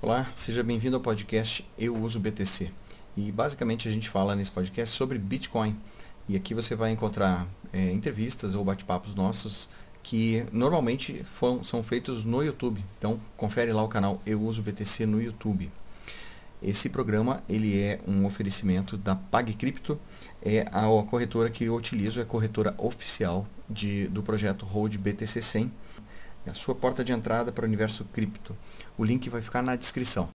[0.00, 2.70] Olá, seja bem-vindo ao podcast Eu Uso BTC.
[3.16, 5.76] E basicamente a gente fala nesse podcast sobre Bitcoin.
[6.28, 9.68] E aqui você vai encontrar é, entrevistas ou bate-papos nossos
[10.00, 11.26] que normalmente
[11.64, 12.80] são feitos no YouTube.
[12.96, 15.68] Então confere lá o canal Eu Uso BTC no YouTube.
[16.62, 19.98] Esse programa ele é um oferecimento da PagCrypto,
[20.40, 24.96] é a, a corretora que eu utilizo, é a corretora oficial de, do projeto Hold
[24.96, 25.72] BTC 100
[26.48, 28.56] a sua porta de entrada para o universo cripto.
[28.96, 30.28] O link vai ficar na descrição.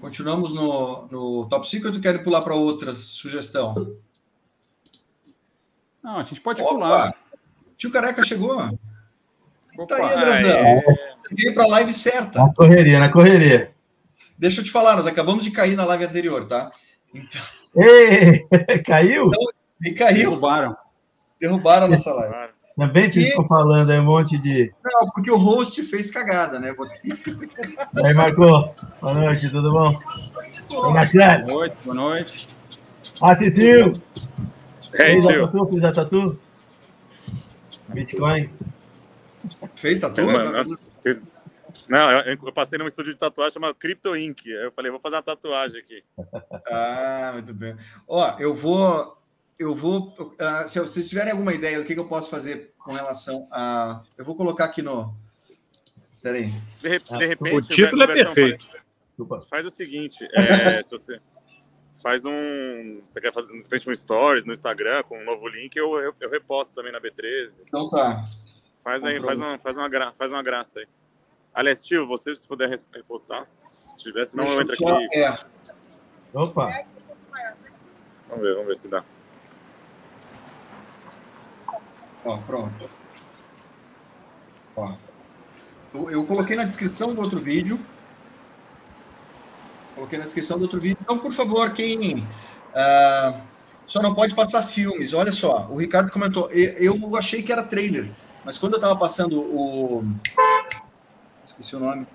[0.00, 3.96] Continuamos no, no Top Secret ou quer pular para outra sugestão?
[6.02, 6.70] Não, a gente pode Opa!
[6.70, 7.14] pular.
[7.76, 8.56] Tio Careca chegou.
[9.78, 10.56] Opa, tá aí, Andrezão.
[10.56, 10.82] É...
[11.16, 12.38] Você veio para a live certa.
[12.38, 13.74] Na correria, na correria.
[14.38, 16.70] Deixa eu te falar, nós acabamos de cair na live anterior, tá?
[17.12, 17.42] Então...
[17.74, 18.46] Ei,
[18.84, 19.26] caiu?
[19.26, 19.46] Então,
[19.82, 20.30] e caiu.
[20.30, 20.76] Derrubaram.
[21.40, 22.55] Derrubaram a nossa live.
[22.76, 24.70] Também que ficou falando aí um monte de.
[24.84, 26.76] Não, porque o host fez cagada, né?
[28.04, 28.74] Aí, Marco.
[29.00, 29.90] Boa noite, tudo bom?
[30.68, 32.48] Boa noite, boa noite.
[33.22, 34.00] Ah, Titio.
[34.94, 35.68] Fez a tatu?
[35.68, 36.38] Fez a tatu?
[37.88, 38.50] Bitcoin.
[39.74, 40.22] Fez tatu?
[41.02, 41.20] Fez,
[41.88, 44.50] Não, eu, eu, passei num estúdio de tatuagem chamado Crypto Ink.
[44.50, 46.04] Eu falei, vou fazer uma tatuagem aqui.
[46.68, 47.76] Ah, muito bem.
[48.06, 49.16] Ó, eu vou
[49.58, 50.14] eu vou.
[50.18, 54.02] Uh, se vocês tiverem alguma ideia do que, que, eu posso fazer com relação a.
[54.16, 55.14] Eu vou colocar aqui no.
[56.22, 56.52] Peraí.
[56.80, 57.54] De, de repente.
[57.54, 58.66] O título é perfeito.
[59.28, 61.20] Faz, faz o seguinte: é, se você
[62.02, 63.00] faz um.
[63.04, 66.14] Você quer fazer de repente um stories no Instagram com um novo link, eu, eu,
[66.20, 67.62] eu reposto também na B13.
[67.66, 68.24] Então tá.
[68.84, 70.86] Faz aí, faz uma, faz, uma gra, faz uma graça aí.
[71.52, 75.18] Aliás, tio, você se puder repostar, se tivesse, não, eu entro aqui.
[75.18, 75.34] É.
[76.34, 76.84] Opa!
[78.28, 79.04] Vamos ver, vamos ver se dá.
[82.26, 82.90] Ó, pronto.
[84.74, 84.92] Ó.
[86.10, 87.78] Eu, coloquei na descrição do outro vídeo.
[89.94, 90.98] Coloquei na descrição do outro vídeo.
[91.00, 93.40] Então, por favor, quem uh,
[93.86, 95.68] só não pode passar filmes, olha só.
[95.70, 96.50] O Ricardo comentou.
[96.50, 98.10] Eu, achei que era trailer,
[98.44, 100.04] mas quando eu estava passando o.
[101.46, 102.06] Esqueci o nome.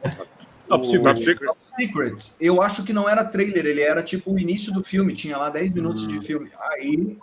[0.67, 1.51] Top Secret.
[1.57, 2.33] Secret.
[2.39, 5.49] Eu acho que não era trailer, ele era tipo o início do filme, tinha lá
[5.49, 6.07] 10 minutos hum.
[6.07, 6.51] de filme.
[6.69, 7.17] Aí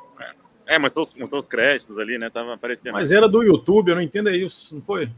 [0.69, 2.29] é, mas são os, são os créditos ali, né?
[2.29, 2.93] Tava aparecendo.
[2.93, 5.11] Mas era do YouTube, eu não entendo isso, não foi?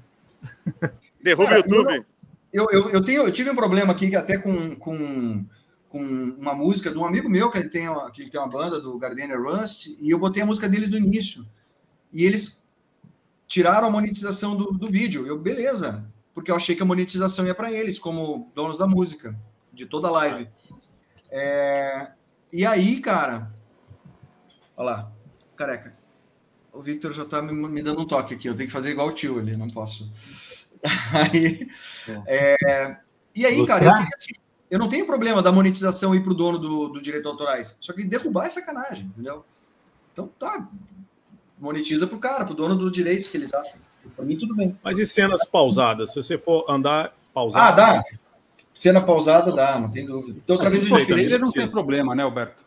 [1.20, 2.06] Derruba o YouTube.
[2.52, 5.44] Eu, eu, eu, tenho, eu tive um problema aqui até com, com,
[5.88, 8.48] com uma música de um amigo meu, que ele tem uma, que ele tem uma
[8.48, 11.44] banda do Gardenia Rust, e eu botei a música deles no início.
[12.12, 12.64] E eles
[13.48, 15.26] tiraram a monetização do, do vídeo.
[15.26, 19.36] Eu, beleza, porque eu achei que a monetização ia para eles, como donos da música,
[19.72, 20.48] de toda a live.
[21.28, 22.12] É,
[22.52, 23.52] e aí, cara,
[24.76, 25.12] olha lá
[25.60, 25.94] careca.
[26.72, 28.48] O Victor já tá me, me, dando um toque aqui.
[28.48, 30.10] Eu tenho que fazer igual o tio ali, não posso.
[31.12, 31.68] Aí,
[32.26, 32.96] é,
[33.34, 34.32] e aí, cara, eu, queria, assim,
[34.70, 37.76] eu, não tenho problema da monetização ir para o dono do, do direito autorais.
[37.82, 39.44] Só que derrubar é sacanagem, entendeu?
[40.10, 40.66] Então tá.
[41.58, 43.78] Monetiza pro cara, pro dono do direito que eles acham.
[44.16, 44.78] Para mim, tudo bem.
[44.82, 46.14] Mas e cenas pausadas?
[46.14, 47.66] Se você for andar pausado.
[47.66, 48.02] Ah, dá.
[48.72, 50.40] Cena pausada dá, não tem dúvida.
[50.42, 52.64] Então, outra vez o trailer não tem problema, né, Alberto?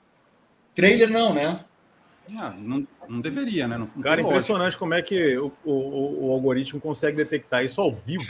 [0.75, 1.65] Trailer não, né?
[2.37, 3.77] Ah, não, não deveria, né?
[3.77, 8.23] Não, Cara, impressionante como é que o, o, o, algoritmo consegue detectar isso ao vivo.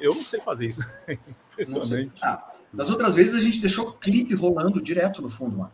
[0.00, 0.80] Eu não sei fazer isso.
[1.52, 2.12] impressionante.
[2.22, 5.70] Ah, das outras vezes a gente deixou clipe rolando direto no fundo lá.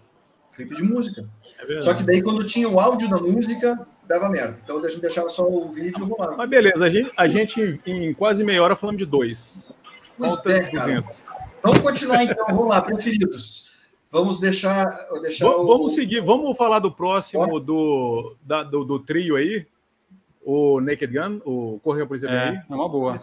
[0.52, 1.28] Clipe de música.
[1.68, 4.59] É só que daí quando tinha o áudio da música, dava merda.
[4.62, 6.37] Então a gente deixava só o vídeo rolar.
[6.37, 9.76] Mas beleza, a gente, a gente em quase meia hora falando de dois.
[10.16, 11.25] Pois Falta é, 200.
[11.62, 13.67] Vamos continuar então, vamos lá, preferidos.
[14.10, 14.86] Vamos deixar.
[15.20, 15.66] deixar vamos, o...
[15.66, 19.66] vamos seguir, vamos falar do próximo do, da, do, do, trio aí.
[20.42, 23.14] O Naked Gun, o Correio Polícia é, é uma boa.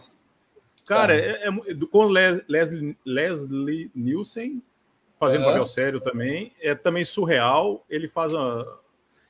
[0.86, 1.20] Cara, tá.
[1.20, 4.62] é, é, com Leslie, Leslie Nielsen,
[5.20, 5.46] fazendo é.
[5.48, 6.52] papel sério também.
[6.62, 7.84] É também surreal.
[7.90, 8.80] Ele faz uma.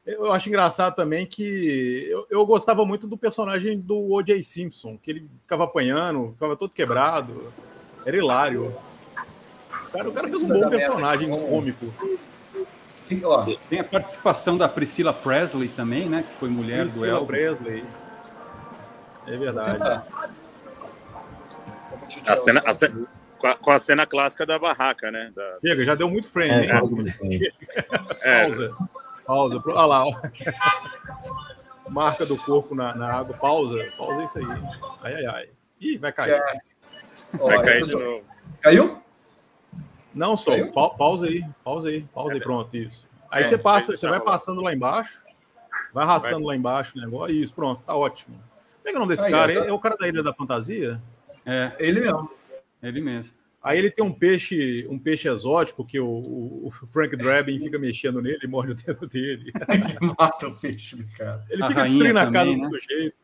[0.06, 4.44] Eu acho engraçado também que eu, eu gostava muito do personagem do O.J.
[4.44, 7.52] Simpson, que ele ficava apanhando, ficava todo quebrado.
[8.06, 8.76] Era hilário
[9.96, 11.94] cara, o cara fez um bom personagem cômico.
[13.70, 16.24] Tem a participação da Priscila Presley também, né?
[16.28, 17.28] Que foi mulher Priscila do Elvis.
[17.28, 17.86] Presley.
[19.28, 20.04] É verdade.
[22.28, 25.32] A cena, a cena, com, a, com, a, cena clássica da barraca, né?
[25.36, 25.58] Da...
[25.62, 27.46] Chega, já deu muito frame, é, hein?
[28.22, 28.42] É.
[28.42, 28.76] Pausa.
[29.26, 29.64] Pausa.
[29.66, 30.22] Olha lá, ó.
[31.90, 33.36] Marca do corpo na, na, água.
[33.38, 33.78] Pausa.
[33.98, 34.46] Pausa isso aí.
[35.02, 35.50] Ai, ai, ai.
[35.80, 36.42] Ih, vai cair.
[37.40, 38.24] Vai cair de novo.
[38.62, 39.00] Caiu?
[40.16, 40.66] Não, só.
[40.72, 43.08] Pa pausa aí, pausa aí, pausa aí, pronto, isso.
[43.30, 45.22] Aí é, você passa, você vai passando lá embaixo,
[45.94, 48.38] vai arrastando vai lá embaixo o negócio, isso, pronto, tá ótimo.
[48.38, 49.54] Como é que é o nome desse aí, cara?
[49.54, 49.66] Tá...
[49.68, 51.02] É o cara da Ilha da Fantasia?
[51.46, 51.74] É.
[51.78, 52.32] Ele mesmo.
[52.82, 53.34] Ele mesmo.
[53.62, 56.22] Aí ele tem um peixe, um peixe exótico que o,
[56.64, 59.52] o Frank Drabin fica mexendo nele e morde o dedo dele.
[59.70, 61.44] ele mata o peixe, cara.
[61.50, 62.58] Ele a fica destruindo a casa né?
[62.58, 63.16] do sujeito.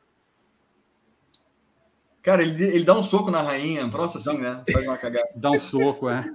[2.23, 4.63] Cara, ele, ele dá um soco na rainha, um troço assim, né?
[4.71, 5.29] Faz uma cagada.
[5.35, 6.31] Dá um soco, é.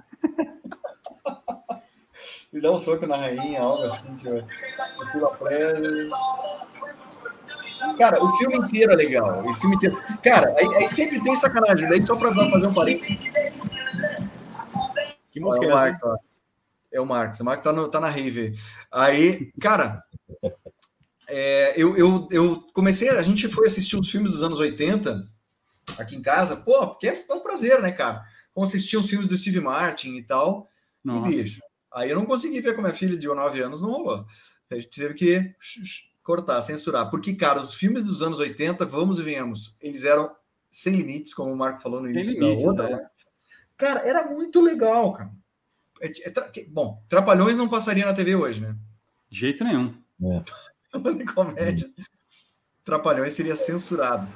[2.51, 4.47] Me dá um soco na rainha, algo assim, tipo,
[7.97, 9.45] Cara, o filme inteiro é legal.
[9.45, 10.01] O filme inteiro.
[10.23, 11.87] Cara, aí, aí sempre tem sacanagem.
[11.89, 13.23] Daí só pra fazer um parênteses.
[15.31, 15.75] Que música é, é o?
[15.75, 16.15] Marcos, ó.
[16.91, 17.39] É o Marcos.
[17.39, 18.53] O Marcos tá, no, tá na rave.
[18.91, 20.03] Aí, cara,
[21.27, 23.09] é, eu, eu, eu comecei.
[23.09, 25.27] A gente foi assistir os filmes dos anos 80
[25.97, 28.23] aqui em casa, pô, porque é um prazer, né, cara?
[28.55, 30.67] Vamos assistir os filmes do Steve Martin e tal.
[31.03, 31.31] Nossa.
[31.31, 31.61] E, bicho,
[31.93, 34.25] aí eu não consegui ver com a minha filha de 9 anos, não rolou.
[34.69, 35.55] A gente teve que
[36.23, 37.09] cortar, censurar.
[37.09, 40.29] Porque, cara, os filmes dos anos 80, vamos e venhamos, eles eram
[40.69, 42.89] sem limites, como o Marco falou no Sem início limite, da outra.
[42.89, 42.95] né?
[42.97, 43.09] né?
[43.77, 45.31] Cara, era muito legal, cara.
[46.01, 48.75] É- é tra- bom, Trapalhões não passaria na TV hoje, né?
[49.29, 49.95] De jeito nenhum.
[50.93, 51.89] Em comédia,
[52.83, 54.27] Trapalhões seria censurado.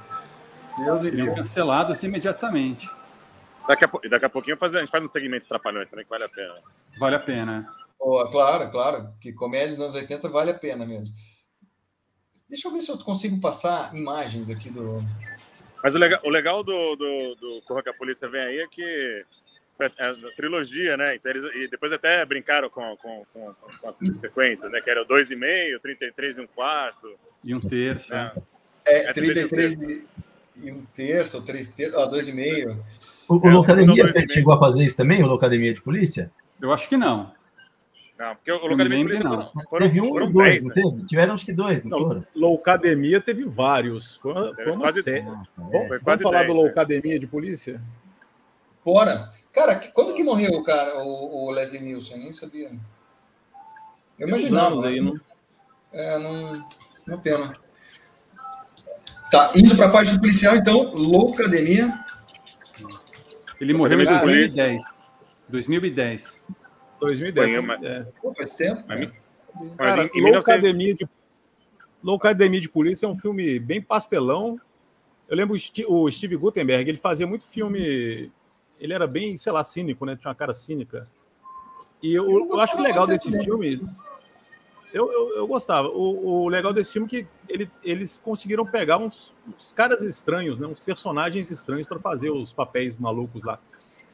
[0.84, 1.42] Deus Seriam livre.
[1.42, 2.90] cancelados imediatamente.
[3.72, 6.26] Daqui a, daqui a pouquinho fazer, a gente faz um segmento Trapalhões também, que vale
[6.26, 6.56] a pena.
[7.00, 7.74] Vale a pena.
[7.98, 11.16] Oh, claro, claro, que comédia dos anos 80 vale a pena mesmo.
[12.50, 15.00] Deixa eu ver se eu consigo passar imagens aqui do.
[15.82, 18.68] Mas o legal, o legal do, do, do Corra que a Polícia Vem Aí é
[18.68, 19.26] que
[19.80, 21.16] é a trilogia, né?
[21.16, 24.82] Então eles, e depois até brincaram com, com, com, com as sequências, né?
[24.82, 27.18] Que era o 2,5, 33 e um quarto.
[27.42, 28.12] E um terço.
[28.12, 28.34] Né?
[28.84, 30.08] É, é, é, é 33 e,
[30.58, 32.78] e um terço, ou 3 terços, ó, 2,5.
[33.32, 36.30] O, é, Locademia chegou a fazer isso também, o Locademia de Polícia?
[36.62, 37.32] Eu acho que não.
[38.20, 39.52] Não, porque o Locademia de Polícia não.
[39.70, 40.76] Foram, teve um foram dois, 10, não né?
[40.76, 41.06] teve?
[41.06, 42.26] Tiveram acho que dois, não, não foram?
[42.36, 44.18] Loucademia teve vários.
[44.18, 45.26] Foi, não, teve foi uma série.
[45.28, 46.00] Ah, tá é.
[46.00, 47.20] Vamos falar do loucademia né?
[47.20, 47.82] de Polícia?
[48.84, 49.32] Bora.
[49.54, 52.20] Cara, quando que morreu o cara, o, o Leslie Nielsen?
[52.20, 52.72] Nem sabia.
[54.20, 54.88] Eu imaginava.
[54.88, 55.18] Aí, não...
[55.94, 56.68] É, não.
[57.08, 57.54] Não pena.
[59.32, 61.94] Tá, indo para a parte do policial, então, Loucademia.
[63.62, 64.84] Ele morreu em Academia de 2010.
[65.50, 66.44] 2010.
[67.00, 67.48] 2010.
[67.48, 67.68] Foi, né?
[67.68, 68.08] mas- É.
[68.22, 68.84] Pô, faz tempo.
[68.88, 69.12] Mas.
[69.78, 71.08] Mas Cara, em, em 1900 Loucademia, de...
[72.60, 74.60] De Polícia é um filme bem pastelão.
[75.30, 75.56] Eu lembro
[75.88, 78.32] o, Steve Gutenberg, ele fazia muito filme.
[78.80, 80.16] Ele era bem, sei lá, cínico, né?
[80.16, 81.08] Tinha uma cara cínica.
[82.02, 83.80] E eu, Eu eu, acho que o legal desse filme.
[84.94, 85.88] Eu, eu, eu gostava.
[85.88, 90.60] O, o legal desse filme é que ele, eles conseguiram pegar uns, uns caras estranhos,
[90.60, 90.68] né?
[90.68, 93.60] Uns personagens estranhos para fazer os papéis malucos lá.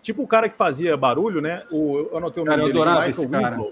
[0.01, 1.63] Tipo o cara que fazia barulho, né?
[1.71, 3.57] O, eu anotei o Cara, nome eu dele, adorava Michael cara.
[3.57, 3.71] Winslow.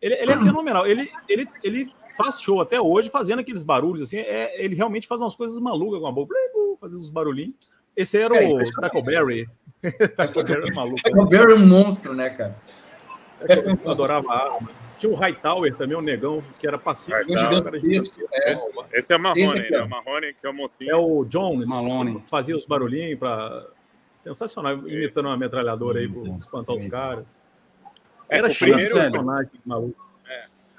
[0.00, 0.86] Ele, ele é fenomenal.
[0.86, 4.18] Ele, ele, ele faz show até hoje fazendo aqueles barulhos assim.
[4.18, 6.34] É, ele realmente faz umas coisas malucas com a boca,
[6.80, 7.54] fazendo uns barulhinhos.
[7.96, 8.92] Esse era Cara, o impressionante.
[8.92, 9.48] Tackleberry.
[10.16, 11.00] Tackleberry é maluco.
[11.14, 12.56] O Barry é um monstro, né, cara?
[13.40, 14.85] Eu adorava a arma.
[14.98, 17.30] Tinha o Hightower também, o negão, que era pacífico.
[17.30, 18.26] Um gigantesco.
[18.32, 18.58] É.
[18.92, 19.82] Esse é o Marrone, Esse aqui, né?
[19.82, 20.90] O Marrone, que é o mocinho.
[20.90, 22.22] É o Jones, Malone.
[22.30, 23.66] fazia os barulhinhos para
[24.14, 27.44] sensacional, imitando uma metralhadora aí para Hum, espantar os caras.
[28.28, 30.06] É, Era o cheio de primeiro, personagem maluco.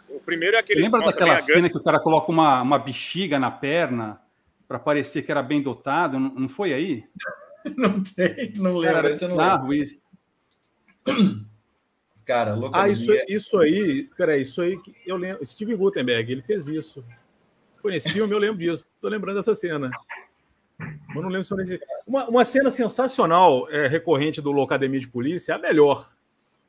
[0.09, 2.61] o primeiro é Você aquele lembra que mostra daquela cena que o cara coloca uma,
[2.61, 4.19] uma bexiga na perna
[4.67, 6.19] para parecer que era bem dotado?
[6.19, 7.03] Não, não foi aí?
[7.77, 8.95] Não tem, não lembro.
[8.95, 9.73] Cara, esse eu não lembro.
[9.73, 10.05] isso.
[12.27, 12.91] Cara, Ah, Loucademia.
[12.93, 15.45] isso, isso aí, peraí, isso aí, que eu lembro.
[15.45, 17.03] Steve Gutenberg, ele fez isso.
[17.81, 18.89] Foi nesse filme, eu lembro disso.
[19.01, 19.89] Tô lembrando dessa cena.
[20.77, 21.79] Mas não lembro se foi nesse.
[22.05, 26.09] Uma, uma cena sensacional é, recorrente do Locademia de Polícia, a melhor.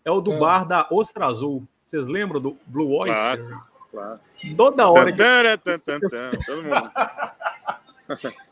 [0.05, 0.39] É o do Ah.
[0.39, 1.67] bar da Ostra Azul.
[1.85, 3.15] Vocês lembram do Blue Oyster?
[3.17, 3.69] Clássico.
[3.91, 4.39] Clássico.
[4.57, 5.19] Toda hora, que,
[6.47, 6.93] Todo mundo.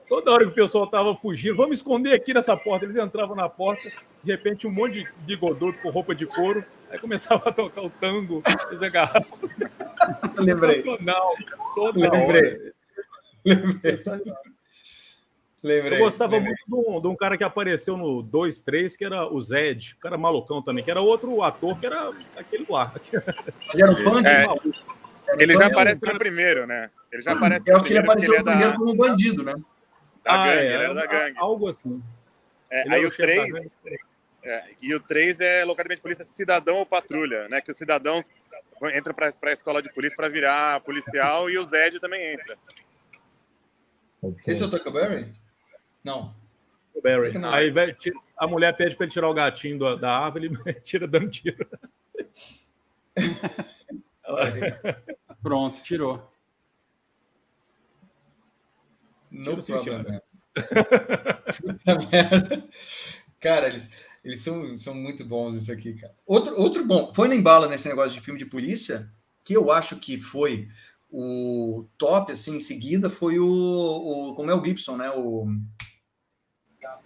[0.09, 2.85] Toda hora que o pessoal tava fugindo, vamos esconder aqui nessa porta.
[2.85, 3.83] Eles entravam na porta,
[4.23, 7.91] de repente um monte de bigodudo com roupa de couro, aí começava a tocar o
[7.91, 9.39] tango, eles agarravam.
[10.37, 10.75] Eu lembrei.
[10.83, 11.35] Sensacional.
[11.75, 12.23] Toda Lembrei.
[12.23, 12.75] hora.
[13.45, 13.73] Lembrei.
[13.81, 14.43] Sensacional.
[15.63, 16.55] lembrei Eu gostava lembrei.
[16.69, 19.95] muito de um, de um cara que apareceu no 2, 3, que era o Zed,
[19.95, 22.93] o cara malucão também, que era outro ator, que era aquele lá.
[23.73, 24.27] Ele era punk?
[24.27, 24.47] É.
[25.43, 26.89] Ele já aparece no primeiro, né?
[27.11, 29.43] Ele já aparece Eu no acho que ele primeiro, apareceu é primeiro da, como bandido,
[29.43, 29.55] né?
[30.27, 31.39] Da Ah, gangue, é, ele era da a- gangue.
[31.39, 32.03] Algo assim.
[32.71, 33.71] É, Ele aí o chefe da 3, gangue.
[34.45, 37.61] é, e o 3 é locademia de polícia cidadão ou patrulha, né?
[37.61, 38.29] Que os cidadãos
[38.95, 42.59] entram para a escola de polícia para virar policial e o Zed também entra.
[44.47, 45.33] Esse é o Tuckleberry?
[46.03, 46.35] Não.
[46.95, 47.37] O Barry.
[47.39, 50.57] Não, Aí tira- a mulher pede para ele tirar o gatinho da, da árvore, ele
[50.83, 51.67] tira dando tiro.
[55.43, 56.33] Pronto, tirou.
[59.31, 60.23] Não Tiro sim, problem, senhora.
[61.61, 62.69] Puta merda.
[63.41, 63.91] Cara, eles,
[64.25, 66.15] eles são, são muito bons isso aqui, cara.
[66.27, 69.09] Outro, outro bom, foi nem bala nesse negócio de filme de polícia,
[69.45, 70.69] que eu acho que foi
[71.11, 75.11] o top, assim, em seguida, foi o, o como é o Gibson, né?
[75.11, 75.47] O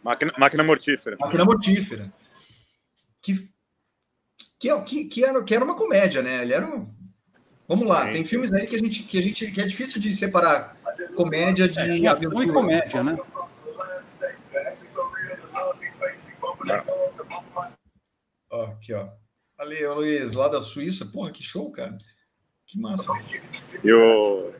[0.02, 1.16] Máquina, máquina mortífera.
[1.18, 2.02] Máquina Mortífera.
[3.20, 3.50] Que,
[4.58, 6.42] que, é- que, que, era, que era uma comédia, né?
[6.42, 6.99] Ele era um...
[7.70, 8.30] Vamos lá, Sim, tem sim.
[8.30, 10.76] filmes aí que a gente que a gente que é difícil de separar
[11.14, 13.16] comédia de É, ação e comédia, né?
[18.50, 18.72] Ok.
[18.72, 19.08] Aqui, ó.
[19.56, 21.06] Valeu, Luiz, lá da Suíça.
[21.12, 21.96] Porra, que show, cara.
[22.66, 23.12] Que massa.
[23.84, 24.52] E, o...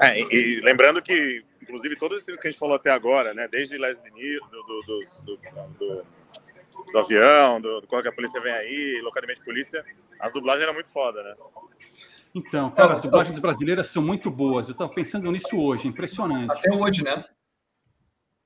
[0.00, 3.34] é, e, e lembrando que, inclusive, todos esses filmes que a gente falou até agora,
[3.34, 3.46] né?
[3.46, 5.36] Desde Leslie Nielsen, do, do, do,
[5.78, 6.06] do,
[6.92, 9.84] do avião, do, do Corre que a Polícia Vem Aí, Locadamente Polícia,
[10.18, 11.34] as dublagens eram muito foda, né?
[12.34, 14.66] Então, cara, as dublagens brasileiras são muito boas.
[14.68, 16.50] Eu estava pensando nisso hoje, impressionante.
[16.50, 17.24] Até hoje, né?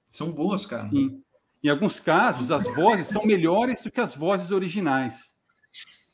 [0.07, 0.89] São boas, cara.
[0.89, 1.23] Sim.
[1.63, 5.35] Em alguns casos, as vozes são melhores do que as vozes originais.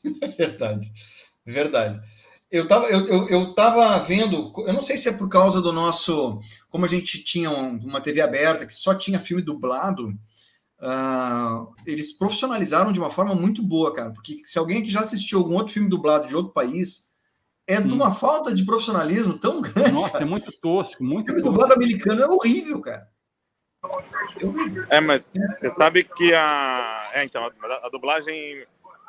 [0.37, 0.91] Verdade,
[1.43, 1.99] verdade.
[2.51, 5.71] Eu tava, eu, eu, eu tava vendo, eu não sei se é por causa do
[5.71, 6.39] nosso.
[6.69, 10.09] Como a gente tinha uma TV aberta que só tinha filme dublado,
[10.79, 14.11] uh, eles profissionalizaram de uma forma muito boa, cara.
[14.11, 17.04] Porque se alguém que já assistiu algum outro filme dublado de outro país,
[17.67, 17.87] é Sim.
[17.87, 19.91] de uma falta de profissionalismo tão grande.
[19.91, 20.23] Nossa, cara.
[20.23, 21.51] é muito tosco, muito O filme tosco.
[21.57, 23.07] dublado americano é horrível, cara.
[24.41, 24.85] É horrível.
[24.89, 27.09] É, mas você sabe que a.
[27.13, 28.65] É, então, a, a dublagem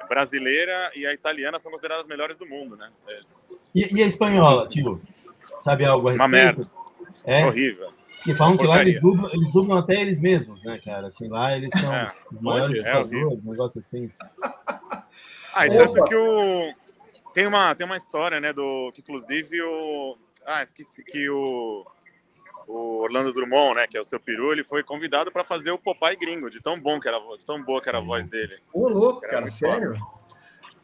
[0.08, 2.90] brasileira e a italiana são consideradas as melhores do mundo, né?
[3.08, 3.20] É
[3.74, 5.00] E, e a espanhola, tio?
[5.60, 6.30] Sabe algo a Uma respeito?
[6.58, 6.70] merda.
[7.24, 7.92] É, horrível.
[8.24, 11.06] que falam que lá eles dublam, eles dublam até eles mesmos, né, cara?
[11.06, 12.12] Assim, lá eles são É.
[12.32, 14.10] os maiores É dubladores, um negócio assim.
[15.54, 16.74] Ah, e tanto que o.
[17.36, 18.50] Tem uma, tem uma história, né?
[18.50, 18.90] Do.
[18.92, 20.16] Que inclusive o.
[20.46, 21.84] Ah, esqueci que o.
[22.66, 23.86] O Orlando Drummond, né?
[23.86, 26.80] Que é o seu peru, ele foi convidado para fazer o Popeye gringo, de tão
[26.80, 28.58] bom que era a voz, de tão boa que era a voz dele.
[28.72, 29.94] Ô, louco, Era cara, sério?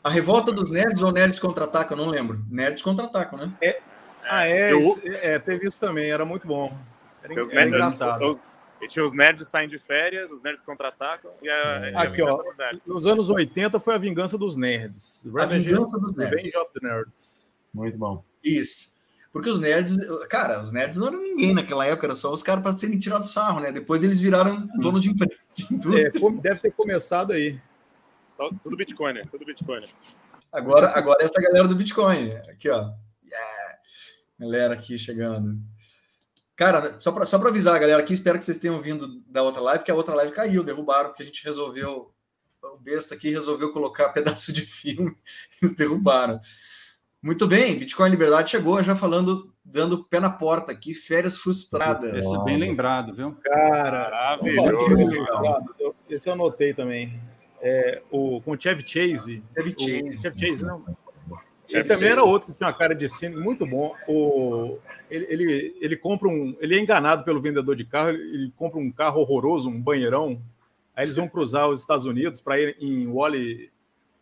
[0.05, 1.99] A revolta dos nerds ou nerds contra-atacam?
[1.99, 2.41] Eu não lembro.
[2.51, 3.75] Nerds contra-atacam, né?
[4.25, 6.67] Ah, é, Eu- é, teve isso também, era muito bom.
[7.25, 8.29] Era, era nerds- engraçado.
[8.29, 8.47] os-
[8.83, 12.21] e tinha os nerds saem de férias, os nerds contra-atacam e a, e a Aqui,
[12.23, 12.37] ó.
[12.43, 12.87] dos nerds.
[12.87, 15.25] Nos anos 80 foi a vingança dos nerds.
[15.39, 16.55] A vingança dos Revenge nerds.
[16.57, 17.53] of the Nerds.
[17.73, 18.25] Muito bom.
[18.43, 18.93] Isso.
[19.33, 19.97] Porque os nerds,
[20.29, 23.33] cara, os nerds não eram ninguém naquela época, era só os caras para serem tirados
[23.33, 23.73] sarro, né?
[23.73, 26.11] Depois eles viraram dono de empresa, de É,
[26.43, 27.59] deve ter começado aí.
[28.29, 29.23] Só, tudo Bitcoin, né?
[29.31, 29.85] Tudo Bitcoin.
[30.53, 32.29] Agora, agora é essa galera do Bitcoin.
[32.49, 32.93] Aqui, ó.
[33.25, 33.79] Yeah.
[34.39, 35.59] Galera aqui chegando.
[36.57, 39.43] Cara, só para só pra avisar a galera aqui, espero que vocês tenham vindo da
[39.43, 42.13] outra live, que a outra live caiu, derrubaram, porque a gente resolveu.
[42.63, 45.17] O besta aqui resolveu colocar pedaço de filme,
[45.61, 46.41] eles derrubaram.
[47.21, 52.15] Muito bem, Bitcoin Liberdade chegou, já falando, dando pé na porta aqui, férias frustradas.
[52.15, 53.37] Esse é bem lembrado, viu?
[53.43, 55.73] Cara, Maravilhoso.
[55.79, 57.19] Eu- esse eu anotei também.
[57.61, 59.43] É, o, com o Chevy Chase.
[59.57, 60.23] O Chase.
[60.23, 60.85] Chevy Chase, não.
[61.73, 63.95] Ele Chevy também era outro que tinha uma cara de cine muito bom.
[64.09, 64.79] O,
[65.11, 66.57] ele, ele, ele compra um.
[66.61, 70.41] Ele é enganado pelo vendedor de carro, ele, compra um carro horroroso, um banheirão.
[70.95, 73.71] Aí eles vão cruzar os Estados Unidos para ir em Wally,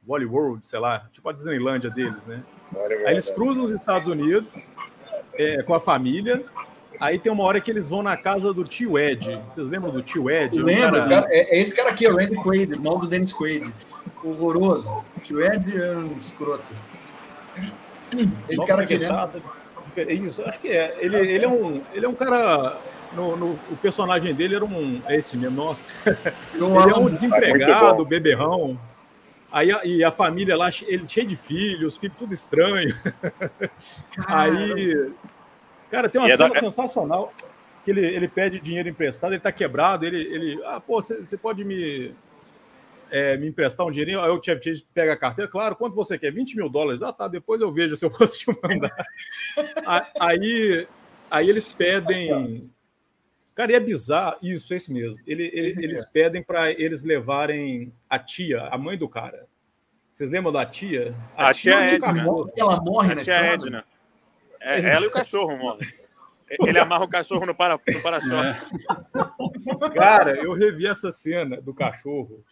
[0.07, 2.43] Wally World, sei lá, tipo a Disneylândia deles, né?
[3.07, 4.73] Aí eles cruzam os Estados Unidos
[5.35, 6.45] é, com a família.
[7.01, 9.41] Aí tem uma hora que eles vão na casa do tio Ed.
[9.49, 10.61] Vocês lembram do tio Ed?
[10.61, 11.01] Um Lembra?
[11.09, 13.73] cara- cara, é, é esse cara aqui, o Randy Quaid, irmão do Dennis Quaid.
[14.23, 15.03] Horroroso.
[15.23, 16.65] Tio Ed é um escroto.
[18.49, 19.09] Esse cara aqui, né?
[19.97, 20.97] É Isso, acho que é.
[21.01, 22.79] Ele, ele, é, um, ele é um cara.
[23.13, 25.01] No, no- o personagem dele era um.
[25.07, 25.93] É esse mesmo, nossa.
[26.55, 26.71] Ele é um
[27.01, 27.11] Moore.
[27.13, 28.79] desempregado, beberrão.
[29.51, 32.95] Aí a, e a família lá, ele cheio de filhos, filho tudo estranho.
[34.29, 35.11] Aí.
[35.91, 37.33] Cara, tem uma E é da- cena sensacional
[37.85, 40.19] que ele, ele pede dinheiro emprestado, ele tá quebrado, ele.
[40.21, 42.15] ele ah, pô, você pode me.
[43.11, 46.19] É, me emprestar um dinheirinho, aí o Chevy Chase pega a carteira, claro, quanto você
[46.19, 46.33] quer?
[46.33, 47.03] 20 mil dólares.
[47.03, 48.95] Ah, tá, depois eu vejo se eu posso te mandar.
[49.87, 50.87] A- aí,
[51.31, 52.71] aí eles pedem.
[53.55, 54.37] Cara, e é bizarro.
[54.43, 55.21] Isso, esse mesmo.
[55.27, 59.47] Ele, ele- eles pedem para eles levarem a tia, a mãe do cara.
[60.13, 61.15] Vocês lembram da tia?
[61.37, 62.07] A tia do Edna.
[62.15, 62.53] cachorro.
[62.57, 63.55] Ela morre A na tia estrada.
[63.67, 63.85] Edna.
[64.61, 65.89] É, ela e o cachorro morrem.
[66.67, 68.61] Ele amarra o cachorro no para- no para-choque.
[69.95, 72.43] Cara, eu revi essa cena do cachorro.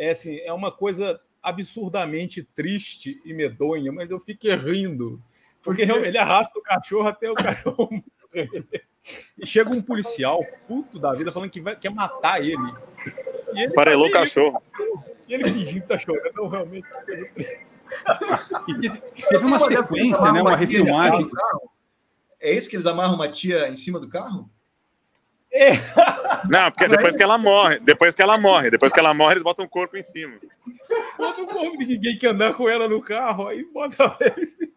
[0.00, 5.22] É assim, é uma coisa absurdamente triste e medonha, mas eu fiquei rindo.
[5.62, 8.02] Porque ele arrasta o cachorro até o cachorro.
[9.38, 12.56] E chega um policial, puto da vida, falando que vai, quer matar ele.
[12.56, 14.62] E ele Esfarelou o tá- cachorro.
[15.28, 16.32] E ele fingindo que tá chorando.
[16.34, 17.84] Não, realmente, que coisa triste.
[19.28, 20.28] Teve, uma dessas que eles sequência, né?
[20.40, 21.22] amarram Uma refilmagem.
[21.24, 21.70] do carro?
[22.40, 24.50] É isso que eles amarram uma tia em cima do carro?
[26.48, 29.42] Não, porque depois que ela morre, depois que ela morre, depois que ela morre, eles
[29.42, 30.38] botam o corpo em cima.
[31.16, 34.72] Todo corpo de ninguém quer andar com ela no carro, aí bota ela em cima.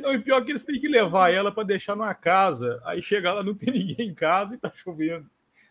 [0.00, 2.80] Não, e pior que eles têm que levar ela para deixar numa casa.
[2.84, 5.28] Aí chega lá, não tem ninguém em casa e tá chovendo.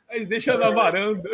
[0.09, 1.29] Aí eles deixam na varanda.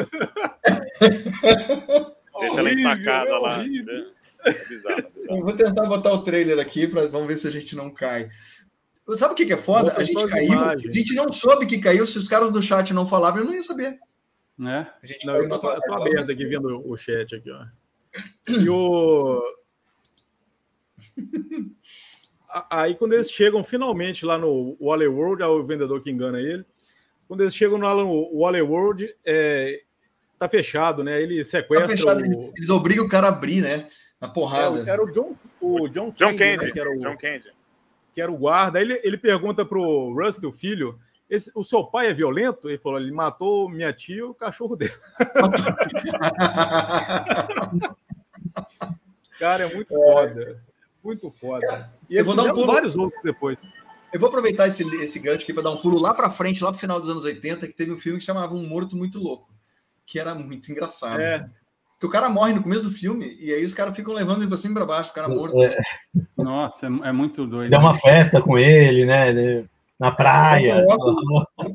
[2.39, 3.63] Deixa ela ensacada é lá.
[3.63, 5.38] É bizarro, bizarro.
[5.38, 8.29] Eu vou tentar botar o trailer aqui para vamos ver se a gente não cai.
[9.15, 9.94] Sabe o que, que é foda?
[9.96, 10.88] A gente caiu, imagens.
[10.88, 12.08] a gente não soube que caiu.
[12.08, 14.00] Se os caras do chat não falavam, eu não ia saber.
[14.58, 14.89] Né?
[15.04, 17.65] A gente Não, eu tô, eu tô aberto mas- aqui vendo o chat aqui, ó.
[18.48, 19.41] E o.
[22.70, 26.65] Aí, quando eles chegam finalmente lá no Wally World, é o vendedor que engana ele.
[27.28, 29.82] Quando eles chegam no Wally World, é,
[30.39, 31.22] tá fechado, né?
[31.22, 31.88] Ele sequestra.
[31.88, 32.26] Tá fechado, o...
[32.26, 33.89] eles, eles, obrigam o cara a abrir, né?
[34.22, 34.84] Na porrada.
[34.88, 36.72] É, era o John, o John, John Candy, Candy né?
[36.72, 37.52] que, era o, John Candy.
[38.15, 38.80] Que era o guarda.
[38.80, 40.97] Aí ele, ele pergunta pro Rusty, o filho,
[41.30, 42.69] esse, o seu pai é violento?
[42.69, 44.93] Ele falou: ele matou minha tia e o cachorro dele.
[49.38, 50.63] Cara, é muito foda.
[51.04, 51.93] Muito foda.
[52.10, 52.67] E eles dar um pulo...
[52.67, 53.58] vários outros depois.
[54.13, 56.71] Eu vou aproveitar esse, esse gancho aqui para dar um pulo lá para frente, lá
[56.71, 59.54] pro final dos anos 80, que teve um filme que chamava Um Morto Muito Louco,
[60.06, 61.19] que era muito engraçado.
[61.19, 61.49] É.
[62.06, 64.48] Que o cara morre no começo do filme e aí os caras ficam levando ele
[64.48, 65.60] pra cima e pra baixo, o cara morto.
[65.63, 65.76] É.
[66.38, 67.72] Nossa, é, é muito doido.
[67.72, 69.30] Dá uma festa com ele, né?
[69.30, 69.65] Ele
[70.00, 70.86] na praia.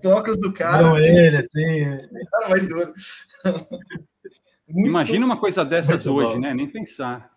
[0.00, 0.82] Tocas do cara.
[0.82, 1.96] Não ele, assim.
[2.30, 2.94] Cara, vai duro.
[4.68, 6.40] Imagina uma coisa dessas hoje, bom.
[6.40, 6.54] né?
[6.54, 7.28] Nem pensar.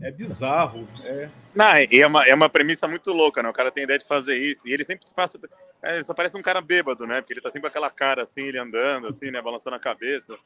[0.00, 0.86] É bizarro.
[1.04, 1.28] É.
[1.52, 3.48] Não, é uma, é uma premissa muito louca, né?
[3.48, 4.68] O cara tem ideia de fazer isso.
[4.68, 5.36] E ele sempre se passa.
[5.82, 7.20] É, ele só parece um cara bêbado, né?
[7.20, 9.42] Porque ele tá sempre com aquela cara assim, ele andando, assim, né?
[9.42, 10.36] Balançando a cabeça.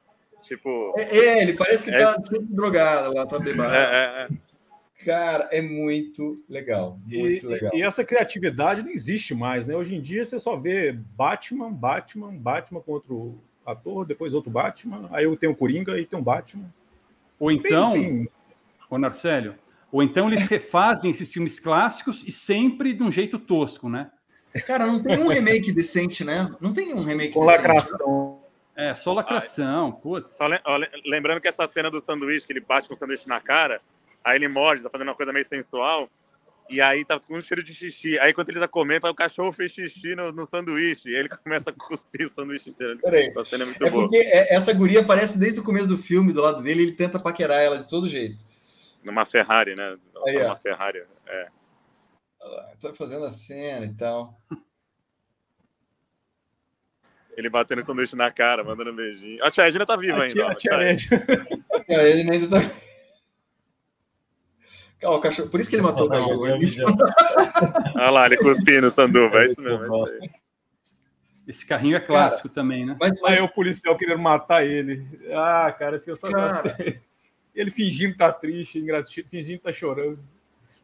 [0.42, 0.92] Tipo.
[0.96, 1.98] É, é ele parece que é...
[1.98, 3.74] tá sempre drogado lá, tá bêbado.
[3.74, 4.28] É, é, é.
[5.04, 6.98] Cara, é muito legal.
[7.04, 7.70] Muito e, legal.
[7.74, 9.76] E essa criatividade não existe mais, né?
[9.76, 15.08] Hoje em dia você só vê Batman, Batman, Batman contra o ator, depois outro Batman,
[15.12, 16.72] aí eu tenho o Coringa e tem um Batman.
[17.38, 18.28] Ou então, tem, tem...
[18.90, 19.54] ô Narcélio,
[19.90, 24.10] ou então eles refazem esses filmes clássicos e sempre de um jeito tosco, né?
[24.66, 26.54] Cara, não tem um remake decente, né?
[26.60, 27.56] Não tem um remake Com decente.
[27.58, 28.31] lacração.
[28.90, 30.32] É, só lacração, putz.
[30.32, 30.44] Só
[31.04, 33.80] lembrando que essa cena do sanduíche, que ele bate com o sanduíche na cara,
[34.24, 36.08] Aí ele morde, tá fazendo uma coisa meio sensual.
[36.70, 38.18] E aí tá com um cheiro de xixi.
[38.20, 41.10] Aí quando ele tá comendo, o cachorro fez xixi no, no sanduíche.
[41.10, 42.98] E ele começa a cuspir o sanduíche inteiro.
[43.00, 43.26] Peraí.
[43.26, 44.04] Essa cena é muito é boa.
[44.04, 44.18] Porque
[44.48, 47.60] essa guria aparece desde o começo do filme, do lado dele, e ele tenta paquerar
[47.60, 48.44] ela de todo jeito.
[49.02, 49.96] Numa Ferrari, né?
[50.26, 51.48] Aí, Numa Ferrari, é.
[52.80, 54.38] Tá fazendo a cena e tal.
[57.36, 59.42] Ele batendo o sanduíche na cara, mandando um beijinho.
[59.44, 60.34] A tia Edna tá viva a ainda.
[60.34, 61.46] Tia, a tia Edna.
[61.72, 62.70] A tia Edna ainda tá
[65.08, 66.42] o cachorro, por isso que ele matou o cachorro.
[67.94, 69.84] Olha lá, ele cuspindo o sanduba, é isso mesmo.
[69.84, 70.30] É isso
[71.48, 72.96] Esse carrinho é clássico cara, também, né?
[73.00, 73.32] Mas, mas...
[73.32, 75.04] Aí o policial querendo matar ele.
[75.32, 76.62] Ah, cara, sensacional.
[76.62, 77.00] Cara...
[77.54, 78.82] Ele fingindo que tá triste,
[79.28, 80.18] fingindo que tá chorando.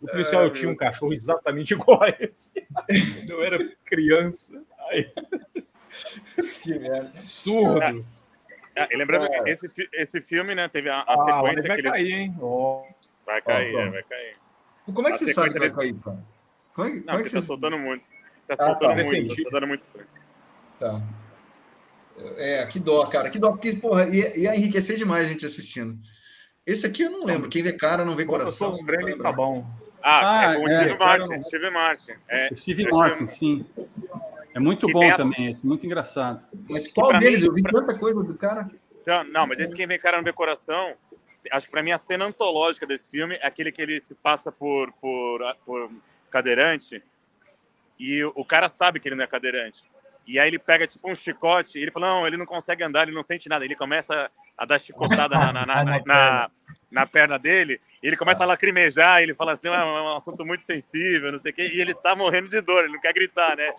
[0.00, 2.66] O policial é, tinha um cachorro exatamente igual a esse.
[3.28, 4.62] Eu era criança.
[4.90, 5.10] Aí...
[6.62, 7.12] Que merda.
[7.18, 8.06] Absurdo.
[8.76, 11.92] Ah, lembrando que esse, esse filme, né, teve a, a ah, sequência vai que eles...
[11.92, 12.36] cair, hein?
[12.40, 12.84] Oh.
[13.26, 14.36] Vai cair, é, vai cair.
[14.86, 16.18] Como é que a você sabe que vai cair, cara?
[16.74, 18.06] Como é, Não, como é que você tá soltando muito.
[18.46, 19.04] Tá ah, soltando tá.
[19.04, 19.86] muito, tá dando muito.
[20.78, 21.02] Tá.
[22.36, 23.30] É, que dó, cara.
[23.30, 25.98] Que dó, porque, porra, ia, ia enriquecer demais a gente assistindo.
[26.66, 27.48] Esse aqui eu não lembro.
[27.48, 28.72] Quem vê cara não vê coração.
[28.72, 29.66] Sofrendo tá bom.
[30.02, 31.38] Ah, ah, é com o é, Steve Martin.
[31.38, 32.12] Steve Martin.
[32.28, 33.66] É, Steve é Martin, sim.
[34.54, 36.42] É muito que bom também, esse, muito engraçado.
[36.68, 37.42] Mas qual deles?
[37.42, 38.70] Mim, eu vi tanta coisa do cara.
[39.00, 40.94] Então, não, mas esse quem vê cara não vê coração
[41.52, 44.50] acho que para mim a cena antológica desse filme é aquele que ele se passa
[44.50, 45.90] por, por, por
[46.30, 47.02] cadeirante
[47.98, 49.82] e o, cara sabe que ele não é cadeirante.
[50.26, 53.02] E aí ele pega tipo um chicote e ele fala: Não, ele não consegue andar,
[53.02, 53.64] ele não sente nada.
[53.64, 56.50] Ele começa a dar chicotada na, na, na, na,
[56.92, 60.44] na perna dele, e ele começa a lacrimejar, ele fala assim: ah, é um assunto
[60.44, 63.14] muito sensível, não sei o quê, e ele tá morrendo de dor, ele não quer
[63.14, 63.72] gritar, né?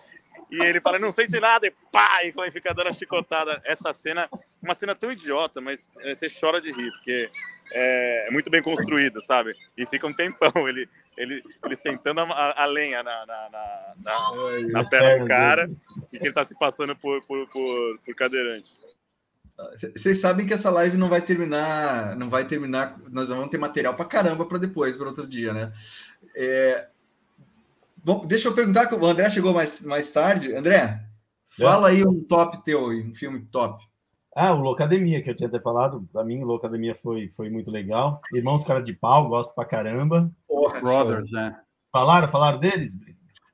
[0.50, 3.60] E ele fala, não sente nada, e pá, e como fica dando a chicotada.
[3.64, 4.28] Essa cena,
[4.60, 7.30] uma cena tão idiota, mas você chora de rir, porque
[7.72, 9.54] é, é muito bem construída, sabe?
[9.76, 14.72] E fica um tempão ele, ele, ele sentando a, a lenha na, na, na, na,
[14.72, 15.66] na perna do cara
[16.12, 18.74] e que ele tá se passando por, por, por, por cadeirante.
[19.94, 22.98] Vocês sabem que essa live não vai terminar, não vai terminar.
[23.10, 25.72] Nós vamos ter material para caramba para depois, para outro dia, né?
[26.34, 26.88] É,
[28.02, 30.54] Bom, deixa eu perguntar, o André chegou mais, mais tarde.
[30.54, 31.00] André, é.
[31.62, 33.82] fala aí um top teu, um filme top.
[34.34, 36.08] Ah, o Locademia, que eu tinha até falado.
[36.12, 38.20] Para mim, o Locademia foi, foi muito legal.
[38.34, 40.30] Irmãos Cara de Pau, gosto pra caramba.
[40.46, 41.56] Porra, Brothers, é.
[41.92, 42.92] Falaram, falaram deles?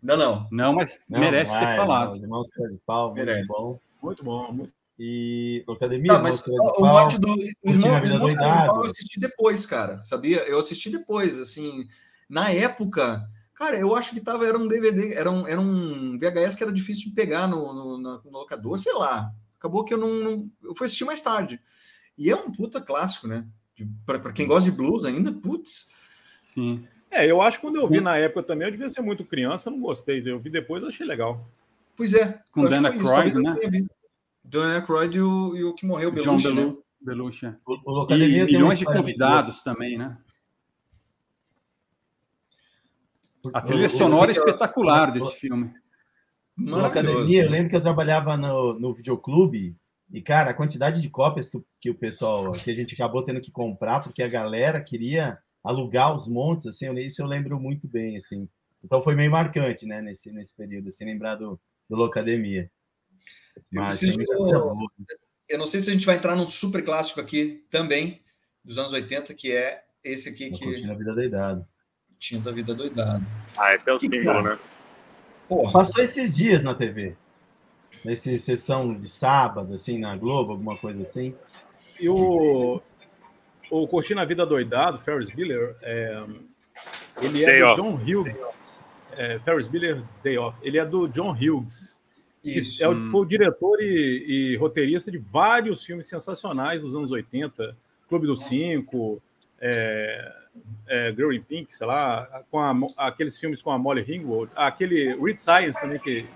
[0.03, 0.49] Não, não.
[0.53, 2.17] Não, mas não, merece vai, ser falado.
[2.17, 3.51] Não, Irmãos Cara de Pau, merece.
[3.51, 3.81] muito bom.
[4.03, 4.53] Muito bom.
[4.53, 4.73] Muito...
[4.99, 10.03] E Locademia, tá, mas o mote do Irmão, Pau eu assisti depois, cara.
[10.03, 10.39] Sabia?
[10.47, 11.87] Eu assisti depois, assim.
[12.29, 16.55] Na época Cara, eu acho que tava, era um DVD, era um, era um VHS
[16.55, 19.33] que era difícil de pegar no, no, no, no locador, sei lá.
[19.59, 21.59] Acabou que eu não, não, Eu fui assistir mais tarde.
[22.19, 23.47] E é um puta clássico, né?
[24.05, 25.90] Para quem gosta de blues ainda, putz.
[26.45, 26.87] Sim.
[27.11, 29.71] É, eu acho que quando eu vi na época também, eu devia ser muito criança,
[29.71, 30.23] não gostei.
[30.25, 31.49] Eu vi depois, eu achei legal.
[31.97, 32.42] Pois é.
[32.53, 33.55] Com Dana Aykroyd, né?
[34.45, 36.75] Dana Aykroyd e o, e o que morreu, Belushi, né?
[37.01, 37.55] Belushi.
[37.66, 40.19] O, o e milhões de convidados também, né?
[43.53, 45.73] A trilha sonora é espetacular desse filme.
[46.57, 49.77] Na academia, eu lembro que eu trabalhava no, no videoclube
[50.11, 53.41] e, cara, a quantidade de cópias que, que o pessoal, que a gente acabou tendo
[53.41, 58.17] que comprar, porque a galera queria alugar os montes, assim, isso eu lembro muito bem,
[58.17, 58.49] assim.
[58.83, 62.71] Então foi meio marcante, né, nesse, nesse período, assim, lembrar do, do Locademia.
[63.71, 64.89] Mas, eu, preciso...
[65.49, 68.23] eu não sei se a gente vai entrar num super clássico aqui também,
[68.65, 70.59] dos anos 80, que é esse aqui que.
[70.59, 71.67] Tinha a vida doidado.
[72.18, 73.24] Tinha da vida doidado.
[73.57, 74.55] Ah, esse é o que símbolo, cara?
[74.55, 74.59] né?
[75.48, 75.72] Porra.
[75.72, 77.16] Passou esses dias na TV.
[78.05, 81.35] Nesse sessão de sábado, assim, na Globo, alguma coisa assim.
[81.98, 82.81] E o,
[83.70, 86.24] o Curtindo a Vida Doidado, Ferris Bueller, é,
[87.20, 87.81] ele é Day do off.
[87.81, 88.85] John Hughes.
[89.12, 90.59] É, Ferris Bueller Day Off.
[90.62, 92.00] Ele é do John Hughes.
[92.44, 92.85] Isso.
[92.85, 97.76] É, foi o diretor e, e, roteirista de vários filmes sensacionais dos anos 80.
[98.09, 99.20] Clube dos Cinco,
[99.61, 100.33] é,
[100.88, 105.14] é, Girl in Pink, sei lá, com a, aqueles filmes com a Molly Ringwald, aquele
[105.16, 106.27] Read Science também, que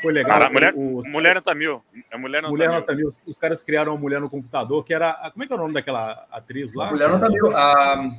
[0.00, 0.38] foi legal.
[0.38, 1.82] Cara, mulher, os, mulher Nota Mil.
[2.10, 3.08] A mulher Nota mulher Nota Mil.
[3.08, 5.12] Os, os, caras criaram uma mulher no computador, que era.
[5.32, 6.90] Como é que é o nome daquela atriz lá?
[6.90, 7.56] Mulher Nota Mil.
[7.56, 8.10] A...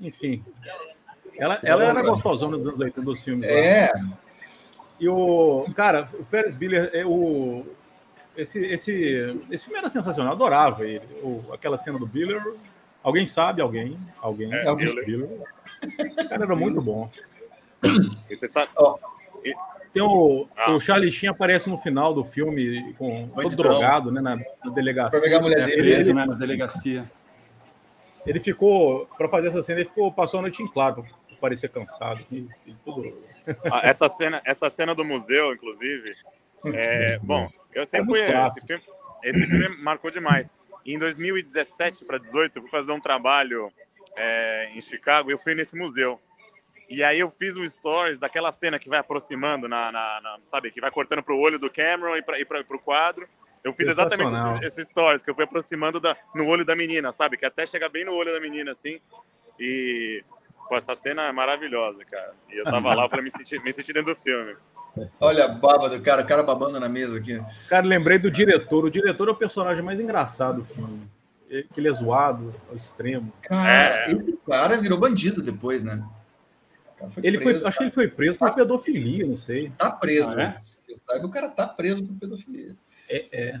[0.00, 0.44] Enfim.
[1.38, 3.46] Ela, ela era gostosona dos anos 80 dos filmes.
[3.46, 3.92] É.
[3.94, 4.18] Lá.
[4.98, 5.66] E o.
[5.74, 7.64] Cara, o Ferris Bueller, é o.
[8.36, 11.04] Esse, esse, esse filme era sensacional, eu adorava ele.
[11.22, 12.42] O, aquela cena do Biller.
[13.06, 13.62] Alguém sabe?
[13.62, 13.96] Alguém?
[14.20, 14.52] Alguém?
[14.52, 15.28] É, alguém Biller.
[16.28, 17.08] Cara, era muito bom.
[18.28, 18.68] E você sabe.
[18.76, 18.98] Oh.
[19.92, 20.72] Tem o, ah.
[20.72, 25.20] o Charlie Sheen aparece no final do filme com todo drogado, né, na, na delegacia.
[25.20, 27.08] Pra pegar a mulher dele, ele, ele, né, na delegacia.
[28.26, 31.68] Ele ficou, para fazer essa cena, ele ficou passou a noite em claro, para parecer
[31.68, 32.22] cansado.
[32.22, 32.48] Assim,
[32.84, 33.22] tudo.
[33.70, 36.12] Ah, essa cena, essa cena do museu, inclusive,
[36.74, 38.82] é, bom, eu sempre é fui esse filme,
[39.22, 40.50] esse filme marcou demais.
[40.86, 43.72] Em 2017 para 2018, eu fui fazer um trabalho
[44.16, 46.20] é, em Chicago e eu fui nesse museu.
[46.88, 50.70] E aí eu fiz um stories daquela cena que vai aproximando, na, na, na sabe,
[50.70, 53.28] que vai cortando para o olho do Cameron e para o quadro.
[53.64, 57.10] Eu fiz exatamente esses, esses, stories, que eu fui aproximando da, no olho da menina,
[57.10, 57.36] sabe?
[57.36, 59.00] Que até chega bem no olho da menina, assim.
[59.58, 60.22] E,
[60.68, 62.32] pô, essa cena é maravilhosa, cara.
[62.48, 64.54] E eu tava lá, eu falei, me senti, me senti dentro do filme.
[65.20, 67.42] Olha a baba do cara, o cara babando na mesa aqui.
[67.68, 68.84] Cara, lembrei do diretor.
[68.84, 71.08] O diretor é o personagem mais engraçado do filme.
[71.48, 73.32] Que ele é zoado ao extremo.
[73.42, 74.12] Cara, é.
[74.12, 76.02] esse cara virou bandido depois, né?
[77.10, 79.70] Foi ele preso, foi, acho que ele foi preso por tá, pedofilia, não sei.
[79.76, 80.30] Tá preso.
[80.30, 80.58] Ah,
[81.14, 81.24] é?
[81.24, 82.74] o cara tá preso por pedofilia.
[83.08, 83.26] É.
[83.32, 83.60] é.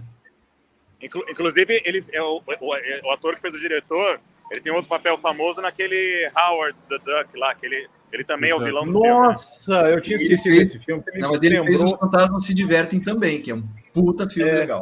[1.02, 4.18] Inclusive, ele é o, o, o, ator que fez o diretor.
[4.50, 8.54] Ele tem outro papel famoso naquele Howard the Duck lá, que ele, ele também é
[8.54, 9.92] o vilão do Nossa, filme.
[9.92, 11.02] eu tinha esquecido fez, desse filme.
[11.16, 11.78] Não, mas ele lembrou...
[11.78, 14.80] fez Os Fantasmas Se Divertem também, que é um puta filme é, legal.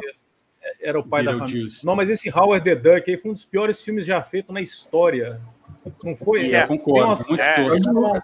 [0.81, 1.71] Era o pai Little da família.
[1.83, 4.61] Não, mas esse Howard the Duck aí foi um dos piores filmes já feitos na
[4.61, 5.41] história.
[6.03, 6.51] Não foi?
[6.51, 7.15] É, concordo.
[7.29, 7.41] Uma...
[7.41, 8.19] É, é,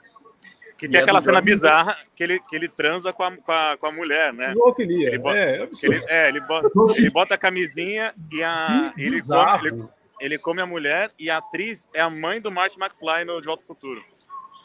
[0.78, 3.86] que tem aquela cena bizarra que ele, que ele transa com a, com a, com
[3.86, 4.52] a mulher, né?
[4.54, 5.10] Zoofilia.
[5.10, 9.68] Ele bota, é, ele, é, ele bota, ele bota a camisinha e a, ele come,
[9.68, 9.84] ele,
[10.20, 13.45] ele, come a mulher e a atriz é a mãe do Marty McFly no De
[13.45, 14.04] Volta ao Futuro.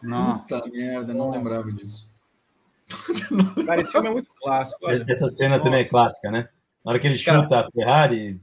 [0.03, 1.39] Nossa, Puta merda, não Nossa.
[1.39, 2.07] lembrava disso.
[3.67, 4.79] Cara, esse filme é muito clássico.
[4.85, 5.05] Olha.
[5.09, 5.63] Essa cena Nossa.
[5.65, 6.49] também é clássica, né?
[6.85, 8.41] Na hora que ele chuta cara, a Ferrari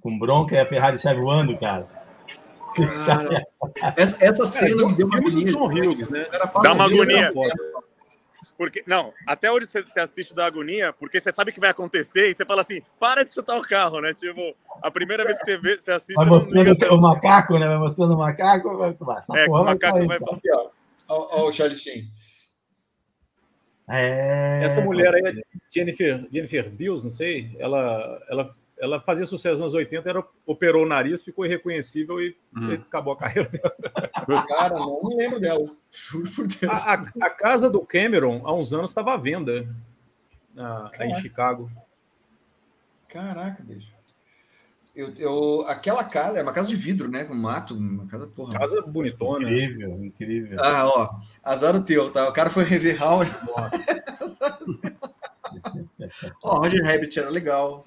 [0.00, 1.86] com bronca e a Ferrari sai voando, cara.
[3.04, 3.44] Cara,
[3.98, 5.52] essa, essa cena é, me deu uma agonia.
[5.58, 6.26] Hughes, né?
[6.62, 7.30] Dá uma agonia.
[8.56, 12.30] Porque, não, até hoje você, assiste da agonia, porque você sabe o que vai acontecer
[12.30, 14.14] e você fala assim, para de chutar o carro, né?
[14.14, 14.40] Tipo,
[14.82, 16.14] a primeira vez que você, vê, você assiste...
[16.14, 17.66] Vai mostrando o macaco, né?
[17.66, 18.96] Vai mostrando o macaco, vai...
[19.18, 20.06] Essa é, o macaco vai...
[20.06, 20.16] vai...
[20.16, 20.70] Então.
[21.12, 22.08] Olha o Charlie Sheen.
[23.88, 24.64] É...
[24.64, 25.32] Essa mulher aí, é
[25.70, 30.82] Jennifer, Jennifer Bills, não sei, ela, ela ela fazia sucesso nos anos 80, era, operou
[30.82, 32.72] o nariz, ficou irreconhecível e, hum.
[32.72, 33.76] e acabou a carreira dela.
[34.48, 35.70] Cara, não me lembro dela.
[35.88, 36.72] Juro por Deus.
[36.72, 39.72] A, a, a, casa do Cameron, há uns anos, estava à venda
[40.52, 41.70] na, em Chicago.
[43.06, 43.91] Caraca, bicho.
[44.94, 47.24] Eu, eu, aquela casa é uma casa de vidro, né?
[47.24, 48.58] Com mato, uma casa, porra.
[48.58, 49.50] Casa bonitona.
[49.50, 50.58] Incrível, incrível.
[50.60, 51.08] Ah, ó,
[51.42, 52.28] azar o teu, tá?
[52.28, 53.32] O cara foi rever Howard.
[56.44, 57.86] ó, Roger Rabbit era legal.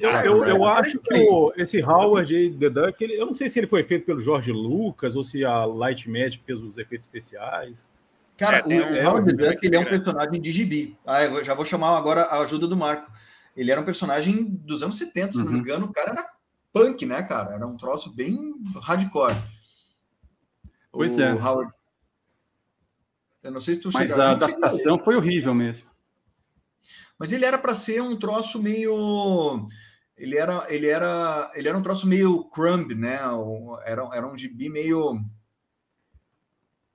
[0.00, 3.34] Eu, ah, eu, eu acho que o, esse Howard aí, The Duck, ele, eu não
[3.34, 6.78] sei se ele foi feito pelo George Lucas ou se a Light Magic fez os
[6.78, 7.88] efeitos especiais.
[8.36, 10.96] Cara, é, o, um, Howard The Duck ele é um personagem de gibi.
[11.06, 13.08] Ah, eu já vou chamar agora a ajuda do Marco.
[13.56, 15.44] Ele era um personagem dos anos 70, se uhum.
[15.44, 15.64] não me uhum.
[15.64, 15.86] engano.
[15.86, 16.26] O cara era
[16.72, 17.54] punk, né, cara?
[17.54, 18.36] Era um troço bem
[18.82, 19.36] hardcore.
[20.90, 21.32] Pois o é.
[21.32, 21.72] Howard...
[23.42, 25.86] Eu não sei se tu Mas a adaptação foi horrível mesmo.
[27.18, 29.68] Mas ele era para ser um troço meio
[30.16, 33.18] ele era, ele era, ele era um troço meio crumb, né?
[33.84, 35.20] Era, era um gibi meio.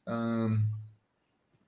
[0.08, 0.66] Hum,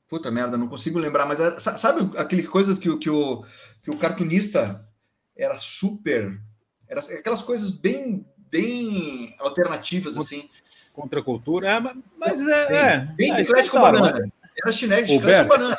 [0.08, 3.46] puta merda, não consigo lembrar, mas era, sabe aquele coisa que, que, o,
[3.82, 4.88] que o cartunista
[5.36, 6.40] era super.
[6.88, 10.50] Era aquelas coisas bem, bem alternativas, assim.
[10.94, 11.80] Contra a cultura, é,
[12.18, 12.68] mas é.
[12.68, 14.32] Bem, é, bem é, chiclete com banana.
[14.62, 15.78] Era chinete, chiclete com banana.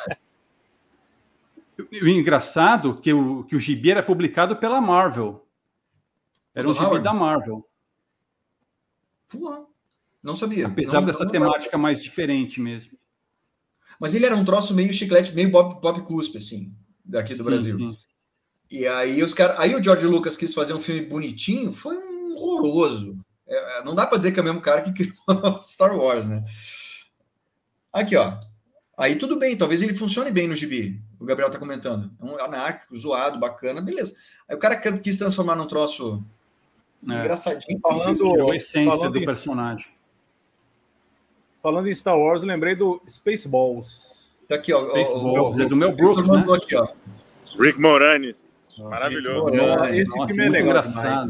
[1.77, 5.45] O engraçado que o, que o gibi era publicado pela Marvel.
[6.53, 7.67] Era um gibi da Marvel.
[9.27, 9.65] Porra,
[10.21, 10.67] não sabia.
[10.67, 12.97] Apesar não, dessa não temática mais diferente mesmo.
[13.99, 17.49] Mas ele era um troço meio chiclete, meio Bob, Bob Cuspe, assim, daqui do sim,
[17.49, 17.77] Brasil.
[17.77, 17.97] Sim.
[18.71, 19.59] E aí os caras.
[19.59, 23.17] Aí o George Lucas quis fazer um filme bonitinho, foi um horroroso.
[23.47, 26.27] É, é não dá para dizer que é o mesmo cara que criou Star Wars,
[26.27, 26.43] né?
[27.91, 28.39] Aqui, ó.
[28.97, 31.01] Aí tudo bem, talvez ele funcione bem no gibi.
[31.19, 32.11] O Gabriel tá comentando.
[32.21, 34.15] É um anárquico, zoado, bacana, beleza.
[34.47, 36.23] Aí o cara quis transformar num troço
[37.09, 37.19] é.
[37.19, 37.79] Engraçadinho.
[37.79, 39.87] Falando, a essência falando do em, personagem.
[41.61, 44.22] Falando em Star Wars, eu lembrei do Spaceballs.
[44.47, 44.95] Tá aqui, ó.
[44.95, 46.43] É do meu Brooks, né?
[46.55, 46.87] Aqui, ó.
[47.59, 48.53] Rick Moranis.
[48.77, 49.49] Maravilhoso.
[49.49, 50.01] Moranis.
[50.01, 51.29] Esse Nossa, filme é legal engraçado.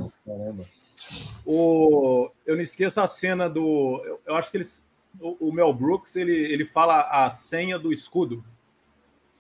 [1.46, 4.02] O, eu não esqueço a cena do.
[4.06, 4.84] Eu, eu acho que eles.
[5.20, 8.44] O, o, Mel Brooks ele, ele fala a senha do escudo.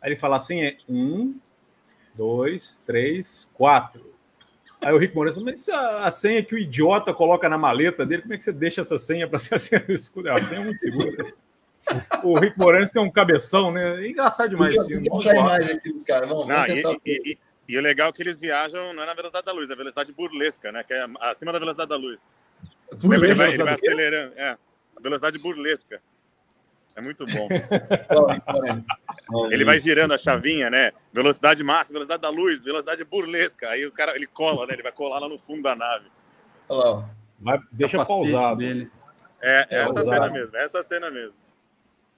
[0.01, 1.35] Aí ele fala assim: é um,
[2.13, 4.13] dois, três, quatro.
[4.81, 8.05] Aí o Rick Moranis falou, mas a, a, senha que o idiota coloca na maleta
[8.05, 10.29] dele, como é que você deixa essa senha para ser a senha do escudo?
[10.29, 11.33] A senha é muito segura.
[12.23, 14.03] O Rick Moranis tem um cabeção, né?
[14.03, 15.07] É engraçado demais esse filme.
[15.09, 16.27] Vamos a imagem aqui dos caras.
[16.27, 17.37] Vamos, não, vamos e, e, e,
[17.69, 19.77] e, o legal é que eles viajam não é na velocidade da luz, é a
[19.77, 20.83] velocidade burlesca, né?
[20.83, 22.31] Que é acima da velocidade da luz.
[22.95, 23.25] Burlesca?
[23.25, 24.57] Ele vai, ele vai acelerando, é.
[24.95, 26.01] A velocidade burlesca.
[26.95, 27.47] É muito bom.
[29.51, 30.91] ele vai girando a chavinha, né?
[31.11, 33.69] Velocidade máxima, velocidade da luz, velocidade burlesca.
[33.69, 34.73] Aí os caras, ele cola, né?
[34.73, 36.05] Ele vai colar lá no fundo da nave.
[36.69, 37.09] Olha lá.
[37.39, 38.57] Vai, deixa pausado.
[38.59, 38.91] Dele.
[39.41, 41.33] É, é essa cena mesmo, é essa cena mesmo.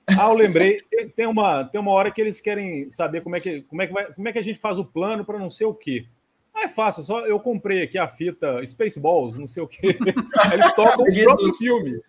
[0.08, 0.82] Ah, eu lembrei.
[1.16, 3.94] Tem uma, tem uma hora que eles querem saber como é que, como é que,
[3.94, 6.06] vai, como é que a gente faz o plano para não sei o quê.
[6.54, 9.98] Ah, é fácil, só eu comprei aqui a fita Spaceballs, não sei o quê.
[10.54, 12.00] Eles tocam o próprio filme.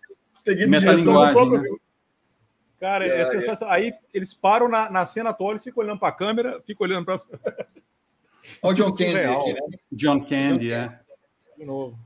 [0.45, 1.63] Tocam o próprio né?
[1.63, 1.79] filme.
[2.79, 3.73] Cara, é, é sensacional.
[3.73, 7.05] Aí eles param na, na cena atual, eles ficam olhando para a câmera, ficam olhando
[7.05, 7.19] para.
[8.61, 9.59] Olha o John Candy aqui, né?
[9.91, 10.99] John Candy, é.
[11.57, 11.97] De novo.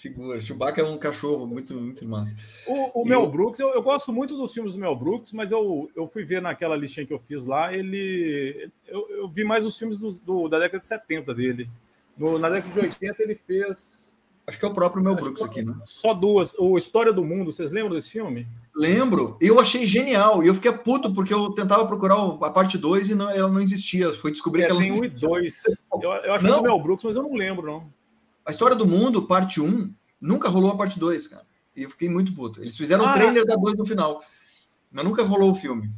[0.00, 0.40] Figura.
[0.40, 2.34] Chewbacca é um cachorro muito, muito massa.
[2.66, 3.28] O, o Mel.
[3.30, 6.40] Brooks, eu, eu, gosto muito dos filmes do Mel Brooks, mas eu, eu fui ver
[6.40, 8.70] naquela listinha que eu fiz lá, ele.
[8.86, 11.70] Eu, eu vi mais os filmes do, do, da década de 70 dele.
[12.16, 14.10] No, na década de 80 ele fez
[14.50, 15.74] Acho que é o próprio Mel Brooks aqui, né?
[15.84, 16.56] Só duas.
[16.58, 18.48] O História do Mundo, vocês lembram desse filme?
[18.74, 19.36] Lembro.
[19.40, 20.42] Eu achei genial.
[20.42, 23.60] E eu fiquei puto porque eu tentava procurar a parte 2 e não, ela não
[23.60, 24.12] existia.
[24.12, 25.20] Foi descobrir é, que ela tem não existia.
[25.20, 25.62] Tem um e dois.
[26.02, 26.52] Eu, eu acho não.
[26.52, 27.99] que é o Mel Brooks, mas eu não lembro, não.
[28.50, 31.46] A História do Mundo, parte 1, um, nunca rolou a parte 2, cara.
[31.76, 32.60] E eu fiquei muito puto.
[32.60, 34.20] Eles fizeram ah, o trailer da 2 no final.
[34.90, 35.88] Mas nunca rolou o filme.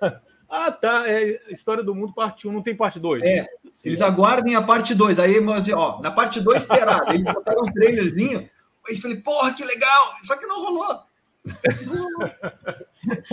[0.48, 1.02] ah, tá.
[1.08, 3.24] É História do Mundo, parte 1, um, não tem parte 2.
[3.24, 3.48] É.
[3.84, 5.18] Eles aguardem a parte 2.
[5.18, 5.34] Aí,
[5.74, 7.06] ó, na parte 2 terá.
[7.08, 8.48] Eles botaram um trailerzinho.
[8.88, 10.14] Aí eu falei, porra, que legal!
[10.22, 11.02] Só que não rolou.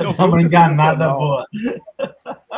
[0.01, 0.27] Não rolou.
[0.29, 1.45] uma enganada boa.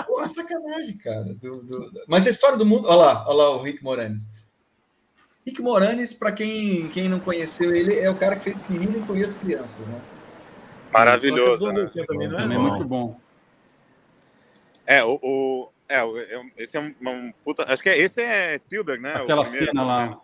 [0.07, 1.25] Porra, sacanagem, cara.
[1.25, 2.05] Do, do, do...
[2.07, 2.88] Mas a história do mundo.
[2.88, 4.42] Olha lá, olha lá o Rick Moranis.
[5.45, 9.01] Rick Moranis, para quem, quem não conheceu ele, é o cara que fez Ferida e
[9.01, 10.01] Conheço Crianças, né?
[10.91, 11.71] Maravilhoso.
[11.71, 11.89] Né?
[12.07, 12.41] Também, não é?
[12.43, 13.19] Também é muito bom.
[14.85, 16.01] É, o, o, é,
[16.57, 17.65] esse é um, um, puta.
[17.71, 19.15] Acho que é, esse é Spielberg, né?
[19.15, 20.15] Aquela primeiro, cena lá.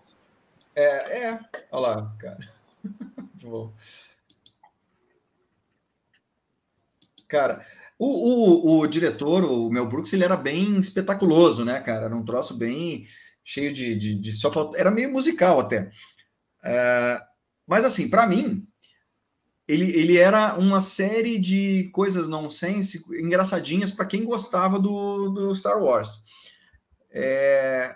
[0.76, 1.40] É, é.
[1.72, 2.38] Olha lá, cara.
[2.84, 3.74] Muito bom.
[7.28, 7.66] Cara,
[7.98, 12.06] o, o, o, diretor, o Mel Brooks, ele era bem espetaculoso, né, cara?
[12.06, 13.06] Era um troço bem
[13.50, 13.96] cheio de.
[13.96, 15.90] de, de só falta, era meio musical até.
[16.64, 17.20] É,
[17.66, 18.68] mas, assim, para mim,
[19.68, 25.82] ele, ele era uma série de coisas nonsense, engraçadinhas para quem gostava do, do Star
[25.82, 26.24] Wars.
[27.12, 27.96] É,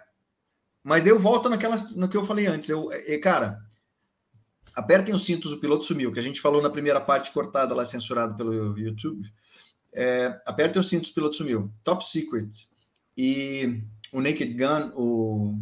[0.84, 2.70] mas eu volto naquela, no que eu falei antes.
[2.70, 3.60] Eu, é, cara,
[4.76, 7.86] apertem os cintos, o piloto sumiu, que a gente falou na primeira parte cortada lá,
[7.86, 9.24] censurado pelo YouTube.
[9.93, 11.72] É, apertem os cintos, o piloto sumiu.
[11.84, 12.49] Top Secret.
[13.16, 13.84] E
[14.14, 15.57] o Naked Gun, o.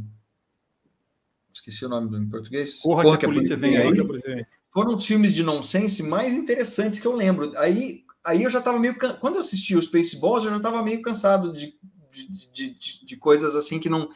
[1.54, 2.80] Esqueci o nome do em português.
[2.80, 3.88] Corra, Corra que, a polícia vem aí.
[3.88, 7.58] aí foram os filmes de nonsense mais interessantes que eu lembro.
[7.58, 8.95] Aí, aí eu já estava meio.
[9.20, 11.78] Quando eu assisti os Spaceballs, eu já estava meio cansado de,
[12.12, 14.10] de, de, de, de coisas assim que não.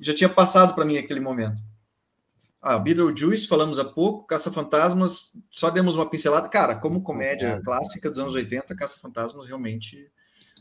[0.00, 1.62] Já tinha passado para mim aquele momento.
[2.60, 6.48] Ah, Beetlejuice, falamos há pouco, Caça-Fantasmas, só demos uma pincelada.
[6.48, 10.10] Cara, como comédia clássica dos anos 80, Caça-Fantasmas realmente.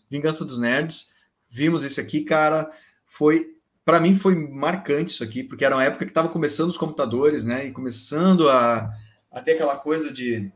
[0.09, 1.13] Vingança dos Nerds.
[1.49, 2.71] Vimos esse aqui, cara,
[3.11, 6.77] foi para mim foi marcante isso aqui, porque era uma época que estava começando os
[6.77, 7.65] computadores, né?
[7.65, 8.89] E começando a,
[9.29, 10.49] a ter aquela coisa de,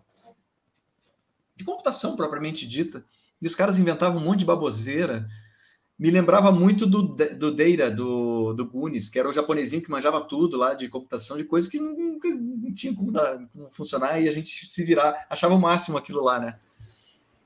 [1.54, 3.04] de computação propriamente dita.
[3.42, 5.28] E os caras inventavam um monte de baboseira.
[6.00, 10.22] Me lembrava muito do, do Deira, do, do Gunis, que era o japonesinho que manjava
[10.22, 14.30] tudo lá de computação, de coisas que nunca não tinha como, dar, como funcionar e
[14.30, 16.58] a gente se virar, achava o máximo aquilo lá, né?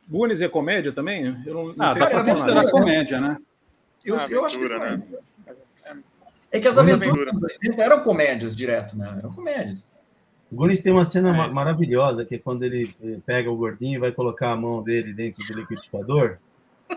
[0.07, 1.25] Gunis é comédia também?
[1.45, 3.37] Eu não, não ah, sei dá para considerar comédia, né?
[4.05, 4.67] Eu, ah, eu acho que.
[4.67, 5.01] Né?
[6.51, 9.15] É que as aventuras não eram comédias direto, né?
[9.17, 9.89] Eram comédias.
[10.51, 11.47] O Gunis tem uma cena é.
[11.47, 15.13] maravilhosa, que é quando ele eh, pega o gordinho e vai colocar a mão dele
[15.13, 16.37] dentro do liquidificador.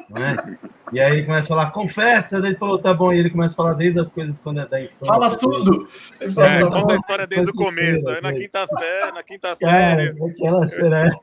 [0.09, 0.59] Né?
[0.91, 3.53] E aí ele começa a falar, confessa, daí ele falou, tá bom, e ele começa
[3.53, 5.07] a falar desde as coisas quando é da infância.
[5.07, 5.87] Fala tudo!
[6.19, 9.23] Ele fala, é, tá conta a história desde o começo, aí na quinta fé, na
[9.23, 10.15] quinta série.
[10.15, 11.21] Cara, aquela cena.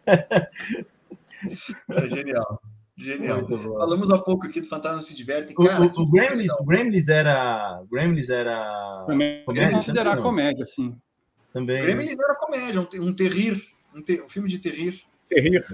[1.89, 2.61] É genial.
[2.99, 3.47] Genial.
[3.47, 5.53] Falamos há pouco aqui do Fantasma se diverte.
[5.53, 7.81] Cara, o, o, o, Gremlins, o Gremlins era.
[7.89, 9.05] Gremlins era.
[9.07, 10.95] Também comédia, considerar comédia, sim.
[11.53, 11.81] Também.
[11.81, 13.65] Gremlins era comédia, um, um terrir.
[13.95, 15.01] Um, ter, um filme de terrir.
[15.29, 15.65] Terrir.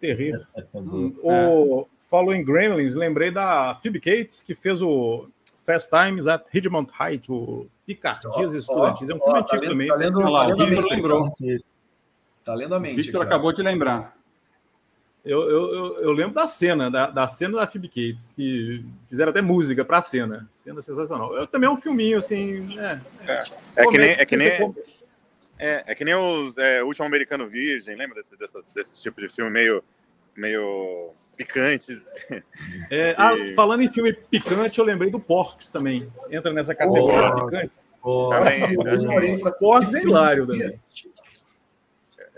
[0.00, 0.40] Terrir.
[0.54, 5.28] É, hum, o, falou em Gremlins, lembrei da Phoebe Cates, que fez o
[5.66, 9.08] Fast Times at Ridgemont Heights, o Picardias oh, Estudantis.
[9.08, 9.88] É um filme oh, antigo tá também.
[9.88, 11.32] Tá lendo, tá lendo, tá lendo lembrou.
[12.44, 12.96] Tá lendo a mente.
[12.96, 14.17] Victor acabou de lembrar.
[15.24, 19.42] Eu, eu, eu, lembro da cena, da, da cena da Phoebe Cates, que fizeram até
[19.42, 20.46] música para a cena.
[20.48, 21.34] Cena sensacional.
[21.34, 22.58] Eu, também é um filminho, assim.
[22.78, 23.42] É, é,
[23.76, 24.10] é que nem.
[24.10, 24.74] É que nem...
[25.58, 29.28] É, é que nem os é, Último Americano Virgem, lembra desse, desse, desse tipo de
[29.28, 29.82] filme meio,
[30.36, 32.14] meio picantes?
[32.90, 33.52] É, ah, e...
[33.52, 36.10] Ah, falando em filme picante, eu lembrei do Porks também.
[36.30, 37.88] Entra nessa categoria oh, picantes.
[38.02, 40.80] Oh, também, Porks é hilário também.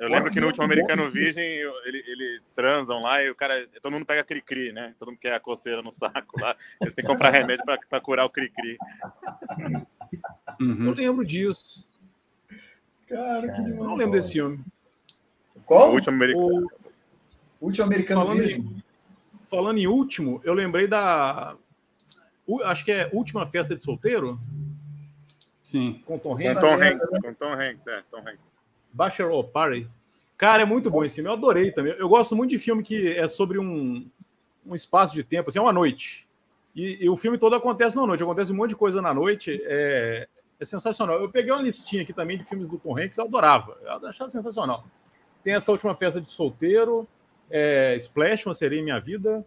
[0.01, 1.45] Eu lembro que no último Americano Virgem
[1.85, 3.67] ele, eles transam lá e o cara.
[3.83, 4.95] Todo mundo pega cri-cri, né?
[4.99, 6.57] Todo mundo quer a coceira no saco lá.
[6.81, 8.79] Eles têm que comprar remédio para curar o cri-cri.
[10.59, 10.87] Uhum.
[10.87, 11.87] Eu lembro disso.
[13.07, 13.79] Cara, que demais.
[13.79, 14.65] Não lembro desse filme.
[15.67, 15.91] Qual?
[15.91, 16.71] O último americano.
[17.61, 18.61] O último americano falando Virgem.
[18.61, 18.83] Em,
[19.43, 21.57] falando em último, eu lembrei da.
[22.65, 24.41] Acho que é Última Festa de Solteiro.
[25.63, 26.03] Sim.
[26.07, 26.55] Com Tom Hanks.
[26.55, 28.60] Com Tom Hanks, com Tom Hanks, é, Tom Hanks.
[28.93, 29.89] Bachelor Party.
[30.37, 31.29] Cara, é muito bom esse filme.
[31.29, 31.95] Eu adorei também.
[31.99, 34.07] Eu gosto muito de filme que é sobre um,
[34.67, 36.27] um espaço de tempo, assim, é uma noite.
[36.75, 38.23] E, e, o filme todo acontece na noite.
[38.23, 39.61] Acontece um monte de coisa na noite.
[39.65, 40.29] É,
[40.59, 41.21] é sensacional.
[41.21, 43.19] Eu peguei uma listinha aqui também de filmes do Tom Hanks.
[43.19, 43.77] Eu adorava.
[43.83, 44.85] Eu achava sensacional.
[45.43, 47.09] Tem essa última festa de solteiro.
[47.51, 49.45] É, Splash, uma sereia em minha vida.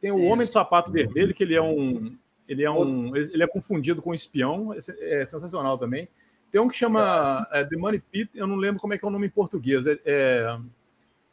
[0.00, 0.26] Tem o Isso.
[0.26, 2.16] Homem de Sapato Vermelho, que ele é um.
[2.48, 3.14] Ele é um.
[3.14, 4.72] Ele é confundido com um espião.
[4.72, 6.08] É, é sensacional também.
[6.52, 9.08] Tem um que chama é, The Money Pit, eu não lembro como é que é
[9.08, 9.86] o nome em português.
[9.86, 10.58] É, é,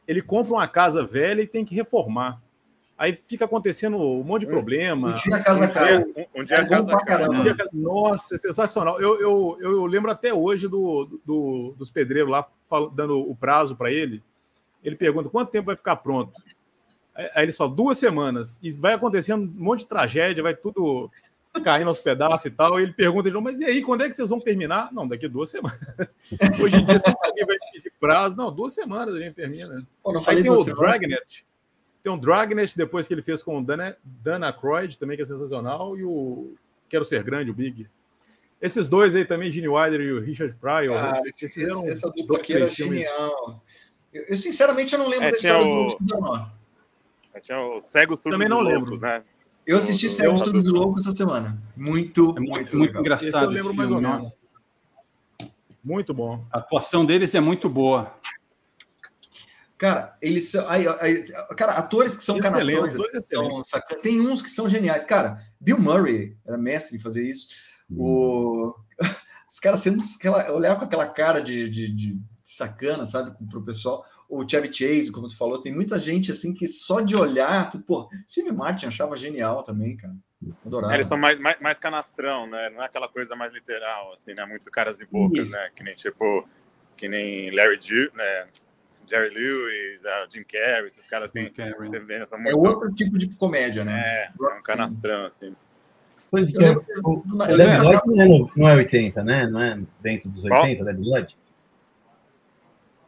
[0.08, 2.42] ele compra uma casa velha e tem que reformar.
[2.98, 5.10] Aí fica acontecendo um monte de problema.
[5.10, 6.00] Um dia a casa cai.
[6.00, 7.28] Um, um dia a casa cai.
[7.74, 9.00] Nossa, é sensacional.
[9.00, 12.48] Eu, eu, eu lembro até hoje do, do dos pedreiros lá,
[12.94, 14.24] dando o prazo para ele.
[14.84, 16.32] Ele pergunta quanto tempo vai ficar pronto.
[17.14, 18.58] Aí eles falam duas semanas.
[18.64, 21.12] E vai acontecendo um monte de tragédia, vai tudo
[21.64, 22.80] caindo aos pedaços e tal.
[22.80, 24.92] E ele pergunta, mas e aí, quando é que vocês vão terminar?
[24.94, 25.80] Não, daqui duas semanas.
[26.62, 29.82] Hoje em dia, se alguém vai pedir prazo, não, duas semanas a gente termina.
[30.04, 31.46] Pô, não aí tem o Dragnet.
[32.04, 35.26] Tem o Dragnet, depois que ele fez com o Dana, Dana Croyd, também, que é
[35.26, 36.54] sensacional, e o
[36.88, 37.88] Quero Ser Grande, o Big.
[38.62, 42.54] Esses dois aí também, Gene Wilder e o Richard Pryor, ah, fizeram essa dupla aqui
[42.54, 43.56] era genial.
[44.14, 45.98] Eu, eu, sinceramente, eu não lembro é, da história o...
[46.00, 46.52] do não.
[47.34, 49.00] É, tinha o Cego Surdo Também não lembro.
[49.00, 49.24] né?
[49.70, 51.62] Eu assisti Céu Estudos do Louco essa semana.
[51.78, 53.28] Muito, é muito, muito, muito engraçado.
[53.28, 54.36] Esse eu lembro mais ou menos.
[55.84, 56.44] Muito bom.
[56.52, 58.12] A atuação deles é muito boa.
[59.78, 60.68] Cara, eles são.
[60.68, 61.24] Aí, aí,
[61.56, 62.96] cara, atores que são canastrões.
[63.22, 63.62] São,
[64.02, 65.06] tem uns que são geniais.
[65.06, 67.50] Cara, Bill Murray era mestre em fazer isso.
[67.92, 68.74] O,
[69.48, 70.02] os caras sendo.
[70.18, 74.72] Aquela, olhar com aquela cara de, de, de sacana, sabe, para o pessoal o Chevy
[74.72, 78.52] Chase, como tu falou, tem muita gente assim que só de olhar, tu, pô, Steve
[78.52, 80.14] Martin achava genial também, cara.
[80.66, 80.94] Adorava.
[80.94, 82.70] eles são mais, mais, mais, canastrão, né?
[82.70, 84.46] Não é aquela coisa mais literal, assim, né?
[84.46, 85.58] Muito caras e bocas, Isso.
[85.58, 85.70] né?
[85.76, 86.48] Que nem tipo,
[86.96, 88.48] que nem Larry Ju, né?
[89.10, 91.52] Jerry Lewis, uh, Jim Carrey, esses caras têm.
[91.80, 92.52] Você vê, são muito...
[92.52, 94.00] É outro tipo de comédia, né?
[94.00, 95.56] É, é um canastrão, assim.
[96.30, 96.72] Pois é,
[97.04, 99.48] o, não é, não é 80, né?
[99.48, 101.38] Não é dentro dos 80, Dead Blood?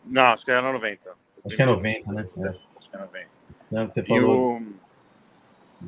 [0.05, 1.11] Não, acho que era 90.
[1.45, 2.27] Acho que é 90, né?
[2.37, 2.49] É.
[2.77, 3.27] Acho que é 90.
[3.71, 4.57] Não, você falou.
[4.57, 4.73] O...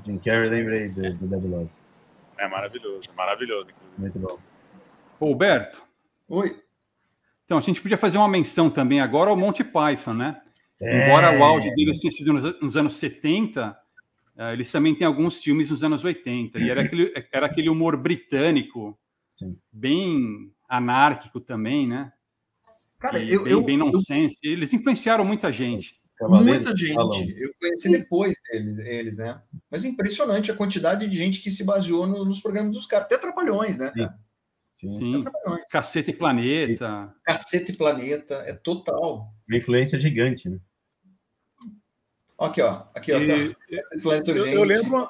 [0.06, 1.72] Jim Carrey, lembrei do, do Dead Lodge.
[2.38, 4.02] É maravilhoso, maravilhoso, inclusive.
[4.02, 4.40] Muito bom.
[5.20, 5.84] Ô, Huberto.
[6.28, 6.60] Oi.
[7.46, 10.42] Então, a gente podia fazer uma menção também agora ao Monty Python, né?
[10.82, 11.08] É...
[11.08, 13.78] Embora o auge dele tenha sido nos, nos anos 70,
[14.40, 17.96] Uh, eles também têm alguns filmes nos anos 80, e era aquele, era aquele humor
[17.96, 18.98] britânico,
[19.36, 19.56] Sim.
[19.72, 22.12] bem anárquico também, né?
[23.04, 24.38] Cara, eu, bem, eu, bem nonsense.
[24.42, 24.54] Eu...
[24.54, 26.02] Eles influenciaram muita gente.
[26.22, 26.96] Muita gente.
[27.38, 29.42] Eu conheci depois deles, eles, né?
[29.70, 33.08] Mas impressionante a quantidade de gente que se baseou no, nos programas dos caras.
[33.08, 33.92] Até Trapalhões, né?
[34.74, 34.90] Sim.
[34.90, 35.24] Sim.
[35.70, 37.14] Cacete e Planeta.
[37.26, 38.36] Cacete e Planeta.
[38.48, 39.34] É total.
[39.50, 40.60] Uma influência gigante, né?
[42.40, 42.84] Aqui, ó.
[42.96, 43.20] Aqui, ó.
[43.20, 44.32] E, tá.
[44.32, 45.10] eu, eu, lembro.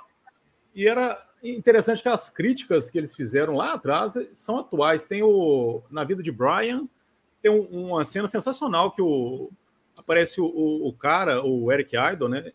[0.74, 5.04] E era interessante que as críticas que eles fizeram lá atrás são atuais.
[5.04, 5.84] Tem o.
[5.91, 6.88] Na vida de Brian,
[7.44, 9.52] tem uma cena sensacional que o
[10.00, 12.52] aparece o, o, o, cara, o Eric Idle, né?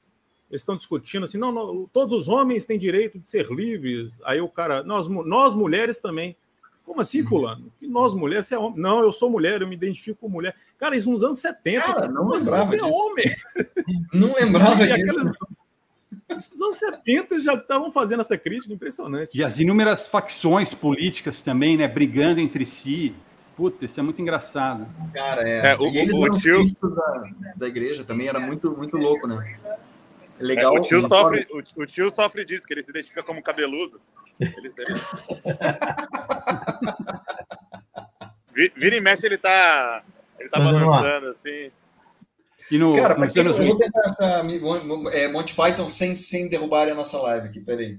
[0.50, 4.18] Eles estão discutindo assim, não, não, todos os homens têm direito de ser livres.
[4.24, 6.36] Aí o cara, nós, nós mulheres também.
[6.84, 7.70] Como assim, fulano?
[7.82, 8.80] E nós mulheres, você é homem?
[8.80, 10.56] Não, eu sou mulher, eu me identifico como mulher.
[10.78, 11.80] Cara, isso nos anos 70.
[11.82, 13.26] Cara, não lembrava você é homem.
[14.14, 15.20] Não lembrava disso.
[15.20, 16.50] Aquelas...
[16.50, 19.36] Nos anos 70 eles já estavam fazendo essa crítica, impressionante.
[19.36, 23.14] E as inúmeras facções políticas também, né, brigando entre si.
[23.58, 24.86] Puta, isso é muito engraçado.
[25.12, 25.72] Cara, é.
[25.72, 27.22] é o, e eles o, o tio da,
[27.56, 29.58] da igreja também era muito, muito louco, né?
[30.38, 30.76] É legal.
[30.76, 34.00] É, o, tio sofre, o, o, tio sofre disso, que ele se identifica como cabeludo.
[34.38, 34.94] Ele, ele...
[38.76, 40.04] Vira e mexe, ele tá,
[40.38, 41.72] ele tá balançando assim.
[42.70, 44.42] E no, Cara, para quem eu vou tentar essa,
[45.16, 47.98] é, Monty Python sem, sem derrubar a nossa live aqui, peraí.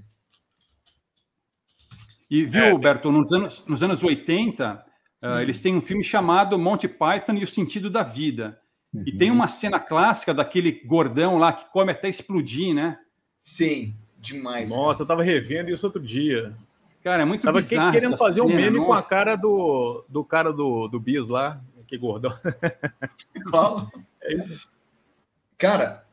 [2.30, 4.88] E viu, é, Berto, nos anos, nos anos 80,
[5.22, 8.58] Uh, eles têm um filme chamado Monty Python e o Sentido da Vida.
[8.92, 9.04] Uhum.
[9.06, 12.98] E tem uma cena clássica daquele gordão lá que come até explodir, né?
[13.38, 14.70] Sim, demais.
[14.70, 15.02] Nossa, cara.
[15.04, 16.54] eu tava revendo isso outro dia.
[17.02, 17.92] Cara, é muito tava bizarro.
[17.92, 18.86] querendo fazer cena, um meme nossa.
[18.86, 22.32] com a cara do, do cara do, do Bis lá, que gordão.
[23.50, 23.90] Qual?
[24.22, 24.68] É isso.
[25.56, 26.06] Cara,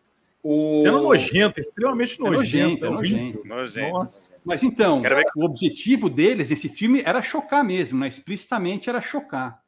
[0.50, 0.82] o...
[0.82, 2.86] Sendo nojento, extremamente nojento.
[2.86, 3.92] É nojento, é nojento.
[3.92, 4.40] Nossa.
[4.46, 5.02] Mas então,
[5.36, 8.08] o objetivo deles, esse filme, era chocar mesmo, né?
[8.08, 9.62] Explicitamente era chocar.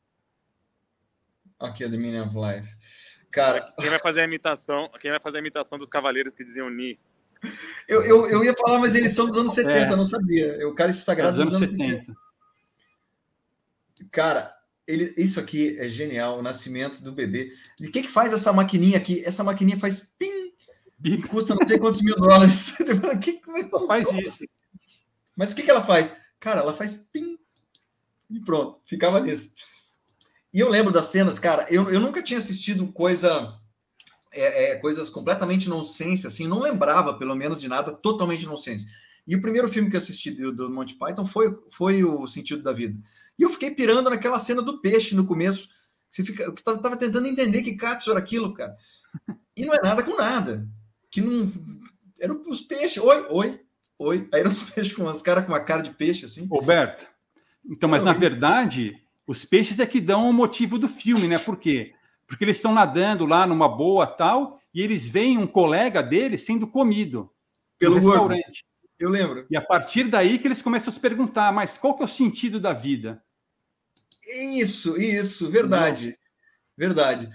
[1.60, 2.78] Aqui é The Meaning of Life.
[3.30, 4.90] Cara, quem vai fazer a imitação?
[5.02, 6.98] Quem vai fazer a imitação dos cavaleiros que diziam Ni?
[7.86, 9.92] Eu, eu, eu ia falar, mas eles são dos anos 70, é.
[9.92, 10.66] eu não sabia.
[10.66, 11.92] O cara sagrado é dos, anos 70.
[11.92, 12.18] 70.
[14.12, 14.56] Cara,
[14.88, 17.52] ele, isso aqui é genial, o nascimento do bebê.
[17.82, 19.22] E o que, que faz essa maquininha aqui?
[19.26, 20.39] Essa maquininha faz pim,
[21.04, 22.76] e custa não sei quantos mil dólares.
[23.22, 24.46] que, como que faz isso?
[25.36, 26.16] Mas o que, que ela faz?
[26.40, 27.38] Cara, ela faz pim
[28.30, 29.54] e pronto, ficava nisso.
[30.54, 33.56] E eu lembro das cenas, cara, eu, eu nunca tinha assistido coisa.
[34.32, 38.86] É, é, coisas completamente nonsense, assim, não lembrava, pelo menos, de nada totalmente nonsense.
[39.26, 42.62] E o primeiro filme que eu assisti do, do Monty Python foi, foi O Sentido
[42.62, 42.96] da Vida.
[43.40, 45.70] E eu fiquei pirando naquela cena do peixe no começo.
[46.08, 48.76] Você fica, eu tava, tava tentando entender que cacto era aquilo, cara.
[49.58, 50.70] E não é nada com nada
[51.12, 51.52] que não.
[52.20, 53.02] Eram os peixes.
[53.02, 53.62] Oi, oi,
[53.98, 54.30] oi.
[54.34, 56.48] Aí eram os peixes com as caras com uma cara de peixe, assim.
[56.48, 57.08] Roberto,
[57.70, 61.38] então, mas na verdade, os peixes é que dão o motivo do filme, né?
[61.38, 61.94] Por quê?
[62.28, 66.68] Porque eles estão nadando lá numa boa tal, e eles veem um colega deles sendo
[66.68, 67.30] comido
[67.78, 68.44] pelo restaurante.
[68.44, 68.70] Gordo.
[69.00, 69.48] Eu lembro.
[69.50, 72.10] E a partir daí que eles começam a se perguntar, mas qual que é o
[72.10, 73.24] sentido da vida?
[74.58, 76.08] Isso, isso, verdade.
[76.08, 76.88] Não.
[76.88, 77.30] Verdade.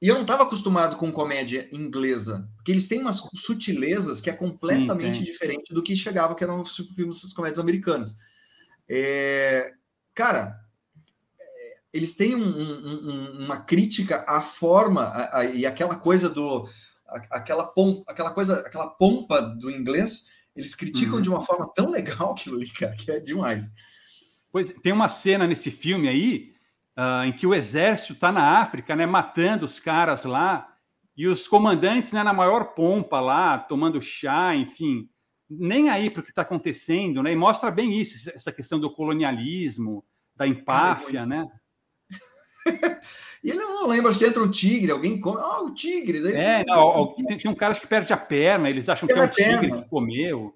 [0.00, 4.32] E eu não estava acostumado com comédia inglesa, porque eles têm umas sutilezas que é
[4.32, 8.16] completamente sim, diferente do que chegava, que eram os filmes das comédias americanas.
[8.88, 9.72] É,
[10.14, 10.56] cara,
[11.40, 16.68] é, eles têm um, um, uma crítica à forma a, a, e aquela coisa do
[17.08, 21.22] a, aquela pom, aquela coisa, aquela pompa do inglês, eles criticam uhum.
[21.22, 23.72] de uma forma tão legal aquilo ali, cara, que é demais.
[24.52, 26.54] Pois tem uma cena nesse filme aí
[26.98, 30.74] uh, em que o exército está na África, né, matando os caras lá,
[31.16, 35.08] e os comandantes né, na maior pompa lá, tomando chá, enfim,
[35.48, 37.32] nem aí para o que está acontecendo, né?
[37.32, 40.04] E mostra bem isso, essa questão do colonialismo,
[40.36, 41.44] da empáfia, né?
[43.42, 46.20] e ele não lembra, acho que entra um tigre, alguém come, ah, o tigre.
[46.20, 46.34] Daí...
[46.34, 49.32] É, não, tem, tem, um cara que perde a perna, eles acham que é o
[49.32, 50.54] tigre que comeu.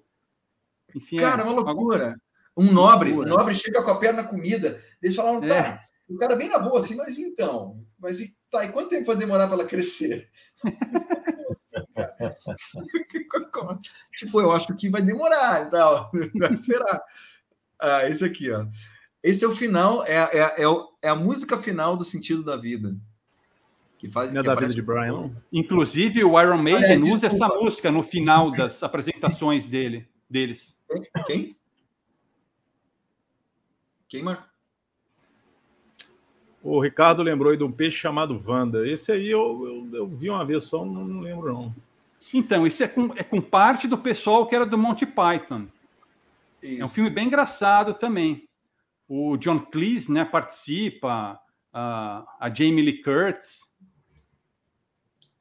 [0.95, 2.15] Enfim, cara, é uma loucura.
[2.55, 5.92] Um nobre, um nobre chega com a perna comida, eles falam, tá, é.
[6.09, 9.15] O cara bem na boa, assim, mas então, mas e, tá, e quanto tempo vai
[9.15, 10.29] demorar para ela crescer?
[14.15, 17.01] tipo, eu acho que vai demorar, então, vai esperar.
[17.79, 18.65] Ah, esse aqui, ó.
[19.23, 20.65] Esse é o final, é, é, é,
[21.01, 22.95] é a música final do sentido da vida.
[23.97, 25.31] Que faz, Não é da vida de Brian.
[25.51, 30.77] Inclusive, o Iron Maiden ah, é, usa essa música no final das apresentações dele, deles.
[31.25, 31.55] Quem?
[34.09, 34.52] Quem, Marco?
[36.63, 38.87] O Ricardo lembrou aí de um peixe chamado Wanda.
[38.87, 41.75] Esse aí eu, eu, eu vi uma vez só, não, não lembro não.
[42.33, 45.67] Então, isso é com, é com parte do pessoal que era do Monty Python.
[46.61, 46.81] Isso.
[46.81, 48.47] É um filme bem engraçado também.
[49.09, 51.37] O John Cleese né, participa,
[51.73, 53.61] a, a Jamie Lee Curtis.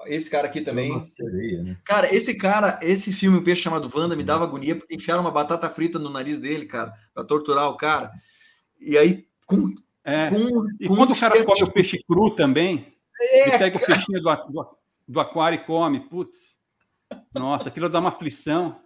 [0.06, 1.06] Esse cara aqui também.
[1.06, 1.78] Sereia, né?
[1.84, 5.30] Cara, esse cara, esse filme, O Peixe Chamado Wanda, me dava agonia porque enfiaram uma
[5.30, 8.10] batata frita no nariz dele, cara, para torturar o cara.
[8.80, 9.72] E aí, com.
[10.04, 10.28] É.
[10.30, 13.86] com e com quando o cara come o peixe cru também, é, ele pega o
[13.86, 14.78] peixinho do, do,
[15.08, 16.08] do aquário e come.
[16.08, 16.56] Putz.
[17.34, 18.80] Nossa, aquilo dá uma aflição.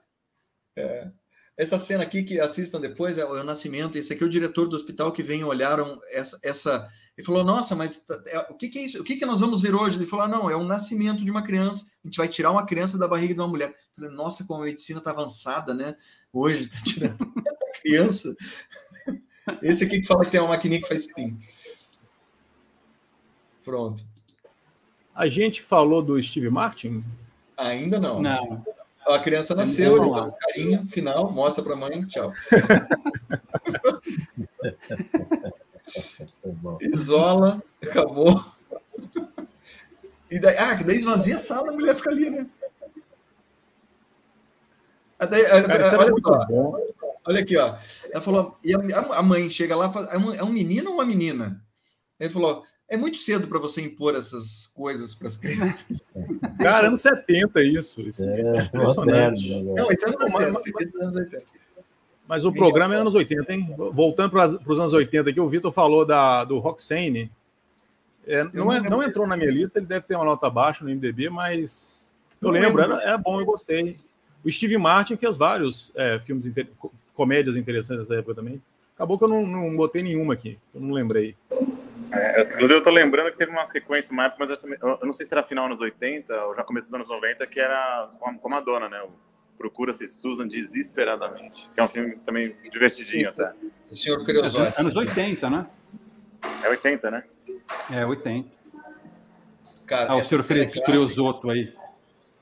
[0.77, 1.11] É.
[1.57, 3.97] Essa cena aqui que assistam depois é o nascimento.
[3.97, 6.39] Esse aqui é o diretor do hospital que vem olharam essa.
[6.43, 6.87] essa...
[7.17, 9.01] Ele falou: Nossa, mas é, o que, que, é isso?
[9.01, 9.97] O que, que nós vamos ver hoje?
[9.97, 11.87] Ele falou: ah, Não, é um nascimento de uma criança.
[12.05, 13.71] A gente vai tirar uma criança da barriga de uma mulher.
[13.71, 15.97] Eu falei: Nossa, como a medicina está avançada, né?
[16.31, 18.37] Hoje está tirando a criança.
[19.63, 21.39] Esse aqui que fala que tem uma maquininha que faz spin.
[23.65, 24.03] Pronto.
[25.15, 27.05] A gente falou do Steve Martin?
[27.57, 28.21] Ainda não.
[28.21, 28.65] Não.
[29.07, 32.33] A criança nasceu, ele dá um carinho final, mostra para a mãe, tchau.
[36.81, 38.45] Isola, acabou.
[40.29, 42.49] E daí, ah, daí esvazia a sala, a mulher fica ali, né?
[45.19, 45.97] Daí, Cara, olha, só,
[47.27, 47.77] olha aqui, ó.
[48.11, 51.07] Ela falou, e a, a mãe chega lá, é um, é um menino ou uma
[51.07, 51.63] menina?
[52.19, 56.03] Ele falou, é muito cedo para você impor essas coisas para as crianças.
[56.61, 58.01] Cara, anos 70 isso.
[58.03, 59.51] isso é, é impressionante.
[59.51, 61.45] Né, não, isso é anos 80, mas, é anos 80.
[62.29, 63.75] Mas o programa é anos 80, hein?
[63.93, 67.31] Voltando para os anos 80 aqui, o Vitor falou da, do Roxane.
[68.27, 70.91] É, não, é, não entrou na minha lista, ele deve ter uma nota baixa no
[70.91, 72.13] MDB, mas
[72.43, 73.97] eu lembro, era, era bom, eu gostei.
[74.45, 76.69] O Steve Martin fez vários é, filmes, inter...
[77.17, 78.63] comédias interessantes nessa época também.
[78.95, 81.37] Acabou que eu não, não botei nenhuma aqui, eu não lembrei.
[82.13, 85.13] É, inclusive, eu tô lembrando que teve uma sequência, uma época, mas eu, eu, não
[85.13, 88.47] sei se era final anos 80 ou já começo dos anos 90, que era com
[88.47, 89.05] a Madonna, né?
[89.59, 93.53] Procura-se Susan desesperadamente, que é um filme também divertidinho até.
[93.91, 94.81] O senhor Creosotti.
[94.81, 95.67] Anos 80, né?
[96.63, 97.25] É 80, né?
[97.91, 98.49] É 80.
[99.87, 100.45] Cara, ah, o senhor
[100.85, 101.73] Creosoto aí.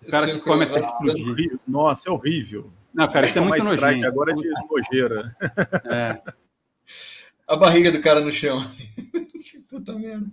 [0.02, 1.58] O cara que começa a explodir.
[1.66, 2.70] Nossa, é horrível.
[2.95, 4.07] Não, cara, isso é muito nojento.
[4.07, 5.36] Agora é de nojeira.
[5.84, 6.22] É.
[7.47, 8.64] A barriga do cara no chão.
[9.68, 10.26] Puta merda.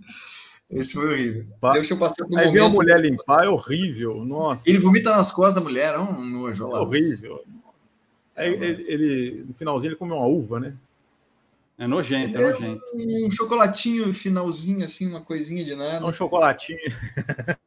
[0.70, 1.44] Esse foi horrível.
[1.74, 2.62] Deixa eu passar por um Aí momento.
[2.62, 4.24] ver a mulher limpar é horrível.
[4.24, 4.68] Nossa.
[4.70, 6.78] Ele vomita nas costas da mulher, é um nojo lá.
[6.78, 7.44] É horrível.
[8.34, 10.74] É, ele, ele, no finalzinho, ele comeu uma uva, né?
[11.76, 12.82] É nojento, é, é nojento.
[12.94, 16.06] Um chocolatinho finalzinho, assim, uma coisinha de nada.
[16.06, 16.78] Um chocolatinho.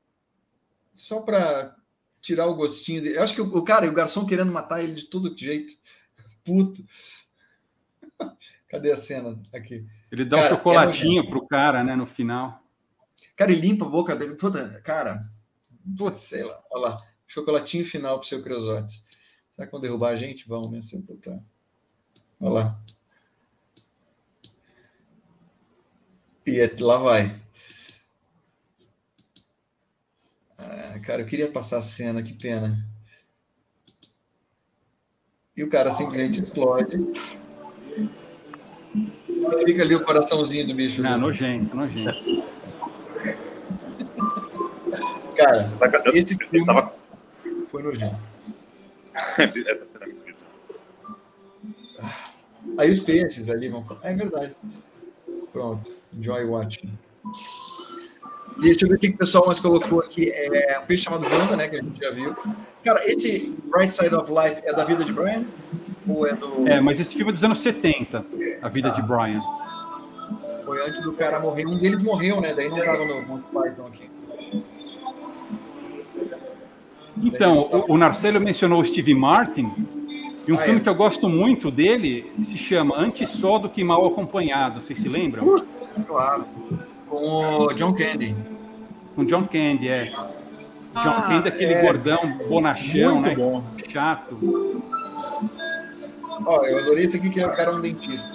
[0.91, 1.76] Só para
[2.26, 3.17] tirar o gostinho dele.
[3.17, 5.76] Eu acho que o, o cara e o garçom querendo matar ele de todo jeito.
[6.43, 6.84] Puto.
[8.67, 9.86] Cadê a cena aqui?
[10.11, 12.63] Ele dá cara, um chocolatinho é pro cara, né, no final.
[13.36, 14.34] Cara, ele limpa a boca dele.
[14.36, 15.30] Puta, cara,
[16.13, 16.97] sei lá, olha lá.
[17.28, 19.05] Chocolatinho final pro seu Creosotes.
[19.51, 20.47] Será que vão derrubar a gente?
[20.47, 20.82] Vão, né?
[20.82, 21.43] Seu puta.
[22.39, 22.80] Olha lá.
[26.45, 27.45] E é, lá vai.
[30.96, 32.78] Ah, cara, eu queria passar a cena, que pena.
[35.58, 36.98] E o cara simplesmente explode.
[39.66, 41.02] Fica ali o coraçãozinho do bicho.
[41.02, 42.46] Não, nojento, nojento.
[45.36, 45.70] Cara,
[46.14, 46.96] esse filme tava...
[47.68, 48.16] foi nojento.
[49.68, 50.16] Essa cena é
[52.78, 54.00] Aí os peixes ali vão falar.
[54.04, 54.56] É verdade.
[55.52, 55.91] Pronto.
[56.14, 56.98] Enjoy watching.
[58.60, 60.32] Deixa eu ver o que o pessoal mais colocou aqui.
[60.32, 61.68] É um peixe chamado Wanda, né?
[61.68, 62.36] Que a gente já viu.
[62.84, 65.43] Cara, esse Right Side of Life é da vida de Brian?
[66.08, 66.68] Ou é do.
[66.68, 68.26] É, mas esse filme é dos anos 70,
[68.62, 69.41] A Vida de Brian.
[70.64, 71.66] Foi antes do cara morrer.
[71.66, 72.53] Um deles morreu, né?
[72.53, 74.10] Daí não tava no Monty Python aqui.
[77.22, 79.72] Então, o, o Narcelo mencionou o Steve Martin.
[80.47, 80.84] E um ah, filme é.
[80.84, 84.82] que eu gosto muito dele se chama Antes Só do que Mal Acompanhado.
[84.82, 85.56] Vocês se lembram?
[86.08, 86.45] Claro.
[87.16, 88.36] Com o John Candy.
[89.16, 90.13] Com John Candy, é.
[90.93, 91.82] Ah, John Candy, aquele é...
[91.82, 93.36] gordão bonachão, muito né?
[93.36, 93.63] Bom.
[93.88, 94.84] Chato.
[96.45, 98.30] Ó, eu adorei isso aqui que era um dentista.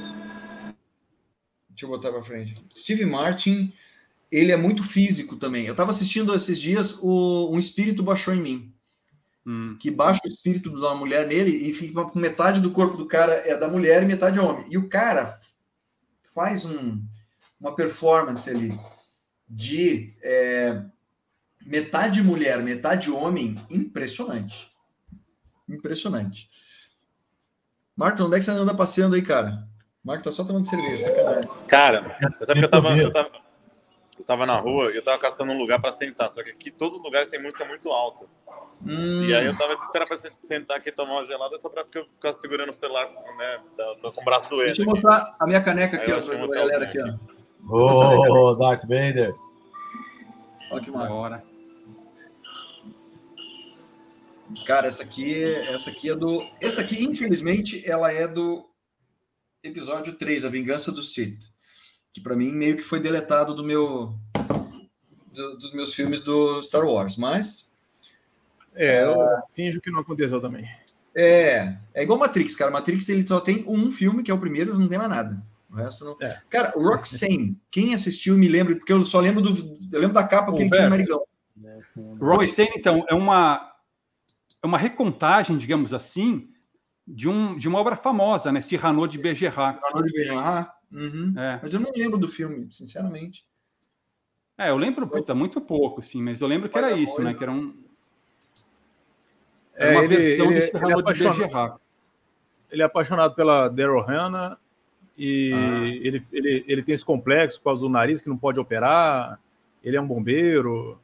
[1.68, 2.54] Deixa eu botar para frente.
[2.74, 3.70] Steve Martin,
[4.32, 5.66] ele é muito físico também.
[5.66, 8.74] Eu estava assistindo esses dias o Um Espírito Baixou em Mim.
[9.46, 9.76] Hum.
[9.78, 13.32] Que baixa o espírito da mulher nele e fica com metade do corpo do cara
[13.32, 14.64] é da mulher e metade é homem.
[14.70, 15.38] E o cara
[16.34, 17.02] faz um,
[17.60, 18.78] uma performance ali
[19.48, 20.82] de é,
[21.66, 24.70] metade mulher, metade homem, impressionante.
[25.68, 26.48] Impressionante.
[27.94, 29.68] Marco, onde é que você anda passeando aí, cara?
[30.02, 31.50] Marco tá só tomando cerveja, sacanagem.
[31.68, 33.30] Cara, você sabe que eu tava, eu tava,
[34.18, 36.70] eu tava na rua e eu tava caçando um lugar para sentar, só que aqui
[36.70, 38.24] todos os lugares tem música muito alta.
[38.82, 39.24] Hum.
[39.24, 41.98] E aí eu tava desesperado para sentar aqui e tomar uma gelada só para porque
[41.98, 43.60] eu ficar segurando o celular, né?
[44.00, 44.66] Tô com o braço doendo.
[44.66, 47.39] Deixa eu mostrar a minha caneca aqui, ó, pra galera aqui, ó.
[47.68, 49.34] Ô, oh, Darth Vader.
[50.70, 51.42] Olha que massa.
[54.66, 56.44] Cara, essa aqui, essa aqui é do.
[56.60, 58.68] Essa aqui, infelizmente, ela é do
[59.62, 61.40] episódio 3, A Vingança do Sith.
[62.12, 64.14] Que para mim meio que foi deletado do meu.
[65.32, 67.72] Do, dos meus filmes do Star Wars, mas.
[68.74, 69.42] É, eu é...
[69.54, 70.68] finjo que não aconteceu também.
[71.14, 72.70] É, é igual Matrix, cara.
[72.70, 75.49] Matrix ele só tem um filme, que é o primeiro, não tem mais nada.
[75.70, 76.16] O resto não.
[76.20, 76.42] É.
[76.50, 79.50] Cara, Roxane, quem assistiu me lembra, porque eu só lembro do.
[79.92, 81.22] Eu lembro da capa que ele tinha no Narigão.
[82.20, 83.72] Roxane, então, é uma,
[84.62, 86.50] é uma recontagem, digamos assim,
[87.06, 88.60] de, um, de uma obra famosa, né?
[88.60, 89.80] Cyrano de Bergerac.
[89.86, 90.72] Cyrano de Bergerac.
[90.92, 91.34] Uhum.
[91.36, 91.60] É.
[91.62, 93.46] Mas eu não lembro do filme, sinceramente.
[94.58, 97.32] É, eu lembro, puta, muito pouco, sim, mas eu lembro que era isso, né?
[97.32, 97.80] Que era um.
[99.74, 101.80] Era é, uma ele, versão ele, de Cyrano ele é de Bergerac.
[102.70, 104.58] Ele é apaixonado pela Daryl Hannah
[105.16, 105.86] e ah.
[105.86, 109.38] ele, ele, ele tem esse complexo por causa do nariz que não pode operar,
[109.82, 110.98] ele é um bombeiro.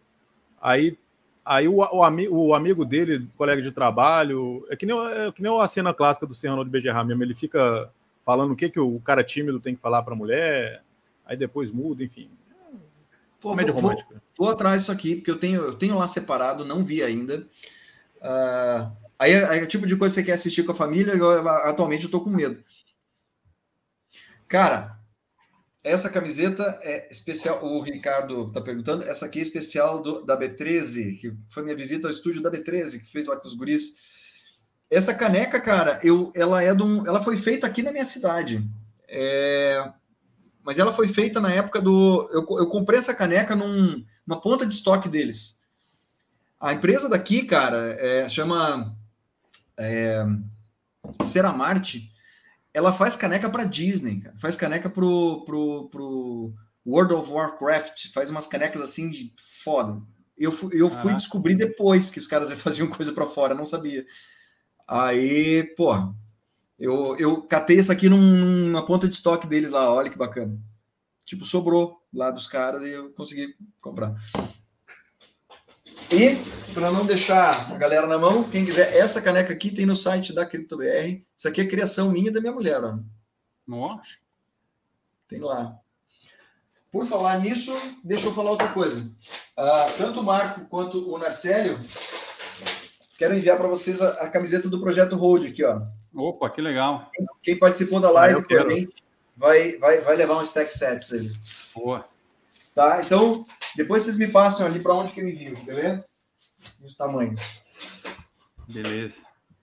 [0.60, 0.98] Aí,
[1.44, 5.42] aí o, o, ami, o amigo dele, colega de trabalho, é que nem, é que
[5.42, 7.90] nem a cena clássica do Serrano de Bejerra mesmo, ele fica
[8.24, 10.82] falando o que, que o cara tímido tem que falar para a mulher,
[11.24, 12.28] aí depois muda, enfim.
[13.40, 14.14] Pô, vou, romântica.
[14.36, 17.46] Vou, vou, atrás disso aqui, porque eu tenho, eu tenho lá separado, não vi ainda.
[18.16, 21.48] Uh, aí é, é, tipo de coisa que você quer assistir com a família, eu,
[21.48, 22.58] atualmente eu tô com medo.
[24.48, 24.96] Cara,
[25.86, 27.64] essa camiseta é especial.
[27.64, 29.04] O Ricardo está perguntando.
[29.04, 33.00] Essa aqui é especial do, da B13, que foi minha visita ao estúdio da B13,
[33.00, 33.94] que fez lá com os guris.
[34.90, 38.68] Essa caneca, cara, eu, ela é de um, ela foi feita aqui na minha cidade.
[39.08, 39.92] É,
[40.64, 42.28] mas ela foi feita na época do.
[42.32, 45.60] Eu, eu comprei essa caneca num, numa ponta de estoque deles.
[46.58, 48.96] A empresa daqui, cara, é, chama
[49.78, 50.24] é,
[51.22, 52.12] Ceramarte
[52.76, 54.36] ela faz caneca para Disney, cara.
[54.36, 56.52] faz caneca pro, pro, pro
[56.86, 59.32] World of Warcraft, faz umas canecas assim de
[59.64, 60.02] foda.
[60.36, 64.04] Eu, fui, eu fui descobrir depois que os caras faziam coisa para fora, não sabia.
[64.86, 65.94] Aí, pô,
[66.78, 70.60] eu, eu catei essa aqui num, numa ponta de estoque deles lá, olha que bacana.
[71.24, 74.14] Tipo, sobrou lá dos caras e eu consegui comprar.
[76.10, 76.36] E,
[76.72, 80.32] para não deixar a galera na mão, quem quiser, essa caneca aqui tem no site
[80.32, 81.24] da CryptoBR.
[81.36, 82.82] Isso aqui é criação minha e da minha mulher.
[82.82, 82.98] Ó.
[83.66, 84.16] Nossa.
[85.28, 85.76] Tem lá.
[86.92, 89.00] Por falar nisso, deixa eu falar outra coisa.
[89.00, 91.78] Uh, tanto o Marco quanto o Narcélio,
[93.18, 95.82] quero enviar para vocês a, a, camiseta do Projeto Hold aqui, ó.
[96.14, 97.10] Opa, que legal.
[97.12, 98.94] Quem, quem participou da live com a gente
[99.36, 101.30] vai, vai, vai levar um stack sets aí.
[101.74, 102.06] Boa.
[102.76, 103.00] Tá?
[103.02, 103.42] Então,
[103.74, 106.04] depois vocês me passam ali para onde que eu envio, beleza?
[106.78, 107.62] E os tamanhos.
[108.68, 109.16] Beleza.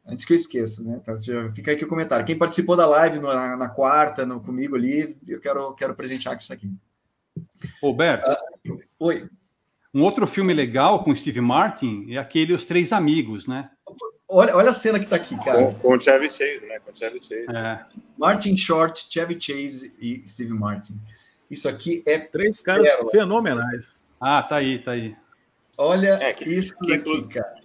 [0.04, 1.00] Antes que eu esqueça, né?
[1.06, 1.14] Tá,
[1.54, 2.26] fica aqui o comentário.
[2.26, 6.42] Quem participou da live na, na quarta, no, comigo ali, eu quero, quero presentear com
[6.42, 6.74] isso aqui.
[7.80, 8.32] Roberto.
[8.66, 9.30] Uh, oi.
[9.94, 13.70] Um outro filme legal com Steve Martin é aquele Os Três Amigos, né?
[14.28, 15.66] Olha, olha a cena que tá aqui, cara.
[15.66, 16.80] Com, com o Chevy Chase, né?
[16.80, 17.46] Com o Chevy Chase.
[17.56, 17.86] É.
[18.18, 21.00] Martin Short, Chevy Chase e Steve Martin.
[21.50, 22.20] Isso aqui é.
[22.20, 23.12] Três caras pérola.
[23.12, 23.92] fenomenais.
[24.20, 25.16] Ah, tá aí, tá aí.
[25.78, 27.56] Olha é, que, isso que, inclusive, cara.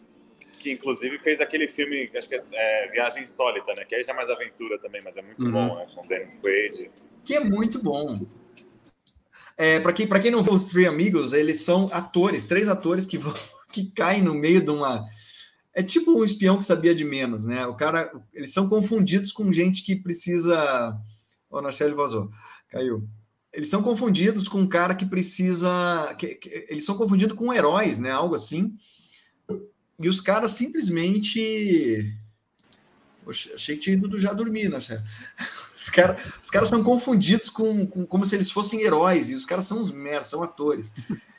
[0.58, 3.84] que inclusive fez aquele filme, acho que é, é Viagem Insólita, né?
[3.84, 5.52] Que aí já é mais aventura também, mas é muito uhum.
[5.52, 5.82] bom, né?
[5.94, 6.90] Com Dennis Quaid.
[7.24, 8.26] Que é muito bom.
[9.56, 13.04] É, para quem, pra quem não viu os Three Amigos, eles são atores, três atores
[13.04, 13.34] que, vão,
[13.72, 15.04] que caem no meio de uma.
[15.74, 17.66] É tipo um espião que sabia de menos, né?
[17.66, 20.96] O cara, eles são confundidos com gente que precisa.
[21.50, 22.30] O Narcélio vazou,
[22.68, 23.08] caiu
[23.52, 26.14] eles são confundidos com um cara que precisa.
[26.18, 28.10] Que, que, eles são confundidos com heróis, né?
[28.10, 28.76] Algo assim.
[29.98, 32.14] E os caras simplesmente.
[33.24, 34.78] Poxa, achei que tinha ido já dormir, né?
[35.78, 35.92] Os,
[36.42, 39.80] os caras são confundidos com, com, como se eles fossem heróis, e os caras são
[39.80, 40.92] os merda, são atores.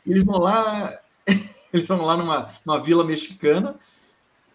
[0.08, 0.98] Eles vão lá,
[1.74, 3.78] eles vão lá numa, numa vila mexicana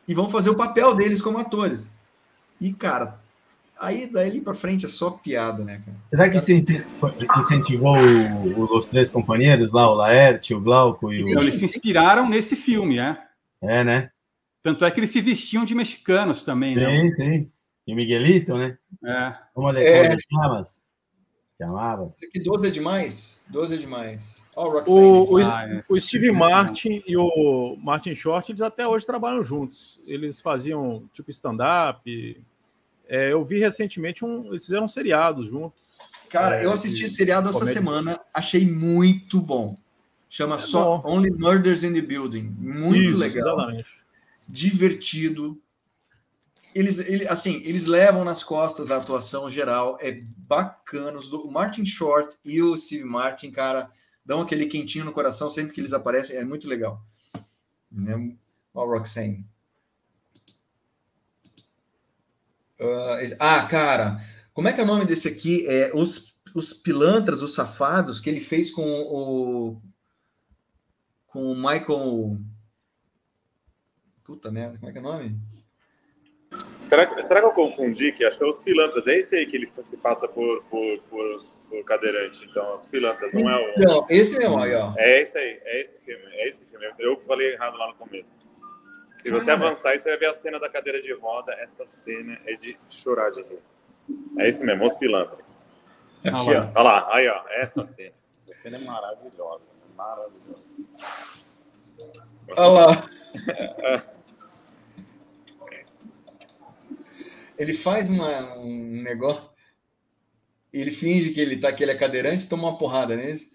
[0.09, 1.93] e vão fazer o papel deles como atores.
[2.59, 3.23] E, cara,
[3.79, 5.97] Aí daí para frente é só piada, né, cara?
[6.07, 6.37] Será que
[7.39, 11.29] incentivou o, os três companheiros lá, o Laerte, o Glauco e o.
[11.29, 13.19] Então, eles se inspiraram nesse filme, é?
[13.61, 14.11] É, né?
[14.63, 17.03] Tanto é que eles se vestiam de mexicanos também, né?
[17.03, 17.51] Sim, sim.
[17.87, 18.79] E o Miguelito, né?
[19.05, 19.33] É.
[19.53, 20.17] Como ele é.
[20.33, 20.81] chamas?
[21.61, 22.15] Chamavas.
[22.15, 23.45] Isso aqui 12 é demais?
[23.49, 24.45] 12 é demais.
[24.57, 25.85] Oh, o, o, ah, é.
[25.89, 30.01] o, Steve Martin e o Martin Short, eles até hoje trabalham juntos.
[30.07, 32.41] Eles faziam tipo stand-up,
[33.09, 34.49] é, eu vi recentemente um.
[34.49, 35.75] Eles fizeram um seriado junto.
[36.29, 39.77] Cara, é, eu assisti esse seriado essa semana, achei muito bom.
[40.29, 41.17] Chama é só bom.
[41.17, 42.55] Only Murders in the Building.
[42.59, 43.57] Muito Isso, legal.
[43.57, 43.89] Exatamente.
[44.49, 45.61] Divertido.
[46.75, 49.97] Eles, ele, assim, eles levam nas costas a atuação geral.
[50.01, 51.17] É bacana.
[51.21, 53.89] O Martin Short e o Steve Martin, cara,
[54.27, 56.37] dão aquele quentinho no coração sempre que eles aparecem.
[56.37, 57.01] É muito legal.
[57.93, 58.35] Né?
[58.75, 59.47] Ó, Roxane.
[62.85, 64.21] Uh, ah, cara,
[64.53, 65.67] como é que é o nome desse aqui?
[65.67, 69.81] É os, os pilantras, os safados que ele fez com o
[71.27, 72.39] com o Michael.
[74.23, 75.37] Puta merda, como é que é o nome?
[76.81, 78.13] Será que, será que eu confundi?
[78.13, 79.07] Que acho que é os pilantras.
[79.07, 82.45] É esse aí que ele se passa por, por, por, por cadeirante.
[82.49, 83.81] Então, os pilantras, não é o.
[83.81, 84.95] Não, esse mesmo aí, ó.
[84.97, 86.25] É esse aí, é esse filme.
[86.27, 86.87] É esse filme.
[86.99, 88.39] Eu falei errado lá no começo.
[89.25, 91.55] Se você avançar, você vai ver a cena da cadeira de roda.
[91.55, 93.59] Essa cena é de chorar de rir.
[94.39, 95.57] É esse mesmo, os pilantras.
[96.23, 96.71] Aqui, ó.
[96.75, 97.43] Olha lá, aí, ó.
[97.49, 98.13] Essa cena.
[98.37, 99.63] Essa cena é maravilhosa.
[99.97, 100.63] Maravilhosa.
[102.51, 103.09] Olha lá.
[107.59, 109.49] Ele faz uma, um negócio.
[110.71, 113.49] Ele finge que ele tá que ele é cadeirante, toma uma porrada nesse.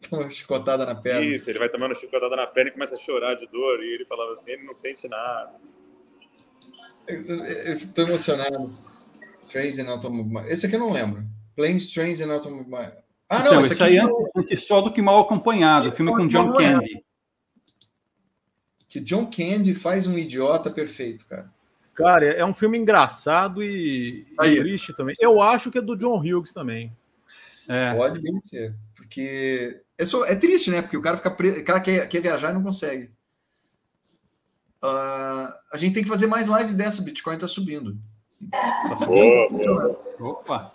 [0.08, 1.24] Toma uma chicotada na perna.
[1.24, 3.82] Isso, ele vai tomando chicotada na perna e começa a chorar de dor.
[3.82, 5.54] E ele falava assim: ele não sente nada.
[7.06, 8.72] Eu, tô emocionado.
[9.48, 10.50] Trains and Automobile.
[10.50, 11.24] Esse aqui eu não lembro.
[11.54, 12.92] Planes, Trains and Automobile.
[13.28, 14.02] Ah, não, então, esse, esse aí é
[14.36, 15.92] antes só do que mal acompanhado.
[15.92, 17.04] filme com John Candy.
[18.88, 21.50] Que John Candy faz um idiota perfeito, cara.
[21.94, 25.16] Cara, é um filme engraçado e, e triste também.
[25.18, 26.92] Eu acho que é do John Hughes também.
[27.68, 27.94] É.
[27.94, 28.74] Pode bem ser.
[28.94, 30.82] Porque é, só, é triste, né?
[30.82, 33.10] Porque o cara fica preso, o cara quer, quer viajar e não consegue.
[34.82, 37.96] Uh, a gente tem que fazer mais lives dessa, o Bitcoin tá subindo.
[39.06, 40.72] Boa, Opa!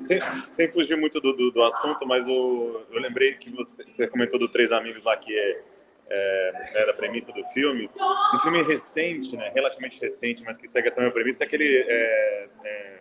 [0.00, 4.06] Sem, sem, fugir muito do, do, do assunto, mas o, eu lembrei que você, você,
[4.06, 5.62] comentou do Três Amigos lá, que é,
[6.08, 7.90] é, era a premissa do filme.
[8.34, 12.48] Um filme recente, né, relativamente recente, mas que segue essa mesma premissa, é aquele é,
[12.64, 13.00] é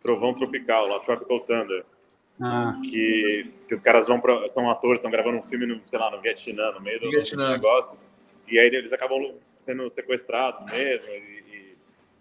[0.00, 1.84] Trovão Tropical, lá, Tropical Thunder.
[2.40, 2.80] Ah.
[2.82, 6.10] Que, que os caras vão pra, são atores, estão gravando um filme, no, sei lá,
[6.10, 7.98] no Vietnã, no meio do, do negócio.
[8.46, 11.08] E aí eles acabam sendo sequestrados mesmo.
[11.08, 11.76] E,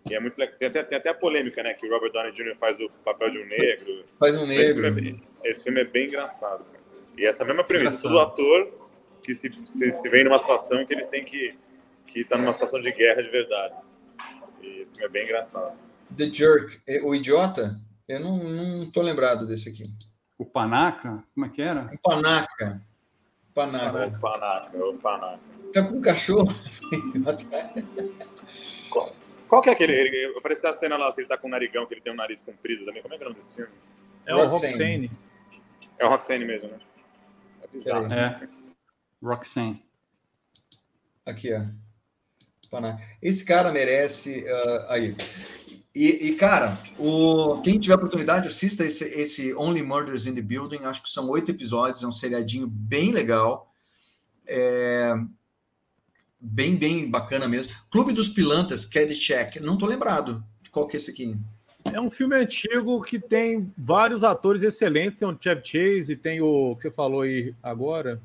[0.09, 1.74] e é muito tem até, tem até a polêmica, né?
[1.74, 2.55] Que o Robert Downey Jr.
[2.55, 4.05] faz o papel de um negro.
[4.20, 4.63] Faz um negro.
[4.63, 6.63] Esse filme, é bem, esse filme é bem engraçado.
[6.65, 6.84] Cara.
[7.18, 8.72] E essa mesma premissa, todo ator
[9.24, 11.57] que se, se, se vem numa situação que eles têm que
[12.07, 13.76] que tá numa situação de guerra de verdade.
[14.61, 15.78] E esse filme é bem engraçado.
[16.15, 17.78] The Jerk, é, o idiota?
[18.08, 19.84] Eu não, não tô lembrado desse aqui.
[20.38, 21.24] O Panaca?
[21.34, 21.91] Como é que era?
[21.93, 22.82] O Panaca.
[23.53, 24.08] Panaca.
[24.08, 25.39] O Panaca, o Panaca.
[25.74, 26.47] Tá com um cachorro?
[29.47, 29.93] Qual que é aquele?
[29.93, 32.16] Ele, apareceu a cena lá que ele tá com o narigão, que ele tem um
[32.16, 33.01] nariz comprido também.
[33.01, 33.72] Como é que é o nome desse filme?
[34.26, 35.10] É o Roxane.
[35.97, 36.80] É o Roxane mesmo, né?
[37.64, 38.14] É bizarro.
[38.14, 38.47] É.
[39.24, 39.84] Roxane.
[41.26, 41.62] Aqui, ó.
[43.22, 44.43] Esse cara merece.
[44.43, 45.16] Uh, aí.
[45.98, 50.84] E, e, cara, o, quem tiver oportunidade, assista esse, esse Only Murders in the Building.
[50.84, 53.74] Acho que são oito episódios, é um seriadinho bem legal.
[54.45, 55.16] É,
[56.39, 57.74] bem, bem bacana mesmo.
[57.89, 60.43] Clube dos Pilantas, Caddyshack, não tô lembrado.
[60.72, 61.36] Qual que é esse aqui?
[61.91, 65.18] É um filme antigo que tem vários atores excelentes.
[65.18, 68.22] Tem o Chevy Chase, tem o que você falou aí agora.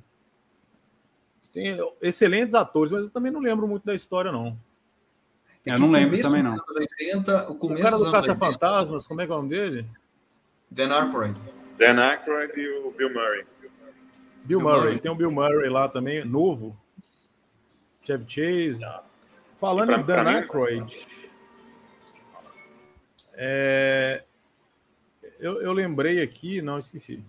[1.55, 4.59] Tem excelentes atores, mas eu também não lembro muito da história, não.
[5.67, 6.57] É eu não lembro também, não.
[6.77, 9.87] 80, o, o cara do Caça-Fantasmas, como é que é o nome dele?
[10.71, 11.39] Dan Aykroyd.
[11.79, 13.45] Dan Aykroyd e o Bill Murray.
[14.45, 14.81] Bill, Bill Murray.
[14.81, 14.99] Murray.
[14.99, 16.77] Tem o Bill Murray lá também, novo.
[18.03, 18.85] Chevy Chase.
[19.61, 21.07] Falando pra, em Dan Aykroyd,
[23.35, 24.25] é...
[25.39, 27.23] eu, eu lembrei aqui, não esqueci.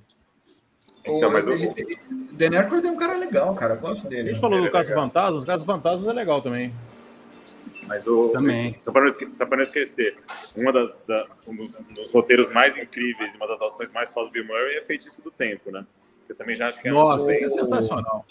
[1.06, 1.74] Então, mas ele, o...
[1.78, 2.00] ele,
[2.32, 3.76] Dan Aykroyd é um cara legal, cara.
[3.76, 4.30] Gosto dele.
[4.30, 6.74] A gente falou do é Caça Fantasmas, o Caça Fantasmas é legal também.
[7.94, 8.68] Mas o, também.
[8.70, 10.18] Só para não, esquecer,
[10.56, 14.32] uma das, da, um, dos, dos, roteiros mais incríveis e uma das atuações mais do
[14.32, 15.86] Bill Murray é Feitiço do Tempo, né?
[16.28, 18.26] Eu também já acho que é Nossa, isso é sensacional.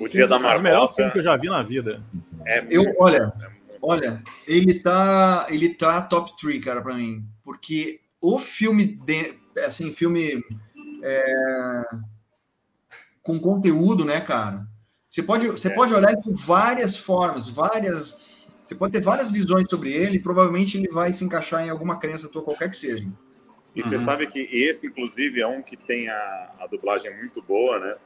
[0.00, 0.56] O Dia da Marmota.
[0.56, 2.02] É o melhor filme que eu já vi na vida.
[2.46, 3.50] É eu, olha, é
[3.82, 9.92] olha, ele tá, ele tá top 3, cara, para mim, porque o filme, de, assim,
[9.92, 10.42] filme
[11.02, 11.82] é,
[13.22, 14.66] com conteúdo, né, cara?
[15.10, 15.74] Você pode, você é.
[15.74, 18.23] pode olhar de várias formas, várias,
[18.64, 20.16] você pode ter várias visões sobre ele.
[20.16, 23.04] E provavelmente ele vai se encaixar em alguma crença tua, qualquer que seja.
[23.74, 23.88] E uhum.
[23.88, 27.96] você sabe que esse, inclusive, é um que tem a, a dublagem muito boa, né?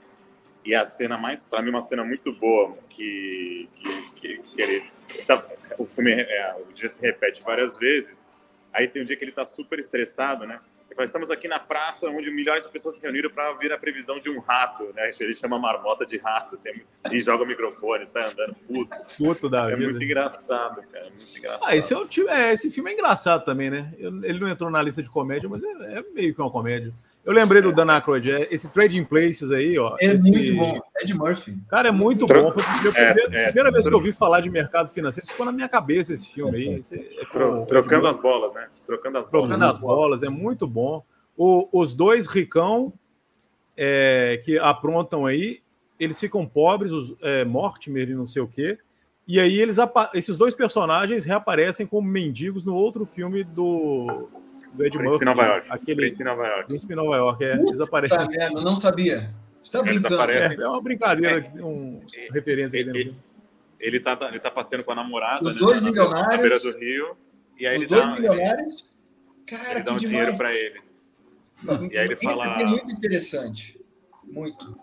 [0.64, 4.90] E a cena mais, para mim, uma cena muito boa que, que, que, que ele.
[5.26, 5.44] Tá,
[5.78, 8.26] o filme, é, o dia se repete várias vezes.
[8.72, 10.60] Aí tem um dia que ele tá super estressado, né?
[11.04, 14.30] Estamos aqui na praça onde milhares de pessoas se reuniram para ouvir a previsão de
[14.30, 15.10] um rato, né?
[15.20, 16.70] Ele chama marmota de rato assim,
[17.10, 18.96] e joga o microfone, sai andando puto.
[19.16, 19.90] Puto da é vida.
[19.90, 21.06] muito engraçado, cara.
[21.06, 21.68] É muito engraçado.
[21.68, 23.92] Ah, esse, é um, é, esse filme é engraçado também, né?
[23.98, 26.92] Ele não entrou na lista de comédia, mas é, é meio que uma comédia.
[27.28, 29.94] Eu lembrei do Dan Aykroyd, é, esse Trading Places aí, ó.
[30.00, 30.30] É esse...
[30.30, 30.80] muito bom.
[30.98, 31.58] Ed Murphy.
[31.68, 32.50] Cara, é muito bom.
[32.50, 35.28] Foi a primeira, é, é, primeira vez que eu ouvi falar de mercado financeiro.
[35.28, 36.74] ficou na minha cabeça esse filme aí.
[36.76, 38.68] Esse, é Tro, trocando as bolas, né?
[38.86, 39.46] Trocando as bolas.
[39.46, 41.04] Trocando as bolas, é muito bom.
[41.36, 42.94] O, os dois ricão
[43.76, 45.60] é, que aprontam aí,
[46.00, 48.78] eles ficam pobres, os é, Mortimer e não sei o quê.
[49.26, 49.76] E aí eles
[50.14, 54.30] esses dois personagens reaparecem como mendigos no outro filme do
[54.74, 55.24] do Ed Príncipe Murphy.
[55.24, 55.66] Nova York.
[55.70, 55.96] Aquele...
[55.96, 56.66] Príncipe Nova York.
[56.66, 57.52] Príncipe Nova York, é.
[57.54, 58.18] Eles aparecem.
[58.18, 59.34] Tá eu não sabia.
[59.62, 60.30] Você tá brincando.
[60.30, 63.16] É, é, uma brincadeira, é, um, é, referência ele, ele,
[63.78, 65.46] ele, tá, ele tá passeando com a namorada.
[65.46, 66.28] Os né, dois milionários.
[66.28, 67.16] Na beira do rio.
[67.58, 68.86] E aí os ele dois dá, milionários.
[69.46, 70.08] Cara, ele dá um demais.
[70.08, 71.02] dinheiro para eles.
[71.90, 72.60] E aí ele fala.
[72.60, 73.78] É muito interessante.
[74.26, 74.74] Muito.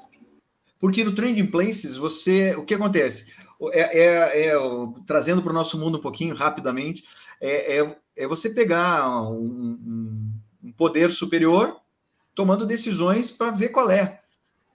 [0.80, 2.56] Porque no Trending Places, você.
[2.56, 3.34] O que acontece?
[3.72, 4.54] É, é, é
[5.08, 7.04] trazendo para o nosso mundo um pouquinho rapidamente,
[7.42, 10.32] é, é, você pegar um,
[10.64, 11.78] um, poder superior
[12.34, 14.22] tomando decisões para ver qual é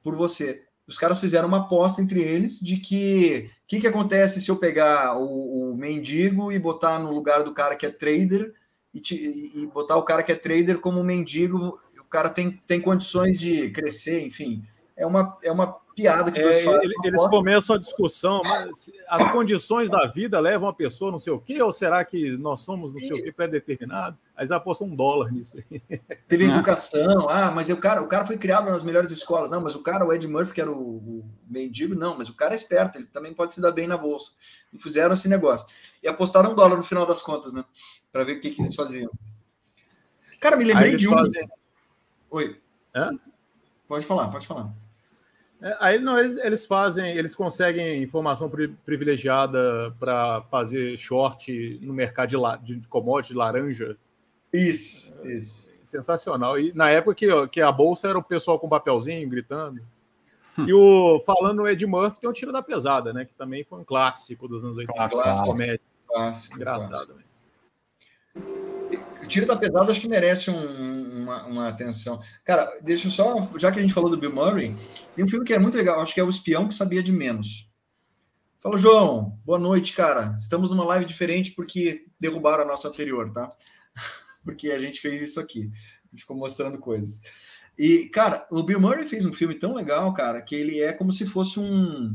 [0.03, 0.65] por você.
[0.87, 4.57] Os caras fizeram uma aposta entre eles de que o que, que acontece se eu
[4.57, 8.53] pegar o, o, mendigo e botar no lugar do cara que é trader
[8.93, 12.81] e, te, e botar o cara que é trader como mendigo, o cara tem, tem
[12.81, 14.65] condições de crescer, enfim.
[15.01, 19.89] É uma, é uma piada que é, ele, Eles começam a discussão, mas as condições
[19.89, 22.99] da vida levam a pessoa não sei o quê, ou será que nós somos não
[22.99, 24.19] sei o quê pré-determinado?
[24.37, 25.57] Aí eles apostam um dólar nisso.
[26.29, 29.49] Teve educação, ah, mas o cara, o cara foi criado nas melhores escolas.
[29.49, 32.35] Não, mas o cara, o Ed Murphy, que era o, o mendigo, não, mas o
[32.35, 34.33] cara é esperto, ele também pode se dar bem na bolsa.
[34.75, 35.67] E fizeram esse negócio.
[36.03, 37.65] E apostaram um dólar no final das contas, né?
[38.13, 39.11] Para ver o que, que eles faziam.
[40.39, 41.13] Cara, me lembrei de um.
[41.13, 41.49] Fazem...
[42.31, 42.61] Oi.
[42.95, 43.19] Hã?
[43.89, 44.71] Pode falar, pode falar.
[45.63, 51.93] É, aí não, eles, eles fazem, eles conseguem informação pri, privilegiada para fazer short no
[51.93, 53.97] mercado de, la, de commodity de laranja.
[54.53, 55.71] Isso, é, isso.
[55.85, 56.59] Sensacional.
[56.59, 59.81] E na época que, que a bolsa era o pessoal com papelzinho gritando.
[60.59, 60.67] Hum.
[60.67, 63.25] E o falando Ed Murphy, tem o Tiro da Pesada, né?
[63.25, 65.09] Que também foi um clássico dos anos 80.
[65.09, 65.81] Clássico, comédia.
[66.07, 67.15] Clássico, Engraçado.
[67.15, 67.41] Clássico.
[69.23, 70.55] O Tiro da Pesada acho que merece um,
[71.31, 72.21] uma, uma, atenção.
[72.45, 74.77] Cara, deixa eu só, já que a gente falou do Bill Murray,
[75.15, 77.13] tem um filme que é muito legal, acho que é O Espião que Sabia de
[77.13, 77.69] Menos.
[78.59, 80.37] Fala, João, boa noite, cara.
[80.39, 83.51] Estamos numa live diferente porque derrubaram a nossa anterior, tá?
[84.45, 85.71] Porque a gente fez isso aqui.
[85.71, 87.21] A gente ficou mostrando coisas.
[87.79, 91.13] E, cara, o Bill Murray fez um filme tão legal, cara, que ele é como
[91.13, 92.15] se fosse um.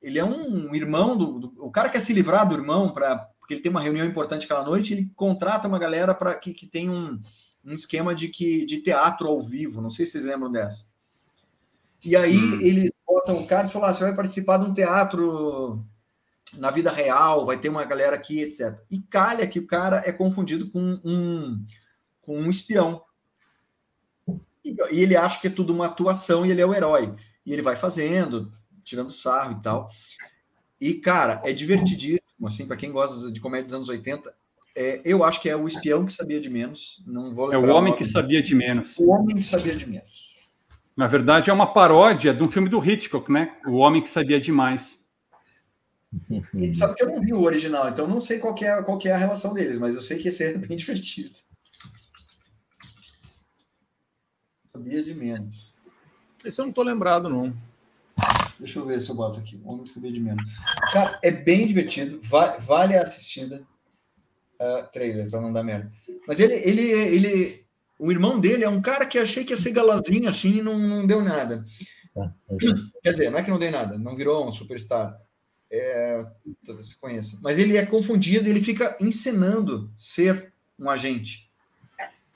[0.00, 1.38] Ele é um irmão do.
[1.40, 1.54] do...
[1.58, 4.64] o cara quer se livrar do irmão para porque ele tem uma reunião importante aquela
[4.64, 7.20] noite, ele contrata uma galera para que, que tem um,
[7.64, 9.80] um esquema de que de teatro ao vivo.
[9.80, 10.86] Não sei se vocês lembram dessa.
[12.04, 12.60] E aí hum.
[12.60, 15.84] eles botam o cara e falam: ah, você vai participar de um teatro
[16.54, 18.78] na vida real, vai ter uma galera aqui, etc.
[18.90, 21.64] E calha que o cara é confundido com um,
[22.20, 23.02] com um espião.
[24.64, 27.14] E, e ele acha que é tudo uma atuação e ele é o herói.
[27.44, 28.52] E ele vai fazendo,
[28.84, 29.90] tirando sarro e tal.
[30.80, 34.34] E, cara, é divertidíssimo, assim, para quem gosta de comédia dos anos 80,
[34.74, 37.02] é, eu acho que é o espião que sabia de menos.
[37.06, 38.96] Não vou é o homem o que sabia de menos.
[38.98, 40.32] O homem que sabia de menos.
[40.96, 43.56] Na verdade, é uma paródia de um filme do Hitchcock, né?
[43.66, 44.98] O homem que sabia demais.
[46.54, 49.12] E sabe que eu não vi o original, então não sei qual é, qual é
[49.12, 51.30] a relação deles, mas eu sei que esse é bem divertido.
[54.66, 55.72] Sabia de menos.
[56.44, 57.54] Esse eu não tô lembrado, não.
[58.58, 59.60] Deixa eu ver se eu boto aqui.
[59.64, 60.50] O homem que sabia de menos.
[60.92, 62.20] Cara, é bem divertido,
[62.60, 63.66] vale a assistida
[64.62, 65.90] uh, trailer, para não dar merda.
[66.26, 67.66] Mas ele, ele, ele,
[67.98, 70.78] o irmão dele é um cara que achei que ia ser galazinho assim e não,
[70.78, 71.64] não deu nada.
[72.14, 72.32] Tá,
[73.02, 75.18] Quer dizer, não é que não deu nada, não virou um superstar.
[75.70, 76.24] É,
[76.66, 77.38] talvez você conheça.
[77.42, 81.50] Mas ele é confundido, ele fica encenando ser um agente.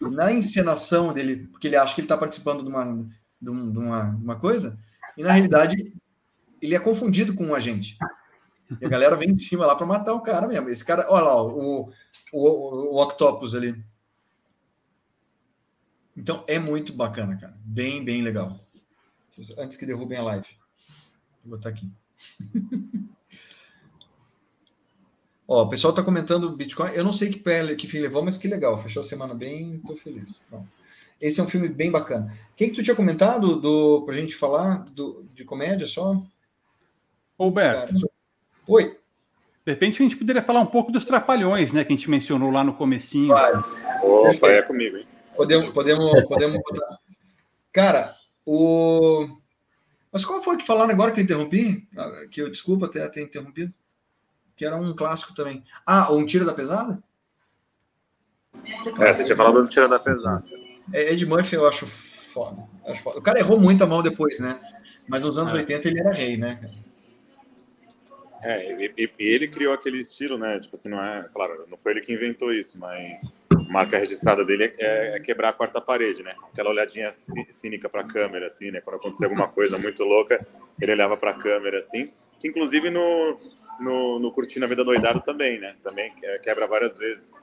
[0.00, 3.06] Na encenação dele, porque ele acha que ele está participando de uma,
[3.40, 4.78] de, uma, de uma coisa,
[5.16, 5.92] e na realidade
[6.60, 7.98] ele é confundido com um agente.
[8.80, 10.68] E a galera vem em cima lá para matar o cara mesmo.
[10.68, 11.92] Esse cara, olha lá, o,
[12.32, 12.48] o,
[12.92, 13.82] o Octopus ali.
[16.16, 17.56] Então é muito bacana, cara.
[17.64, 18.58] Bem, bem legal.
[19.58, 20.48] Antes que derrubem a live.
[21.44, 21.90] Vou botar aqui.
[25.48, 26.90] Ó, o pessoal está comentando Bitcoin.
[26.92, 28.76] Eu não sei que pele, que fim levou, mas que legal.
[28.78, 30.42] Fechou a semana bem, tô feliz.
[31.20, 32.36] Esse é um filme bem bacana.
[32.56, 36.20] Quem que tu tinha comentado do, pra gente falar do, de comédia só?
[37.38, 38.10] Roberto.
[38.68, 38.96] Oi.
[39.64, 41.84] De repente a gente poderia falar um pouco dos trapalhões, né?
[41.84, 43.28] Que a gente mencionou lá no comecinho.
[43.28, 43.64] Claro.
[44.02, 45.06] Opa, é comigo, hein?
[45.36, 46.98] Podemos, podemos, podemos botar.
[47.72, 48.14] Cara,
[48.46, 49.28] o.
[50.12, 51.86] Mas qual foi que falaram agora que eu interrompi?
[52.30, 53.72] Que eu desculpa até ter interrompido.
[54.54, 55.62] Que era um clássico também.
[55.84, 57.02] Ah, um tiro da pesada?
[58.98, 60.42] É, você tinha falado do tiro da pesada.
[60.92, 63.18] É, Ed Murphy eu acho foda, acho foda.
[63.18, 64.58] O cara errou muito a mão depois, né?
[65.08, 65.56] Mas nos anos é.
[65.56, 66.60] 80 ele era rei, né?
[68.46, 70.60] É, e, ele criou aquele estilo, né?
[70.60, 71.26] Tipo assim, não é.
[71.32, 75.48] Claro, não foi ele que inventou isso, mas a marca registrada dele é, é quebrar
[75.48, 76.32] a quarta parede, né?
[76.52, 78.80] Aquela olhadinha cínica para a câmera, assim, né?
[78.80, 80.40] Quando acontecer alguma coisa muito louca,
[80.80, 82.02] ele olhava para a câmera, assim.
[82.38, 83.36] Que inclusive no,
[83.80, 85.74] no, no Curtindo a Vida Doidado também, né?
[85.82, 86.12] Também
[86.42, 87.34] quebra várias vezes.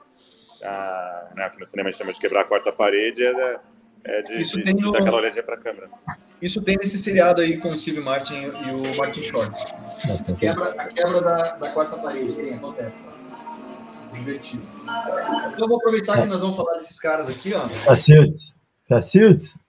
[0.63, 1.43] Ah, né?
[1.43, 3.59] Aqui no cinema a gente chama de quebrar a quarta parede, é,
[4.05, 4.91] é de, Isso de, tem de no...
[4.91, 5.89] dar aquela olhadinha para a câmera.
[6.41, 9.65] Isso tem nesse seriado aí com o Steve Martin e o Martin Short.
[10.37, 13.01] Quebra, a quebra da, da quarta parede, acontece.
[14.13, 14.63] Divertido.
[14.83, 17.67] Então eu vou aproveitar que nós vamos falar desses caras aqui, ó.
[17.85, 18.55] Cacildes.
[18.89, 19.59] Cacildes?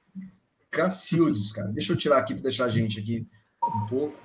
[0.71, 1.69] Cacildes, cara.
[1.69, 3.27] Deixa eu tirar aqui para deixar a gente aqui
[3.63, 4.17] um pouco.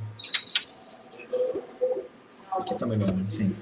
[2.52, 3.56] Aqui tá melhor, sim.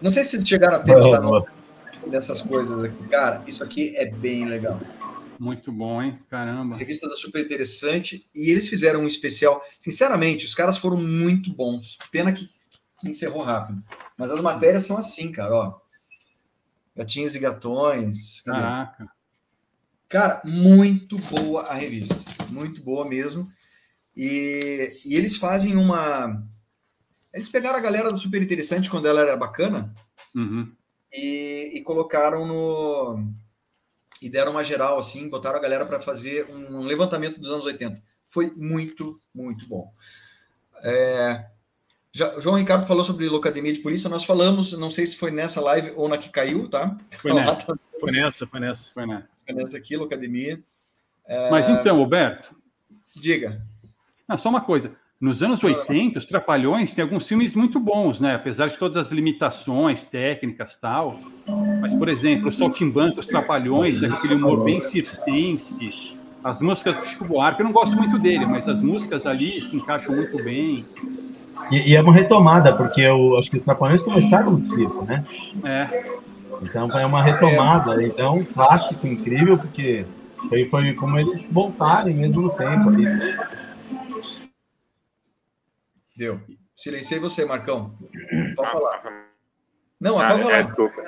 [0.00, 3.08] Não sei se chegaram a tempo oh, dessas coisas aqui.
[3.08, 4.80] Cara, isso aqui é bem legal.
[5.38, 6.18] Muito bom, hein?
[6.28, 6.74] Caramba.
[6.74, 8.28] A revista da super interessante.
[8.34, 9.62] E eles fizeram um especial.
[9.78, 11.96] Sinceramente, os caras foram muito bons.
[12.10, 12.50] Pena que,
[13.00, 13.82] que encerrou rápido.
[14.16, 15.80] Mas as matérias são assim, cara, ó.
[16.96, 18.40] Gatinhos e gatões.
[18.40, 18.58] Cadê?
[18.60, 19.08] Caraca.
[20.08, 22.16] Cara, muito boa a revista.
[22.48, 23.48] Muito boa mesmo.
[24.16, 26.42] E, e eles fazem uma.
[27.32, 29.94] Eles pegaram a galera do Super Interessante quando ela era bacana
[30.34, 30.72] uhum.
[31.12, 33.32] e, e colocaram no
[34.20, 38.02] e deram uma geral assim, botaram a galera para fazer um levantamento dos anos 80.
[38.26, 39.92] Foi muito, muito bom.
[40.82, 41.46] É,
[42.12, 45.30] já, o João Ricardo falou sobre Locademia de Polícia, nós falamos, não sei se foi
[45.30, 46.96] nessa live ou na que caiu, tá?
[47.18, 48.92] Foi nessa, foi nessa, foi nessa.
[48.92, 50.62] Foi nessa, foi nessa aqui, Locademia.
[51.26, 51.50] É...
[51.50, 52.56] Mas então, Roberto.
[53.14, 53.64] Diga.
[54.26, 54.96] Ah, só uma coisa.
[55.20, 58.36] Nos anos 80, os Trapalhões têm alguns filmes muito bons, né?
[58.36, 61.18] Apesar de todas as limitações técnicas tal.
[61.80, 66.16] Mas, por exemplo, o Saltimbanco, os Trapalhões, daquele humor bem circense.
[66.44, 69.74] As músicas do Chico Buarque, eu não gosto muito dele, mas as músicas ali se
[69.74, 70.86] encaixam muito bem.
[71.68, 75.24] E, e é uma retomada, porque eu acho que os Trapalhões começaram no circo, né?
[75.64, 76.04] É.
[76.62, 78.00] Então é uma retomada.
[78.04, 80.06] Então, clássico, incrível, porque
[80.48, 83.04] foi, foi como eles voltarem mesmo no tempo ali.
[86.18, 86.40] Deu.
[86.76, 87.96] Silenciei você, Marcão.
[88.56, 89.02] Pode falar.
[90.00, 90.54] Não, ah, pode falar.
[90.56, 91.00] É, desculpa.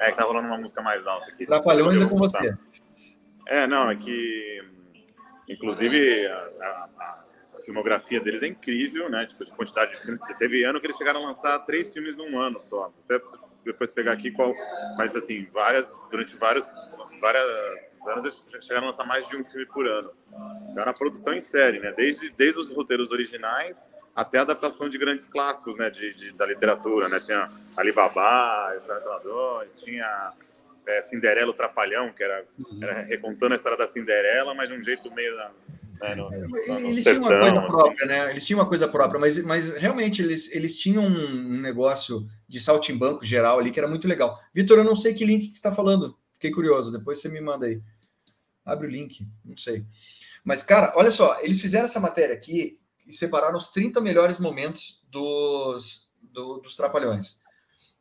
[0.00, 1.46] É que tá rolando uma música mais alta aqui.
[1.46, 2.52] Trapalhões é com você.
[3.46, 4.60] É, não, é que.
[5.48, 7.24] Inclusive, a, a,
[7.54, 9.24] a, filmografia deles é incrível, né?
[9.24, 10.20] Tipo, de quantidade de filmes.
[10.36, 12.92] Teve ano que eles chegaram a lançar três filmes num ano só.
[13.04, 13.20] Até
[13.64, 14.52] depois pegar aqui qual.
[14.98, 15.94] Mas, assim, várias.
[16.10, 16.66] Durante vários.
[17.20, 17.46] Várias
[18.08, 20.10] anos eles chegaram a lançar mais de um filme por ano.
[20.68, 21.92] Então, era produção em série, né?
[21.92, 26.46] Desde, desde os roteiros originais até a adaptação de grandes clássicos né, de, de da
[26.46, 27.06] literatura.
[27.10, 27.20] Né?
[27.20, 30.32] Tinha Alibaba, Os Ladrões, tinha
[30.88, 32.42] é, Cinderela, o Trapalhão, que era,
[32.80, 35.36] era, recontando a história da Cinderela, mas de um jeito meio...
[35.36, 37.68] Né, no, no, eles sertão, tinham uma coisa assim.
[37.68, 38.30] própria, né?
[38.30, 43.24] Eles tinham uma coisa própria, mas, mas realmente eles, eles tinham um negócio de saltimbanco
[43.24, 44.38] geral ali que era muito legal.
[44.52, 46.14] Vitor, eu não sei que link que está falando.
[46.34, 46.92] Fiquei curioso.
[46.92, 47.80] Depois você me manda aí.
[48.62, 49.86] Abre o link, não sei.
[50.44, 55.00] Mas, cara, olha só, eles fizeram essa matéria aqui e separaram os 30 melhores momentos
[55.10, 57.40] dos, do, dos Trapalhões.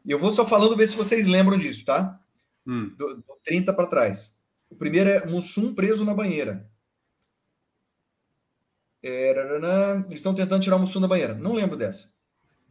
[0.06, 2.19] E eu vou só falando, ver se vocês lembram disso, tá?
[2.65, 2.94] Hum.
[2.98, 4.40] Do, do 30 para trás.
[4.69, 6.69] O primeiro é Mussum preso na banheira.
[9.03, 9.30] É,
[10.07, 11.36] eles estão tentando tirar o Mussum da banheira.
[11.36, 12.14] Não lembro dessa.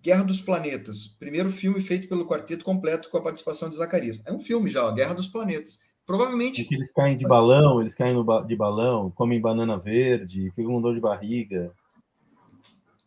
[0.03, 1.07] Guerra dos Planetas.
[1.19, 4.25] Primeiro filme feito pelo quarteto completo com a participação de Zacarias.
[4.27, 5.81] É um filme já, ó, Guerra dos Planetas.
[6.05, 6.61] Provavelmente.
[6.61, 10.73] É que eles caem de balão, eles caem no, de balão, comem banana verde, ficam
[10.73, 11.73] com dor de barriga.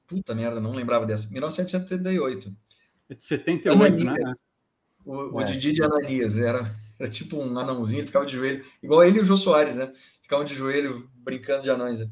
[0.07, 1.29] Puta merda, não lembrava dessa.
[1.29, 2.55] 1978.
[3.09, 4.13] É de 78, né?
[5.05, 5.43] O, o é.
[5.45, 6.69] Didi de Ananias era,
[6.99, 9.91] era tipo um anãozinho, ficava de joelho, igual ele e o Jô Soares, né?
[10.21, 11.99] Ficavam de joelho brincando de anões.
[11.99, 12.09] Né?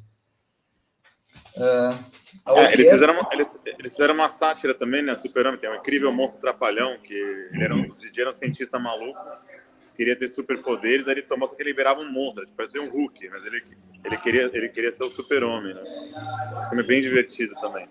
[1.58, 2.16] Uh,
[2.58, 5.16] é, eles, fizeram uma, eles, eles, fizeram uma sátira também, né?
[5.16, 8.78] Super-Homem, tem um incrível monstro trapalhão, que ele era um, o Didi era um cientista
[8.78, 9.20] maluco
[9.96, 12.90] queria ter superpoderes, aí ele tomou só que ele liberava um monstro, tipo, parecia um
[12.90, 13.64] Hulk, mas ele,
[14.04, 15.84] ele, queria, ele queria ser o super-homem, né?
[16.62, 17.88] Isso é bem divertido também.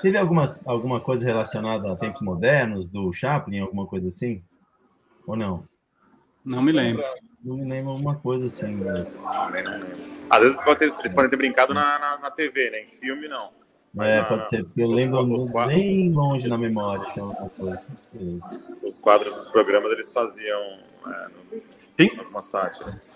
[0.00, 4.42] Teve alguma, alguma coisa relacionada a tempos modernos, do Chaplin, alguma coisa assim?
[5.26, 5.64] Ou não?
[6.44, 7.04] Não me lembro.
[7.44, 8.74] Não me lembro alguma coisa assim.
[8.74, 8.94] Né?
[10.28, 12.82] Às vezes pode ter, eles podem ter brincado na, na, na TV, né?
[12.82, 13.50] Em filme, não.
[13.94, 15.22] Mas é, pode ser, porque eu lembro
[15.66, 18.86] bem longe na memória, é.
[18.86, 21.60] Os quadros dos programas eles faziam é,
[21.96, 23.08] tem, algumas sátiras.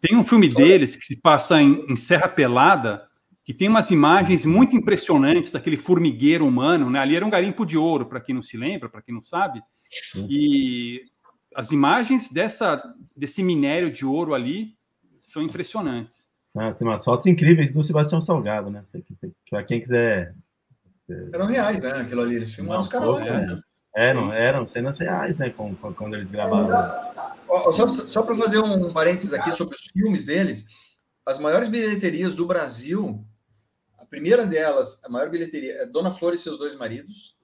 [0.00, 3.06] Tem um filme deles que se passa em, em Serra Pelada,
[3.44, 6.98] que tem umas imagens muito impressionantes daquele formigueiro humano, né?
[6.98, 9.62] Ali era um garimpo de ouro, para quem não se lembra, para quem não sabe.
[10.28, 11.02] E
[11.54, 12.82] as imagens dessa,
[13.14, 14.74] desse minério de ouro ali
[15.20, 16.28] são impressionantes.
[16.56, 18.82] Ah, tem umas fotos incríveis do Sebastião Salgado, né?
[19.50, 20.34] Para quem quiser.
[21.32, 21.90] Eram reais, né?
[21.90, 23.20] Aquilo ali, eles filmaram os caras.
[23.20, 23.60] Né?
[23.94, 25.50] Eram, eram cenas reais, né?
[25.50, 26.68] Com, com, quando eles gravaram.
[27.72, 30.64] Só, só para fazer um parênteses aqui sobre os filmes deles,
[31.24, 33.24] as maiores bilheterias do Brasil
[34.04, 37.34] a primeira delas, a maior bilheteria, é Dona Flor e seus dois maridos.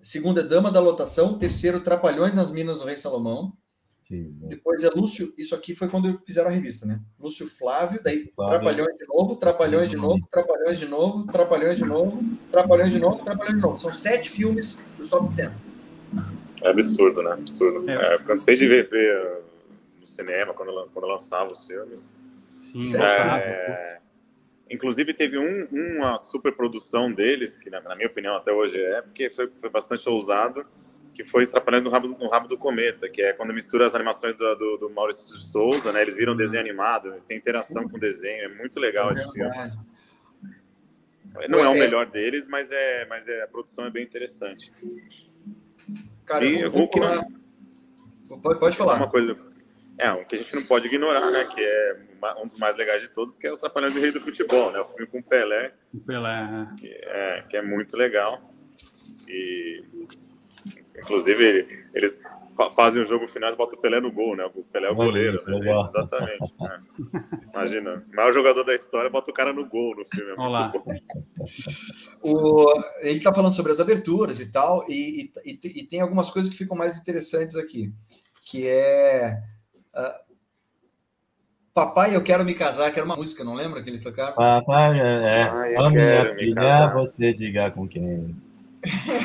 [0.00, 1.38] A segunda é Dama da Lotação.
[1.38, 3.52] Terceiro, Trapalhões nas Minas do Rei Salomão.
[4.00, 7.00] Sim, Depois é Lúcio, isso aqui foi quando fizeram a revista, né?
[7.18, 8.54] Lúcio Flávio, daí Flávio.
[8.54, 13.24] Trapalhões de novo, Trapalhões de novo, Trapalhões de novo, Trapalhões de novo, Trapalhões de novo,
[13.24, 13.80] Trapalhões de novo.
[13.80, 15.65] São sete filmes dos top 10.
[16.62, 17.32] É absurdo, né?
[17.32, 17.88] Absurdo.
[17.88, 18.14] É.
[18.14, 19.42] É, cansei de ver, ver uh,
[20.00, 22.16] no cinema quando, quando lançava os filmes.
[22.58, 24.00] Sim, é,
[24.68, 29.30] Inclusive, teve um, uma superprodução deles, que na, na, minha opinião até hoje é, porque
[29.30, 30.66] foi, foi bastante ousado,
[31.14, 34.34] que foi Estrapalhões no Rabo, no Rabo do Cometa, que é quando mistura as animações
[34.34, 36.02] do, do, do Maurício de Souza, né?
[36.02, 39.50] Eles viram desenho animado, tem interação com desenho, é muito legal esse filme.
[41.48, 44.72] Não é o melhor deles, mas, é, mas é, a produção é bem interessante.
[46.26, 47.36] Cara, e o que não...
[48.42, 48.96] Pode, pode falar.
[48.96, 49.36] Uma coisa,
[49.98, 51.44] é, um que a gente não pode ignorar, né?
[51.44, 51.96] Que é
[52.42, 54.80] um dos mais legais de todos, que é Os Trapalhões do Rei do Futebol, né?
[54.80, 55.72] O filme com Pelé.
[56.06, 56.76] Pelé, é.
[56.76, 58.52] Que é, que é muito legal.
[59.28, 59.84] E,
[60.98, 62.20] inclusive, eles
[62.74, 64.44] fazem o jogo final e botam o Pelé no gol, né?
[64.54, 65.70] O Pelé é o goleiro, né?
[65.86, 66.54] Exatamente.
[66.60, 66.82] Né?
[67.54, 70.32] Imagina, o maior jogador da história bota o cara no gol no filme.
[70.32, 70.72] É Olá.
[72.22, 76.50] O, ele está falando sobre as aberturas e tal, e, e, e, tem algumas coisas
[76.50, 77.92] que ficam mais interessantes aqui,
[78.44, 79.38] que é
[79.94, 80.26] uh,
[81.76, 84.34] Papai, eu quero me casar, que era uma música, não lembra que eles tocaram?
[84.34, 85.42] Papai, é.
[85.42, 88.34] Ai, a minha filha, você diga com quem.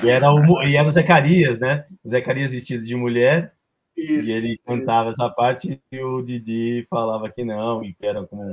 [0.03, 1.85] E era, o, e era o Zacarias, né?
[2.03, 3.53] O Zacarias vestido de mulher.
[3.95, 8.25] Isso, e ele cantava essa parte e o Didi falava que não, e que era
[8.25, 8.43] como,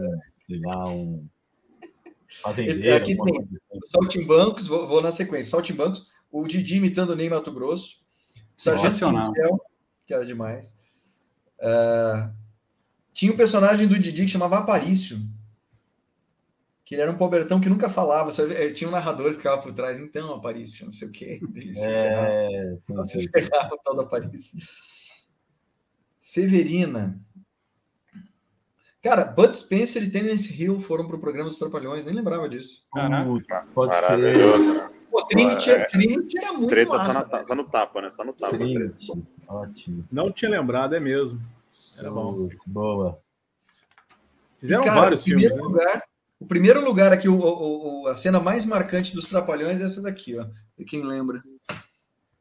[0.44, 1.26] sei lá, um
[2.42, 2.96] fazendeiro.
[2.96, 3.58] Aqui tem assim.
[3.84, 5.50] Saltimbancos, vou, vou na sequência.
[5.50, 7.98] Saltimbancos, o Didi imitando o Ney Mato Grosso.
[8.56, 9.60] Sargento Pincel,
[10.04, 10.74] que era demais.
[11.60, 12.32] Uh,
[13.12, 15.18] tinha um personagem do Didi que chamava Aparício.
[16.88, 18.32] Que ele era um pobertão que nunca falava.
[18.32, 18.44] Só,
[18.74, 20.00] tinha um narrador que ficava por trás.
[20.00, 21.38] Então, Aparício, não sei o quê.
[21.54, 23.04] Ele se é, ferrava.
[23.04, 24.58] se ferrava o tal do Aparício.
[26.18, 27.20] Severina.
[29.02, 32.06] Cara, Bud Spencer e Terence Hill foram pro programa dos Trapalhões.
[32.06, 32.86] Nem lembrava disso.
[32.94, 33.66] Caraca.
[33.74, 34.72] Pode Maravilhoso.
[34.72, 34.90] Né?
[35.10, 37.12] Pô, Trinity, é, Trinity era muito treta massa.
[37.12, 38.08] Só, na, só no tapa, né?
[38.08, 38.56] Só no tapa.
[39.46, 40.08] Ótimo.
[40.10, 41.38] Não tinha lembrado, é mesmo.
[41.98, 42.48] Era bom.
[42.66, 43.20] Boa.
[44.58, 45.54] Fizeram cara, vários filmes.
[45.54, 46.00] Né?
[46.40, 50.38] O primeiro lugar aqui, o, o, a cena mais marcante dos Trapalhões é essa daqui,
[50.38, 50.46] ó.
[50.78, 51.42] E quem lembra?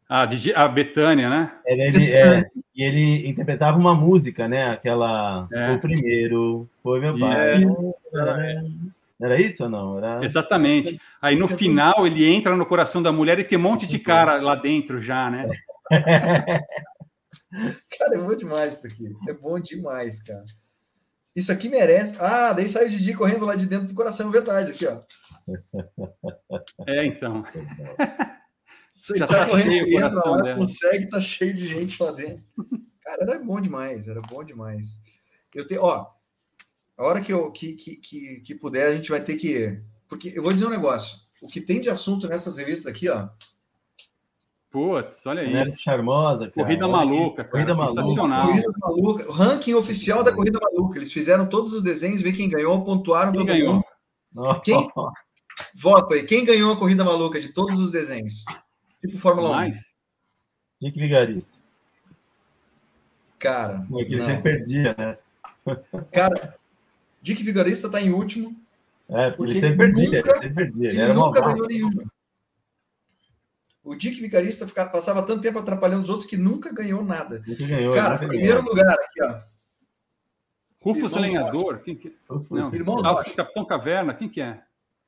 [0.09, 1.51] Ah, a Betânia, né?
[1.65, 4.69] Ele, é, e ele interpretava uma música, né?
[4.69, 5.47] Aquela.
[5.51, 5.71] É.
[5.73, 7.51] O primeiro foi meu pai.
[7.51, 7.65] É.
[9.19, 9.97] Era isso ou não?
[9.97, 10.23] Era...
[10.23, 11.01] Exatamente.
[11.21, 14.39] Aí no final ele entra no coração da mulher e tem um monte de cara
[14.39, 15.47] lá dentro já, né?
[17.97, 19.15] Cara, é bom demais isso aqui.
[19.27, 20.43] É bom demais, cara.
[21.37, 22.15] Isso aqui merece.
[22.19, 25.03] Ah, daí sai o Didi correndo lá de dentro do coração, verdade, aqui, ó.
[26.87, 27.43] É, então.
[28.91, 30.57] Você Já sai tá correndo, entra lá, dela.
[30.57, 32.41] consegue, tá cheio de gente lá dentro.
[33.03, 35.03] Cara, era bom demais, era bom demais.
[35.53, 36.07] Eu tenho, ó,
[36.97, 39.79] a hora que, eu, que, que, que, que puder, a gente vai ter que.
[40.09, 41.19] Porque eu vou dizer um negócio.
[41.39, 43.29] O que tem de assunto nessas revistas aqui, ó,
[44.77, 45.75] Putz, olha aí.
[45.75, 46.67] charmosa, cara.
[46.67, 47.49] Corrida maluca, cara.
[47.49, 48.13] Corrida maluca.
[48.13, 49.27] Corrida maluca.
[49.27, 50.99] O ranking oficial da corrida maluca.
[50.99, 53.83] Eles fizeram todos os desenhos, ver quem ganhou, pontuaram quem todo ganhou?
[54.35, 54.61] mundo.
[54.63, 54.87] Quem?
[55.81, 56.21] Voto aí.
[56.21, 58.45] Quem ganhou a corrida maluca de todos os desenhos?
[59.01, 59.95] Tipo Fórmula Mais.
[60.79, 60.85] 1.
[60.85, 61.57] Dick Vigarista.
[63.39, 63.83] Cara.
[63.89, 65.17] Porque ele sempre perdia, né?
[66.11, 66.55] Cara,
[67.23, 68.55] Dick Vigarista tá em último.
[69.09, 70.05] É, porque, porque ele sempre perdia.
[70.05, 70.89] Nunca, ele sempre perdia.
[70.89, 72.16] Ele, ele nunca ganhou nenhuma.
[73.87, 77.41] O Dick Vigarista ficava, passava tanto tempo atrapalhando os outros que nunca ganhou nada.
[77.57, 78.69] Ganhou, Cara, primeiro ganhou.
[78.69, 79.39] lugar aqui, ó.
[80.81, 81.79] Rufus Lenhador?
[81.79, 82.13] Quem que...
[82.51, 83.33] Não, irmãos Rocha.
[83.33, 84.61] Capitão Caverna, quem que é?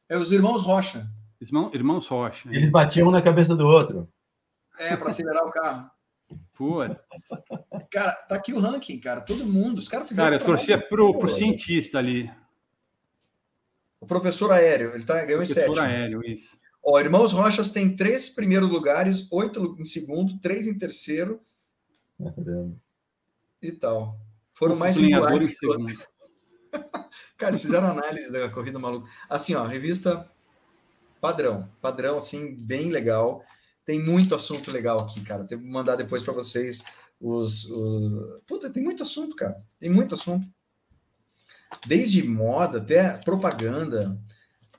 [0.07, 1.05] É os irmãos Rocha.
[1.41, 2.47] Irmão, irmãos Rocha.
[2.53, 4.07] Eles batiam um na cabeça do outro.
[4.79, 5.91] É, para acelerar o carro.
[6.53, 6.95] Putz.
[7.91, 9.19] Cara, tá aqui o ranking, cara.
[9.19, 9.79] Todo mundo.
[9.79, 10.29] Os caras fizeram.
[10.29, 12.31] Cara, eu torcia pro, pro cientista ali.
[13.99, 15.73] O professor aéreo, ele tá, ganhou em sétimo.
[15.73, 16.57] Professor aéreo, isso.
[16.83, 21.41] Ó, Irmãos Rochas tem três primeiros lugares, oito em segundo, três em terceiro.
[23.61, 24.19] E tal.
[24.53, 25.97] foram mais regulares que todos.
[27.37, 29.09] Cara, eles fizeram análise da corrida maluca.
[29.29, 30.29] Assim, ó, revista
[31.19, 33.41] padrão, padrão, assim, bem legal.
[33.85, 35.45] Tem muito assunto legal aqui, cara.
[35.45, 36.83] Tenho que mandar depois para vocês
[37.19, 38.41] os, os.
[38.45, 39.61] Puta, tem muito assunto, cara.
[39.79, 40.47] Tem muito assunto.
[41.87, 44.19] Desde moda até propaganda.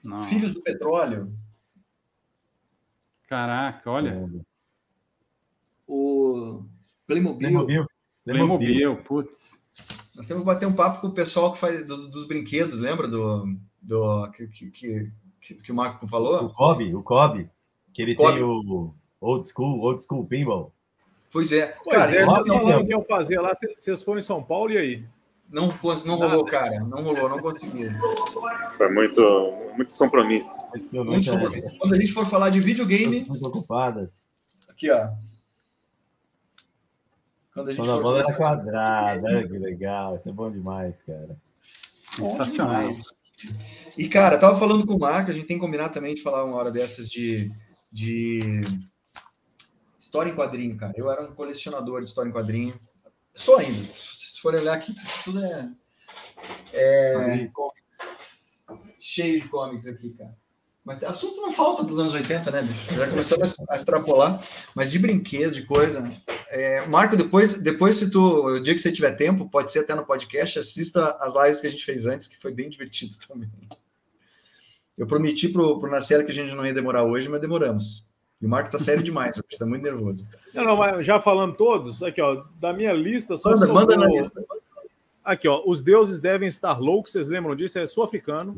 [0.02, 0.22] Não.
[0.28, 1.34] Filhos do petróleo.
[3.30, 4.28] Caraca, olha.
[5.86, 6.64] O
[7.06, 7.38] Playmobil.
[7.38, 7.86] Playmobil,
[8.24, 9.56] Playmobil putz.
[10.16, 13.06] Nós temos que bater um papo com o pessoal que faz do, dos brinquedos, lembra
[13.06, 13.44] do,
[13.80, 14.70] do que, que,
[15.40, 16.46] que, que o Marco falou?
[16.46, 17.48] O Kobe, o Kobe,
[17.94, 18.34] que ele Kobe.
[18.34, 20.74] tem o Old School, Old School Pinball.
[21.30, 21.68] Pois é.
[21.84, 24.78] Pois cara, é, vocês falaram que iam fazer lá, vocês foram em São Paulo e
[24.78, 25.06] aí?
[25.50, 25.66] Não,
[26.06, 26.78] não rolou, cara.
[26.80, 27.88] Não rolou, não consegui.
[28.76, 29.20] Foi muito,
[29.76, 30.90] muitos compromissos.
[30.92, 31.78] Muitos compromissos.
[31.78, 33.24] Quando a gente for falar de videogame.
[33.24, 34.28] Muito ocupadas.
[34.68, 35.10] Aqui, ó.
[37.52, 39.42] Quando a, gente Quando a bola era quadrada, né?
[39.42, 40.16] que legal.
[40.16, 41.36] Isso é bom demais, cara.
[42.14, 42.88] Sensacional.
[43.98, 46.44] E, cara, tava falando com o Marco, a gente tem que combinar também de falar
[46.44, 47.50] uma hora dessas de,
[47.90, 48.60] de
[49.98, 50.92] história em quadrinho, cara.
[50.96, 52.78] Eu era um colecionador de história em quadrinho.
[53.34, 53.82] Sou ainda.
[54.40, 55.68] Se forem olhar aqui, tudo é,
[56.72, 57.46] é
[58.98, 60.34] cheio de cómics aqui, cara.
[60.82, 62.94] Mas assunto não falta dos anos 80, né, bicho?
[62.94, 64.42] Já começamos a extrapolar,
[64.74, 66.10] mas de brinquedo, de coisa.
[66.48, 69.94] É, Marco, depois, depois, se tu, o dia que você tiver tempo, pode ser até
[69.94, 73.50] no podcast, assista as lives que a gente fez antes, que foi bem divertido também.
[74.96, 78.09] Eu prometi pro, pro Narcelo que a gente não ia demorar hoje, mas demoramos.
[78.40, 80.26] E o Marco tá sério demais, hoje tá muito nervoso.
[80.54, 84.06] Não, não, mas já falando todos, aqui, ó, da minha lista, só manda, manda na
[84.06, 84.42] lista.
[85.22, 87.78] Aqui, ó, os deuses devem estar loucos, vocês lembram disso?
[87.78, 88.54] É sul-africano.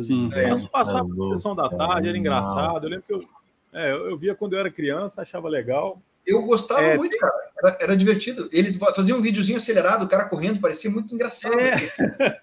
[0.00, 0.28] Sim.
[0.34, 2.84] É, Posso passar a sessão da tarde, era engraçado.
[2.86, 3.24] Eu lembro que eu,
[3.72, 6.00] é, eu via quando eu era criança, achava legal.
[6.26, 7.32] Eu gostava é, muito, cara.
[7.58, 8.48] Era, era, divertido.
[8.52, 11.58] Eles faziam um videozinho acelerado, o cara correndo, parecia muito engraçado.
[11.58, 11.74] É,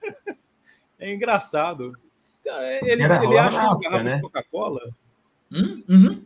[0.99, 1.93] é engraçado.
[2.81, 4.15] Ele, ele acha uma garrafa né?
[4.15, 4.89] de Coca-Cola.
[5.51, 5.83] Hum?
[5.87, 6.25] Uhum.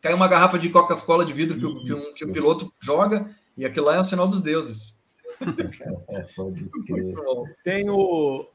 [0.00, 3.28] Cai uma garrafa de Coca-Cola de vidro que o, que, um, que o piloto joga,
[3.56, 4.98] e aquilo lá é o sinal dos deuses.
[7.64, 8.46] tem o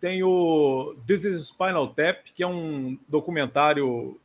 [0.00, 4.20] tem o This is Spinal Tap, que é um documentário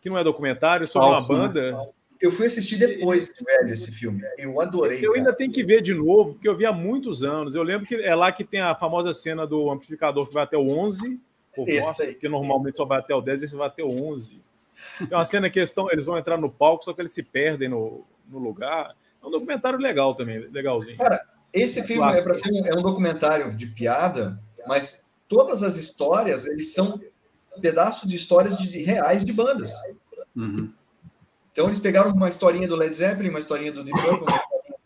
[0.00, 1.72] que não é documentário sobre Falso, uma banda.
[1.72, 1.88] Né?
[2.20, 4.20] Eu fui assistir depois de velho esse filme.
[4.36, 4.98] Eu adorei.
[4.98, 5.18] Eu cara.
[5.18, 7.54] ainda tenho que ver de novo, porque eu vi há muitos anos.
[7.54, 10.56] Eu lembro que é lá que tem a famosa cena do amplificador que vai até
[10.56, 11.20] o 11,
[11.54, 14.40] por nossa, que normalmente só vai até o 10, esse vai até o 11.
[15.10, 17.22] É uma cena que eles, estão, eles vão entrar no palco, só que eles se
[17.22, 18.94] perdem no, no lugar.
[19.22, 20.96] É um documentário legal também, legalzinho.
[20.96, 21.20] Cara,
[21.52, 26.46] esse filme é para ser um, é um documentário de piada, mas todas as histórias
[26.46, 27.00] eles são
[27.60, 29.72] pedaços de histórias de, de reais de bandas.
[30.34, 30.72] Uhum.
[31.50, 34.34] Então eles pegaram uma historinha do Led Zeppelin, uma historinha do Deep Purple,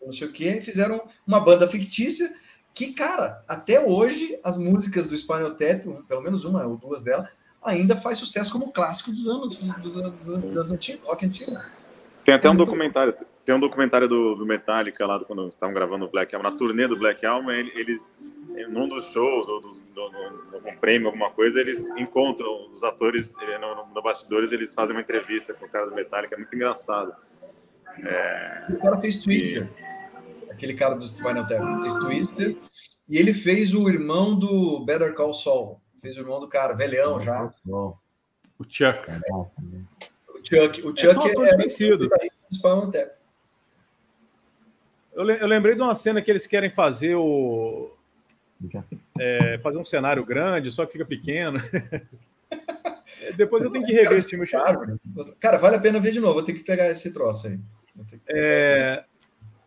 [0.01, 2.31] não sei o que, e fizeram uma banda fictícia
[2.73, 7.29] que, cara, até hoje as músicas do Spinal Tap, pelo menos uma ou duas delas,
[7.63, 11.51] ainda faz sucesso como clássico dos anos dos, das antigas, rock antigo.
[12.23, 16.09] Tem até um documentário, tem um documentário do, do Metallica lá quando estavam gravando o
[16.09, 18.23] Black Album, na turnê do Black Album, eles,
[18.69, 23.33] num dos shows ou dos, do, no, algum prêmio, alguma coisa, eles encontram os atores
[23.59, 26.55] no, no, no bastidores, eles fazem uma entrevista com os caras do Metallica, é muito
[26.55, 27.11] engraçado.
[27.97, 30.53] É, o cara fez Twister, e...
[30.53, 32.55] aquele cara do Spinal Tap, fez Twister,
[33.09, 37.19] e ele fez o irmão do Better Call Saul, fez o irmão do cara, velhão
[37.19, 37.47] já.
[38.57, 39.11] O Chuck.
[40.29, 42.09] O Chuck, o Chuck é, é conhecido.
[45.13, 47.91] Eu, eu lembrei de uma cena que eles querem fazer o.
[49.19, 51.59] É, fazer um cenário grande, só que fica pequeno.
[53.35, 54.47] Depois eu tenho que rever esse filme.
[55.39, 56.39] Cara, vale a pena ver de novo.
[56.39, 57.59] Eu tenho que pegar esse troço aí.
[58.27, 59.03] É,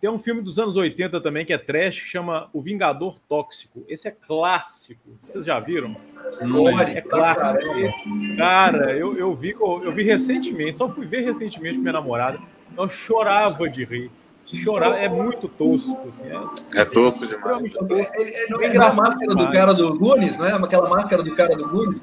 [0.05, 3.83] tem um filme dos anos 80 também que é trash, que chama O Vingador Tóxico.
[3.89, 5.01] Esse é clássico.
[5.23, 5.97] Vocês já viram?
[6.43, 7.65] Não, é clássico.
[7.79, 12.39] Esse, cara, eu, eu, vi, eu vi recentemente, só fui ver recentemente com minha namorada.
[12.77, 14.11] Eu chorava de rir.
[14.53, 16.07] Chorava, é muito tosco.
[16.07, 17.73] Assim, é, é tosco demais.
[17.73, 17.97] Tosco.
[18.21, 19.47] É, é, não é, é a máscara demais.
[19.47, 20.53] do cara do Gunis, não é?
[20.53, 22.03] Aquela máscara do cara do Gunis?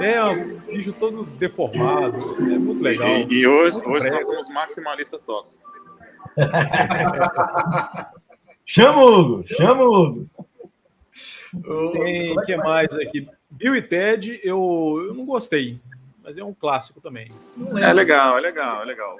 [0.00, 2.16] É, um bicho todo deformado.
[2.38, 3.06] É muito legal.
[3.06, 5.72] E, e hoje, hoje nós somos maximalistas tóxicos.
[8.64, 10.30] chama o Hugo, chama o Hugo.
[11.92, 13.28] Tem que mais aqui?
[13.50, 15.78] Bill e Ted, eu, eu não gostei,
[16.22, 17.28] mas é um clássico também.
[17.80, 19.16] É legal, é legal, é legal.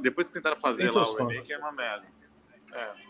[0.00, 2.06] Depois que tentaram fazer lá o remake, é uma merda.
[2.72, 3.06] É.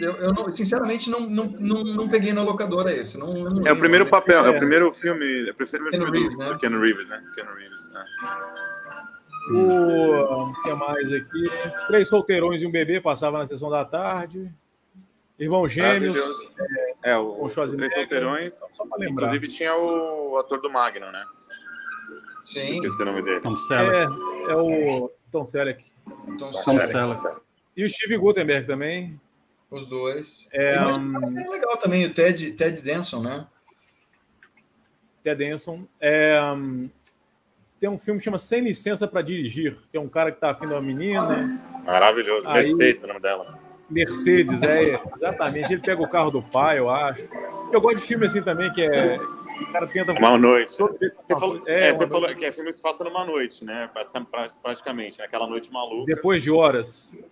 [0.00, 3.18] Eu, eu não, sinceramente não, não, não, não, peguei na locadora esse.
[3.18, 4.48] Não, não é o primeiro papel, é.
[4.48, 4.50] é.
[4.50, 6.48] o primeiro filme, é o primeiro filme Reeves, do, né?
[6.48, 7.22] do Ken Reeves, né?
[7.34, 7.94] Ken Reeves.
[7.94, 8.75] É.
[9.50, 11.50] O que mais aqui?
[11.86, 14.52] Três solteirões e um bebê passava na sessão da tarde.
[15.38, 16.18] Irmão Gêmeos.
[17.04, 18.54] É, é o, o Três Solteirões.
[19.00, 21.24] Inclusive tinha o ator do Magnum, né?
[22.42, 22.72] Sim.
[22.72, 23.40] Esqueci o nome dele.
[23.40, 24.12] Tom Selleck.
[24.48, 25.84] É, é o Tom Selleck.
[26.38, 27.40] Tom Selleck.
[27.76, 29.20] E o Steve Gutenberg também.
[29.70, 30.48] Os dois.
[30.52, 31.38] É, um...
[31.38, 33.46] é legal também, o Ted, Ted Denson, né?
[35.22, 35.86] Ted Denson.
[36.00, 36.88] É, um...
[37.86, 40.50] Tem um filme que chama Sem Licença para Dirigir, que é um cara que tá
[40.50, 41.56] afim de uma menina.
[41.84, 42.48] Maravilhoso.
[42.48, 42.66] Aí...
[42.66, 43.60] Mercedes, o nome dela.
[43.88, 45.72] Mercedes, é, exatamente.
[45.72, 47.22] Ele pega o carro do pai, eu acho.
[47.72, 49.20] Eu gosto de filme assim também, que é.
[49.20, 50.10] O cara tenta.
[50.14, 50.72] Uma noite.
[50.72, 53.88] Você falou, é, é, você falou que é filme que se passa numa noite, né?
[54.60, 56.12] Praticamente, aquela noite maluca.
[56.12, 57.22] Depois de horas.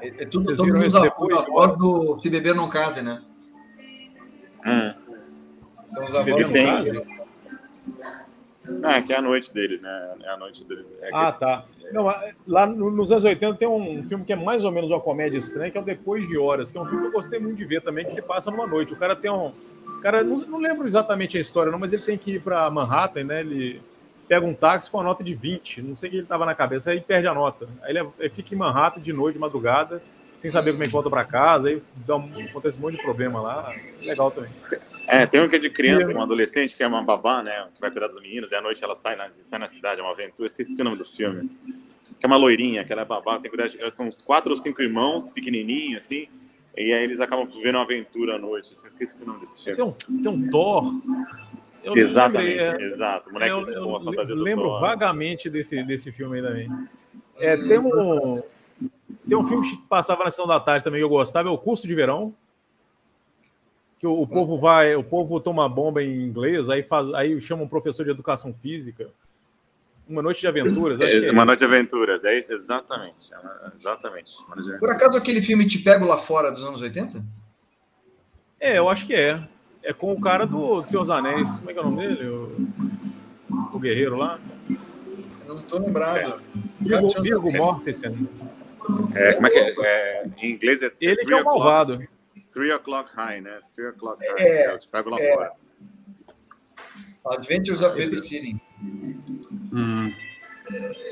[0.00, 1.76] É, é tudo, Vocês todo mundo depois de horas.
[1.76, 3.22] do Se Beber Não Case, né?
[4.64, 4.94] Hum.
[5.84, 7.20] São os avós do case.
[8.82, 10.14] Ah, é que é a noite deles, né?
[10.22, 10.88] É a noite deles.
[11.00, 11.64] É ah, tá.
[11.92, 12.04] Não,
[12.46, 15.70] lá nos anos 80 tem um filme que é mais ou menos uma comédia estranha,
[15.70, 17.64] que é o Depois de Horas, que é um filme que eu gostei muito de
[17.64, 18.92] ver também, que se passa numa noite.
[18.92, 19.52] O cara tem um.
[19.86, 22.70] O cara, não, não lembro exatamente a história, não, mas ele tem que ir para
[22.70, 23.40] Manhattan, né?
[23.40, 23.80] Ele
[24.28, 25.82] pega um táxi com a nota de 20.
[25.82, 27.66] Não sei o que ele tava na cabeça, aí perde a nota.
[27.82, 30.00] Aí ele, ele fica em Manhattan de noite, de madrugada,
[30.38, 33.02] sem saber como é que volta para casa, aí dá um, acontece um monte de
[33.02, 33.74] problema lá.
[34.00, 34.50] Legal também.
[35.10, 37.66] É, tem um que é de criança, um adolescente que é uma babá, né?
[37.74, 40.04] Que vai cuidar dos meninos, e à noite ela sai na, sai na cidade, é
[40.04, 40.46] uma aventura.
[40.46, 41.50] Esqueci o nome do filme.
[42.20, 43.90] Que é uma loirinha, que ela é babá, tem que cuidar de.
[43.90, 46.28] São uns quatro ou cinco irmãos, pequenininhos, assim.
[46.76, 48.72] E aí eles acabam vivendo uma aventura à noite.
[48.72, 49.76] Assim, esqueci o nome desse filme.
[49.76, 50.84] Tem um, tem um Thor.
[51.82, 53.32] Eu Exatamente, lembrei, é, exato.
[53.32, 54.80] moleque eu, eu, eu lembro Thor.
[54.80, 56.70] vagamente desse, desse filme aí também.
[57.36, 58.40] É, tem um.
[59.28, 61.58] Tem um filme que passava na sessão da tarde também que eu gostava, é o
[61.58, 62.32] Curso de Verão
[64.00, 67.64] que o, o, povo vai, o povo toma bomba em inglês, aí faz, aí chama
[67.64, 69.10] um professor de educação física.
[70.08, 70.98] Uma noite de aventuras.
[70.98, 73.30] É, é uma noite de aventuras, é isso, exatamente.
[73.32, 74.32] É exatamente.
[74.80, 77.22] Por acaso aquele filme Te Pego Lá Fora dos anos 80?
[78.58, 79.46] É, eu acho que é.
[79.82, 81.58] É com o cara do, do Senhor dos Anéis.
[81.58, 82.28] Como é que é o nome dele?
[82.28, 82.68] O,
[83.74, 84.38] o guerreiro lá?
[85.46, 86.18] Eu não estou lembrado.
[86.18, 86.38] É.
[86.80, 88.28] Viggo, Viggo Mortensen.
[89.14, 89.74] É, como é que é?
[89.78, 90.90] é em inglês é.
[91.00, 92.02] Ele que é o malvado.
[92.52, 93.60] Three O'Clock High, né?
[93.74, 94.42] Three O'Clock High.
[94.42, 95.34] É, é, eu te pego lá é.
[95.34, 95.52] fora.
[97.26, 98.60] Adventures of Babysitting.
[99.72, 100.12] Hum.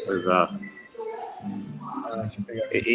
[0.09, 0.59] Exato.
[1.83, 2.29] Ah,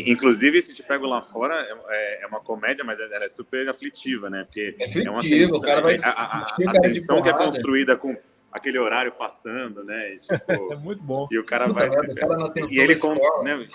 [0.06, 1.56] inclusive, se te pego lá fora,
[1.90, 4.44] é, é, uma comédia, mas ela é super aflitiva, né?
[4.44, 5.98] Porque é aflitiva, é uma tensão, o cara vai.
[5.98, 8.18] A, a, a, a tensão que é construída com
[8.54, 10.14] aquele horário passando, né?
[10.14, 11.28] E, tipo, é muito bom.
[11.32, 11.90] E o cara Puta vai.
[11.90, 13.68] Merda, cara e ele, con né,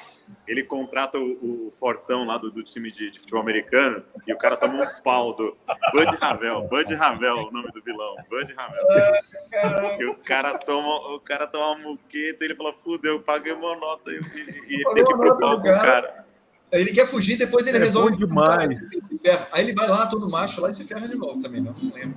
[0.46, 4.38] ele contrata o, o, Fortão lá do, do time de, de, futebol americano e o
[4.38, 5.56] cara toma um pau do
[5.92, 6.68] Bud Ravel.
[6.68, 8.16] Bud Ravel é o nome do vilão.
[8.30, 10.00] Bud Ravel.
[10.00, 13.76] e o cara toma, o cara toma uma muqueta e ele fala: fudeu, paguei uma
[13.76, 16.26] nota e, e, e tem que ir pro pau com o cara.
[16.70, 18.18] Ele quer fugir, depois ele é resolve.
[18.18, 18.78] demais.
[19.50, 21.94] Aí ele vai lá, todo macho, lá e se ferra de novo também, não, não
[21.94, 22.16] lembro.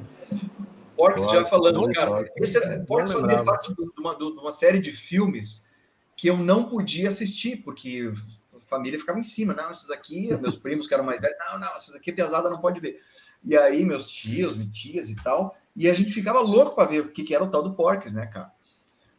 [1.01, 2.29] Porks já falamos, cara.
[2.37, 5.67] Esse era, Porks fazia parte de uma, de uma série de filmes
[6.15, 8.13] que eu não podia assistir, porque
[8.55, 9.53] a família ficava em cima.
[9.53, 12.51] Não, esses aqui, meus primos que eram mais velhos, não, não, esses aqui é pesada,
[12.51, 12.99] não pode ver.
[13.43, 16.99] E aí, meus tios, minhas tias e tal, e a gente ficava louco para ver
[16.99, 18.51] o que, que era o tal do Porks, né, cara?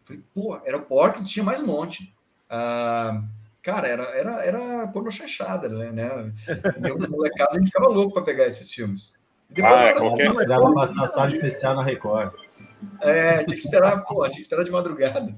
[0.04, 2.14] Falei, pô, era o Porks, tinha mais um monte.
[2.48, 3.24] Ah,
[3.60, 6.32] cara, era, era, era porno chanchada, né?
[6.78, 9.20] E eu, molecada, a gente ficava louco para pegar esses filmes.
[9.52, 10.46] Depois ah, é, qualquer...
[10.46, 12.32] Dava passar sala especial na Record.
[13.00, 15.34] É, tinha que esperar, pô, tinha que esperar de madrugada.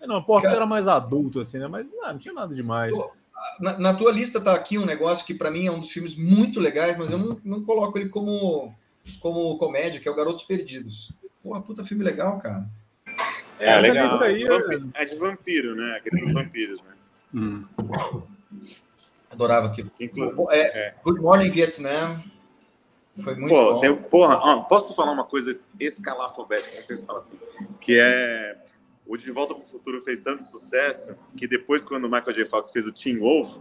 [0.00, 1.66] É, não, Porcos era mais adulto, assim, né?
[1.66, 2.96] Mas não, não tinha nada demais.
[2.96, 3.10] Pô,
[3.60, 6.14] na, na, tua lista tá aqui um negócio que para mim é um dos filmes
[6.14, 8.74] muito legais, mas eu não, não coloco ele como,
[9.20, 11.12] como comédia, que é o Garotos Perdidos.
[11.42, 12.66] Porra, puta filme legal, cara.
[13.58, 14.22] É, é legal.
[14.22, 15.02] Aí, é...
[15.02, 15.96] é de vampiro, né?
[15.96, 16.90] Aquele dos vampiros, né?
[17.34, 17.64] Hum.
[19.30, 19.90] Adorava aquilo.
[20.50, 20.94] É, é.
[21.02, 22.22] Good Morning Vietnam.
[23.22, 23.80] Foi muito Pô, bom.
[23.80, 27.38] Tem, porra, ó, posso falar uma coisa escalafobética, vocês falam assim,
[27.80, 28.56] que é
[29.06, 32.44] o De Volta para o Futuro fez tanto sucesso que depois, quando o Michael J.
[32.46, 33.56] Fox fez o Teen Wolf,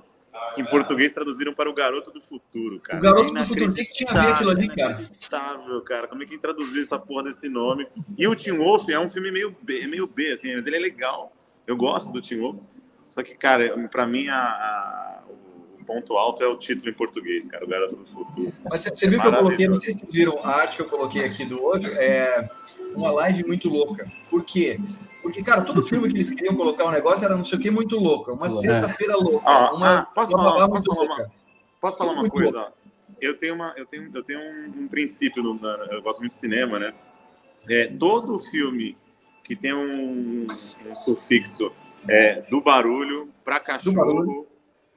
[0.58, 3.00] em português traduziram para o Garoto do Futuro, cara.
[3.00, 4.92] O Garoto do Futuro, o que, tinha a ver aquilo ali, cara?
[4.94, 6.08] Inacreditável, cara.
[6.08, 7.88] Como é que traduziu essa porra desse nome?
[8.18, 10.80] E o Teen Wolf é um filme meio B, meio B assim, mas ele é
[10.80, 11.32] legal.
[11.66, 12.58] Eu gosto do Teen Wolf.
[13.06, 15.24] Só que, cara, para mim, a, a,
[15.86, 18.52] ponto alto é o título em português, cara, o Garoto do Futuro.
[18.70, 20.90] Mas você, viu que eu coloquei, não sei se vocês viram a arte que eu
[20.90, 22.50] coloquei aqui do outro, é
[22.96, 24.06] uma live muito louca.
[24.30, 24.80] Por quê?
[25.22, 27.72] Porque, cara, todo filme que eles queriam colocar um negócio era não sei o que
[27.72, 28.34] muito louco.
[28.34, 28.50] Uma é.
[28.50, 29.50] sexta-feira louca.
[29.50, 31.26] Ah, uma, ah, posso, uma falar, posso, falar uma,
[31.82, 32.68] posso falar uma coisa?
[33.22, 35.60] Eu tenho, uma, eu tenho, eu tenho um, um princípio, no,
[35.92, 36.94] eu gosto muito de cinema, né?
[37.68, 38.96] É, todo filme
[39.44, 40.46] que tem um,
[40.86, 41.72] um sufixo
[42.08, 44.46] é, do barulho para cachorro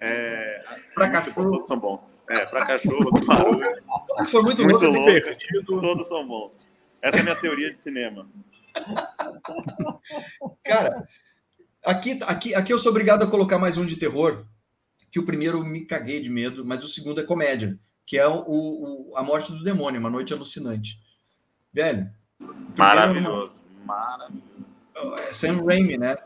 [0.00, 0.62] É,
[0.94, 1.50] para cachorro.
[1.50, 2.12] Todos são bons.
[2.30, 3.60] É, para cachorro, claro.
[4.26, 5.10] Foi muito, muito louco.
[5.10, 5.80] louco.
[5.80, 6.60] Todos são bons.
[7.02, 8.28] Essa é a minha teoria de cinema.
[10.64, 11.06] Cara,
[11.84, 14.44] aqui, aqui, aqui eu sou obrigado a colocar mais um de terror,
[15.10, 18.44] que o primeiro me caguei de medo, mas o segundo é comédia, que é o,
[18.46, 20.98] o A Morte do Demônio, Uma Noite Alucinante.
[21.72, 22.08] Velho.
[22.76, 23.94] Maravilhoso, é uma...
[23.94, 24.48] maravilhoso.
[25.28, 26.16] É Sam Raimi, né?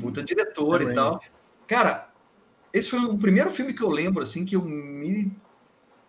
[0.00, 1.20] Puta diretor Sam e tal.
[1.66, 2.09] Cara,
[2.72, 5.30] esse foi o primeiro filme que eu lembro, assim, que eu me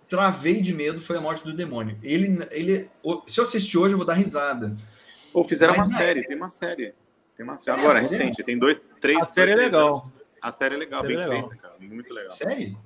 [0.08, 1.98] travei de medo, foi A Morte do Demônio.
[2.04, 2.90] Ele, ele,
[3.28, 4.76] se eu assistir hoje, eu vou dar risada.
[5.34, 6.24] Ou fizeram Mas, uma série, é...
[6.24, 6.94] tem uma série.
[7.36, 9.18] Tem uma agora, é, recente, tem dois, três.
[9.20, 10.04] A série é legal.
[10.42, 11.50] A série é legal, série bem é legal.
[11.50, 11.76] feita, cara.
[11.80, 12.30] Muito legal.
[12.30, 12.78] Série?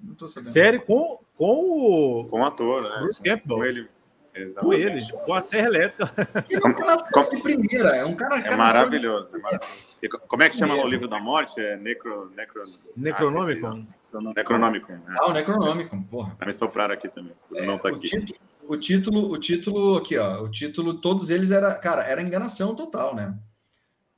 [0.00, 0.50] Não tô sabendo.
[0.50, 2.28] Série com, com o.
[2.28, 2.98] Com o ator, né?
[3.00, 3.56] Bruce Campbell.
[3.56, 3.88] Com ele.
[4.34, 4.82] Exatamente.
[4.82, 6.12] Com ele, com a Serra Elétrica.
[6.50, 8.38] É um cara de primeira, é um cara.
[8.38, 10.20] É maravilhoso, é maravilhoso.
[10.26, 11.60] como é que chama o livro da morte?
[11.60, 12.30] É Necro.
[12.34, 12.64] necro
[12.96, 13.66] Necronômico?
[13.66, 14.92] Ah, Necronômico.
[14.92, 15.02] Né?
[15.20, 16.34] Ah, o Necronômico, porra.
[16.36, 17.32] Vai me soprar aqui também.
[17.54, 18.08] É, não tá o aqui.
[18.08, 20.42] Título, o título, o título aqui, ó.
[20.42, 23.38] O título, todos eles era, cara, era enganação total, né?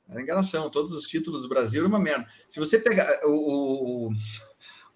[0.09, 0.69] Era enganação.
[0.69, 2.25] Todos os títulos do Brasil era uma merda.
[2.49, 4.11] Se você pegar o, o o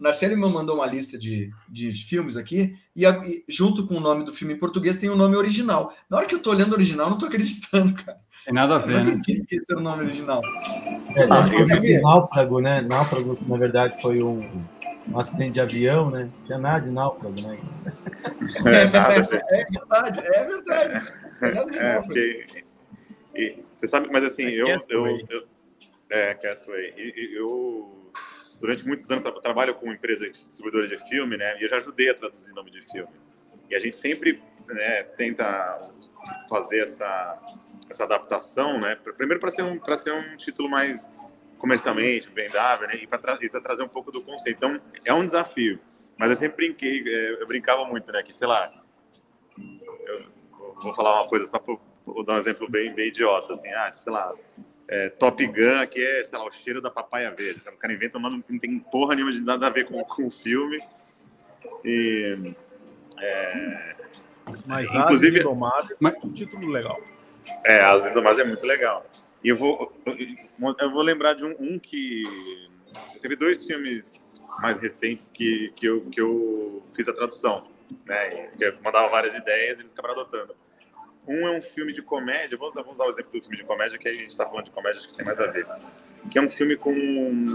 [0.02, 4.00] Narcélio me mandou uma lista de, de filmes aqui, e, a, e, junto com o
[4.00, 5.94] nome do filme em português tem o nome original.
[6.10, 8.18] Na hora que eu tô olhando o original, não tô acreditando, cara.
[8.44, 9.46] Tem nada a ver, eu não acredito né?
[9.48, 10.42] que esse era o nome original.
[11.16, 11.46] É, ah,
[11.88, 12.02] eu...
[12.02, 12.82] Náufrago, né?
[12.82, 14.42] Náufrago, na verdade, foi um,
[15.08, 16.24] um acidente de avião, né?
[16.24, 17.60] Não tinha nada de náufrago, né?
[18.66, 21.14] É, nada, é verdade, é verdade.
[21.42, 22.64] É, nada de é, porque,
[23.36, 25.44] e, você sabe, mas assim, é eu, eu, eu,
[26.10, 26.92] É, Castaway.
[27.36, 28.02] Eu
[28.62, 31.60] durante muitos anos eu trabalho com empresa distribuidora de filme, né?
[31.60, 33.12] E eu já ajudei a traduzir nome de filme.
[33.70, 35.78] E a gente sempre né, tenta
[36.48, 37.40] fazer essa,
[37.90, 38.96] essa adaptação, né?
[39.18, 41.12] Primeiro para ser um para ser um título mais
[41.58, 42.96] comercialmente vendável, né?
[42.98, 44.58] E para tra trazer um pouco do conceito.
[44.58, 45.80] Então é um desafio.
[46.16, 48.22] Mas eu sempre brinquei, é, eu brincava muito, né?
[48.22, 48.72] Que sei lá,
[49.58, 51.76] eu vou falar uma coisa só para
[52.26, 54.32] dar um exemplo bem, bem idiota, assim, ah, sei lá,
[54.92, 57.62] é, Top Gun, que é, sei lá, o cheiro da papaya verde.
[57.66, 60.30] Os caras inventam nome não tem porra nenhuma de nada a ver com, com o
[60.30, 60.80] filme.
[61.86, 62.54] E,
[63.18, 63.96] é,
[64.66, 67.02] Mas inclusive, Asas Indomáveis é um título legal.
[67.64, 69.06] É, Asas Indomáveis é muito legal.
[69.42, 72.24] E eu vou, eu vou lembrar de um, um que...
[73.22, 77.66] Teve dois filmes mais recentes que, que, eu, que eu fiz a tradução.
[78.06, 78.48] Né?
[78.58, 80.54] Que eu mandava várias ideias e eles acabaram adotando.
[81.28, 83.98] Um é um filme de comédia, vamos vamos usar o exemplo do filme de comédia,
[83.98, 85.68] que a gente está falando de comédia, acho que tem mais a ver.
[86.32, 86.92] Que é um filme com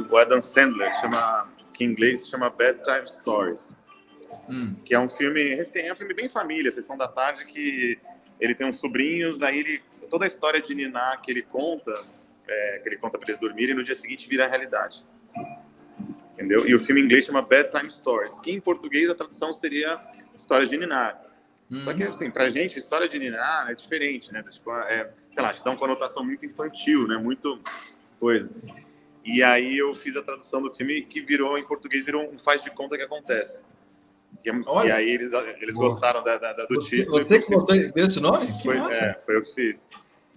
[0.08, 3.76] o Adam Sandler, que, chama, que em inglês se chama Bedtime Stories.
[4.48, 4.74] Hum.
[4.84, 7.98] Que é um filme, é um filme bem família, sessão da tarde, que
[8.40, 11.92] ele tem uns sobrinhos, aí ele, toda a história de Niná que ele conta,
[12.46, 15.04] é, que ele conta para eles dormirem, no dia seguinte vira realidade.
[16.34, 16.68] Entendeu?
[16.68, 19.98] E o filme em inglês chama Bedtime Stories, que em português a tradução seria
[20.34, 21.18] Histórias de Niná.
[21.70, 21.82] Uhum.
[21.82, 24.42] Só que, assim, pra gente, a história de Niná é diferente, né?
[24.50, 27.16] Tipo, é, sei lá, acho que dá uma conotação muito infantil, né?
[27.16, 27.60] Muito
[28.20, 28.48] coisa.
[29.24, 32.62] E aí eu fiz a tradução do filme que virou, em português, virou um faz
[32.62, 33.60] de conta que acontece.
[34.44, 37.16] E, e aí eles, eles gostaram da, da, do você, título.
[37.20, 38.46] Você que botou esse nome?
[38.62, 39.88] Foi, é, foi eu que fiz.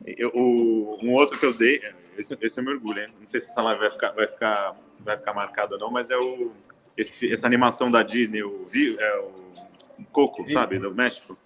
[0.05, 1.81] Eu, o, um outro que eu dei,
[2.17, 3.09] esse, esse é meu orgulho, hein?
[3.19, 6.09] Não sei se essa live vai ficar, vai ficar, vai ficar marcada ou não, mas
[6.09, 6.51] é o,
[6.97, 9.68] esse, essa animação da Disney, o, é, o
[10.05, 11.37] Coco, sabe, do México.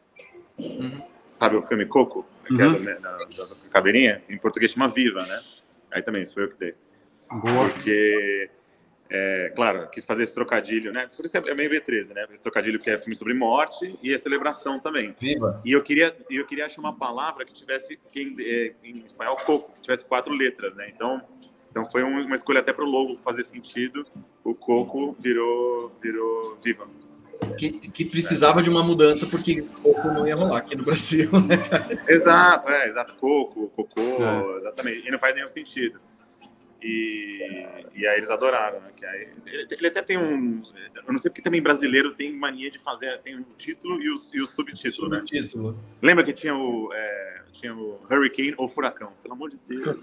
[0.58, 1.02] Uhum.
[1.32, 2.76] Sabe o filme Coco, que é uhum.
[2.76, 4.24] é da, da, da caveirinha?
[4.30, 5.40] Em português chama Viva, né?
[5.92, 6.76] Aí também, isso foi eu que dei.
[7.32, 7.70] Boa.
[7.70, 8.50] Porque,
[9.10, 11.08] é, claro, quis fazer esse trocadilho, né?
[11.16, 12.28] Por isso é meio B13, né?
[12.32, 15.16] Esse trocadilho que é filme sobre morte e a celebração também.
[15.20, 15.62] Viva.
[15.66, 19.36] E eu queria, eu queria achar uma palavra que tivesse, que em, é, em espanhol,
[19.38, 20.92] coco, que tivesse quatro letras, né?
[20.94, 21.22] Então,
[21.72, 24.06] então foi uma escolha até para o logo fazer sentido.
[24.44, 26.88] O coco virou, virou viva
[27.58, 31.58] que, que precisava de uma mudança porque coco não ia rolar aqui no Brasil, né?
[32.08, 34.58] Exato, é, exato, coco, cocô, é.
[34.58, 36.00] exatamente, e não faz nenhum sentido.
[36.82, 37.66] E,
[37.96, 38.90] e aí eles adoraram, né?
[38.94, 40.62] Que aí, ele, ele, até tem um.
[41.08, 43.20] Eu não sei porque também brasileiro tem mania de fazer.
[43.20, 45.18] Tem o título e o, e o subtítulo, né?
[45.20, 45.80] subtítulo.
[46.02, 49.14] Lembra que tinha o, é, tinha o Hurricane ou Furacão?
[49.22, 49.98] Pelo amor de Deus.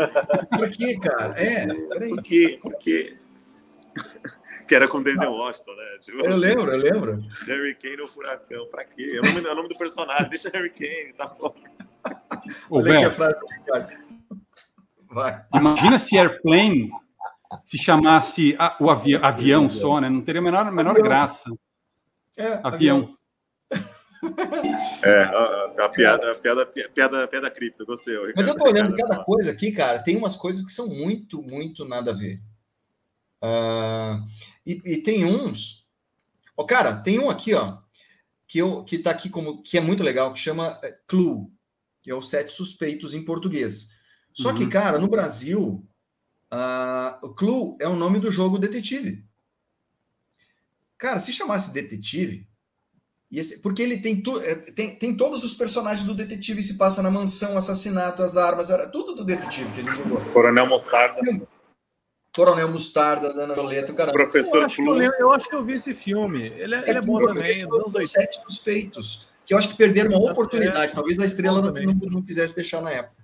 [0.56, 1.34] Por que, cara?
[1.38, 2.08] É, peraí.
[2.08, 2.58] Por quê?
[2.62, 3.18] Porque
[4.70, 5.98] que era com Denzel Washington, né?
[6.00, 7.24] Tipo, eu lembro, eu lembro.
[7.44, 9.16] Harry Kane ou Furacão, pra quê?
[9.16, 11.52] É o nome, é o nome do personagem, deixa Harry Kane, tá bom.
[12.70, 13.36] Olha aqui a frase
[15.08, 15.44] Vai.
[15.56, 16.88] Imagina se Airplane
[17.64, 20.08] se chamasse a, o avi, avião só, né?
[20.08, 21.04] Não teria a menor, menor avião.
[21.04, 21.50] graça.
[22.38, 23.12] É, avião.
[25.02, 28.14] É, a, a, piada, a piada, piada, piada cripto, gostei.
[28.36, 31.84] Mas eu tô olhando cada coisa aqui, cara, tem umas coisas que são muito, muito
[31.84, 32.40] nada a ver.
[33.42, 34.26] Uh,
[34.66, 35.88] e, e, tem uns.
[36.56, 37.78] Ó, cara, tem um aqui, ó,
[38.46, 41.46] que, eu, que tá aqui como que é muito legal, que chama é, Clue,
[42.02, 43.88] que é o Sete Suspeitos em português.
[44.34, 44.56] Só uhum.
[44.56, 45.86] que, cara, no Brasil,
[46.52, 49.24] uh, o Clue é o nome do jogo detetive.
[50.98, 52.46] Cara, se chamasse detetive,
[53.32, 57.02] esse, porque ele tem, tu, é, tem, tem todos os personagens do detetive se passa
[57.02, 60.20] na mansão, assassinato, as armas, era tudo do detetive que ele jogou.
[60.32, 61.20] Coronel Mostarda.
[62.34, 64.12] Coronel Mostarda, Dana Violeta, cara.
[64.12, 66.46] Professor eu acho, que eu, eu acho que eu vi esse filme.
[66.46, 67.66] Ele é, é ele é bom também.
[67.66, 69.28] Os Sete Suspeitos.
[69.44, 70.92] Que eu acho que perderam uma oportunidade.
[70.92, 73.20] Talvez a estrela não, não, não, quisesse deixar na época.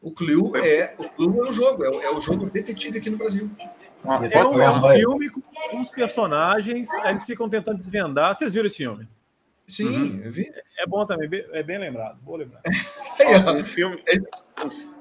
[0.00, 3.10] O Clue é o, Clue é o jogo, é o, é o jogo detetive aqui
[3.10, 3.50] no Brasil.
[4.04, 5.42] É um, é um filme com
[5.74, 8.32] uns personagens, eles ficam tentando desvendar.
[8.32, 9.08] Vocês viram esse filme?
[9.66, 10.20] Sim, uhum.
[10.24, 10.50] eu vi.
[10.78, 12.18] É bom também, é bem lembrado.
[12.24, 12.62] Vou lembrar.
[13.18, 14.02] é, um filme.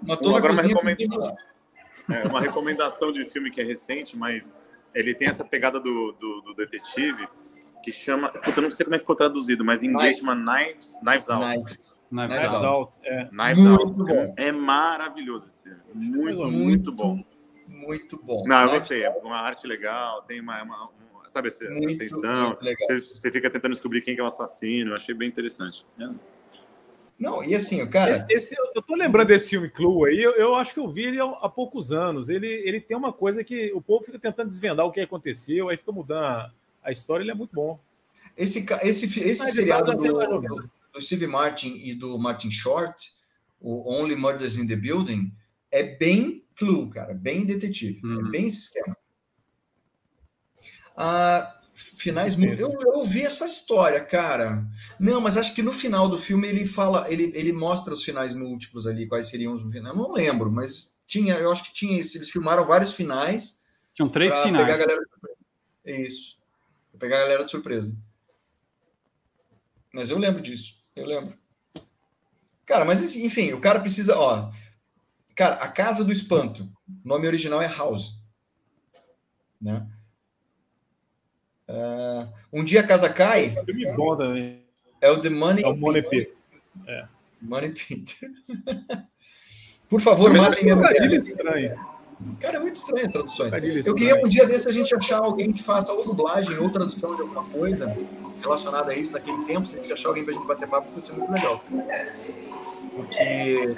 [0.02, 1.38] Matou agora uma recomendação.
[2.10, 4.54] É uma recomendação de filme que é recente, mas
[4.94, 7.28] ele tem essa pegada do, do, do detetive
[7.84, 8.30] que chama.
[8.30, 11.30] Puta, eu não sei como é que ficou traduzido, mas em inglês chama Knives, Knives
[11.30, 11.46] Out.
[11.46, 12.66] Knives, Knives, Knives Out.
[12.66, 13.00] Out.
[13.04, 13.26] É.
[13.26, 14.04] Knives muito Out.
[14.04, 14.34] Bom.
[14.38, 15.82] É, maravilhoso esse filme.
[15.94, 17.24] Muito, muito, muito bom.
[17.68, 18.44] Muito bom.
[18.48, 19.04] Não, eu gostei.
[19.04, 22.56] É uma arte legal, tem uma, uma, uma sabe, essa muito, atenção.
[22.62, 24.92] Muito você, você, fica tentando descobrir quem é o assassino.
[24.92, 25.86] Eu achei bem interessante.
[26.00, 26.10] É.
[27.20, 28.26] Não, e assim, cara.
[28.30, 31.20] Esse, eu tô lembrando desse filme Clue aí, eu, eu, acho que eu vi ele
[31.20, 32.30] há, poucos anos.
[32.30, 35.78] Ele, ele tem uma coisa que o povo fica tentando desvendar o que aconteceu, aí
[35.78, 36.52] fica mudando a,
[36.84, 37.80] a história, ele é muito bom.
[38.38, 43.12] Esse, esse, esse seriado do, do, do, Steve Martin e do Martin Short,
[43.60, 45.32] o Only Murders in the Building,
[45.72, 48.28] é bem Clue, cara, bem detetive, é uhum.
[48.28, 48.96] é bem esquema.
[50.96, 54.66] Ah, Finais eu, eu ouvi essa história, cara.
[55.00, 58.34] Não, mas acho que no final do filme ele fala, ele, ele mostra os finais
[58.34, 59.86] múltiplos ali, quais seriam os finais.
[59.86, 62.18] Eu não lembro, mas tinha, eu acho que tinha isso.
[62.18, 63.62] Eles filmaram vários finais.
[63.94, 64.66] Tinham três finais.
[64.66, 65.06] Pegar a galera...
[65.86, 66.40] Isso.
[66.90, 67.96] Pra pegar a galera de surpresa.
[69.94, 70.78] Mas eu lembro disso.
[70.96, 71.38] Eu lembro.
[72.66, 74.52] Cara, mas enfim, o cara precisa, ó.
[75.36, 76.64] Cara, a Casa do Espanto.
[77.04, 78.20] O nome original é House.
[79.62, 79.88] Né?
[81.68, 83.56] Uh, um dia a casa cai.
[83.58, 84.62] É filme bom também.
[85.02, 86.34] É o The Money, é o Money Pit.
[86.88, 87.06] É.
[87.42, 88.18] Money Pit.
[89.90, 91.12] Por favor, matem minha mulher.
[91.14, 91.98] estranho.
[92.40, 93.54] Cara, é muito estranho as traduções.
[93.86, 97.16] Eu queria um dia desse a gente achar alguém que faça ou dublagem ou tradução
[97.16, 97.96] de alguma coisa
[98.42, 99.66] relacionada a isso naquele tempo.
[99.68, 101.64] Se a gente achar alguém pra gente bater papo, vai ser muito legal.
[102.96, 103.78] Porque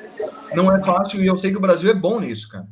[0.56, 2.68] não é fácil e eu sei que o Brasil é bom nisso, cara.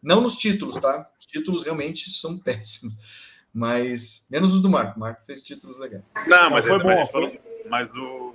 [0.00, 1.10] Não nos títulos, tá?
[1.18, 2.96] Os títulos realmente são péssimos.
[3.56, 4.98] Mas menos os do Marco.
[4.98, 6.12] O Marco fez títulos legais.
[6.26, 7.32] Não, mas, foi bom, falou,
[7.70, 8.34] mas o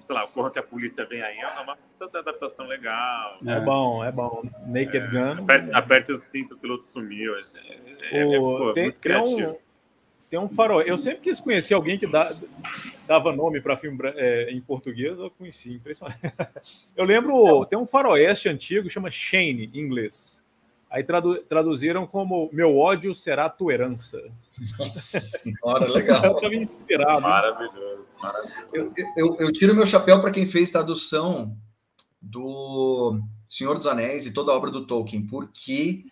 [0.00, 1.76] sei lá, o Corra que a polícia vem aí é uma
[2.14, 3.38] adaptação legal.
[3.44, 4.44] É, é bom, é bom.
[4.68, 5.42] Naked é, Gun.
[5.42, 7.34] Aperte, aperte os cintos, o piloto sumiu.
[7.34, 7.40] É,
[8.12, 9.36] é, é pô, tem, muito criativo.
[9.36, 9.56] Tem um,
[10.30, 10.82] tem um farol.
[10.82, 12.32] Eu sempre quis conhecer alguém que dá,
[13.04, 16.20] dava nome para filme é, em português, eu conheci, impressionante.
[16.94, 20.45] Eu lembro, tem um faroeste antigo, chama Shane, em inglês.
[20.96, 24.18] Aí tradu traduziram como Meu ódio será tua herança.
[24.78, 26.24] Nossa senhora, legal.
[26.24, 27.20] Eu estava inspirado.
[27.20, 28.16] Maravilhoso.
[28.22, 28.64] maravilhoso.
[28.72, 31.54] Eu, eu, eu, tiro meu chapéu para quem fez tradução
[32.18, 36.04] do Senhor dos Anéis e toda a obra do Tolkien, porque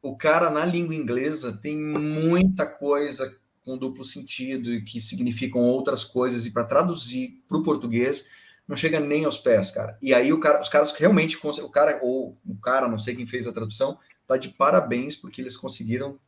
[0.00, 3.30] o cara na língua inglesa tem muita coisa
[3.62, 8.26] com duplo sentido e que significam outras coisas, e para traduzir para o português
[8.66, 9.98] não chega nem aos pés, cara.
[10.00, 13.26] E aí o cara, os caras realmente, o cara, ou o cara, não sei quem
[13.26, 16.18] fez a tradução, tá de parabéns, porque eles conseguiram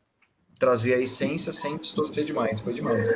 [0.59, 2.61] trazer a essência sem distorcer demais.
[2.61, 3.09] Foi demais.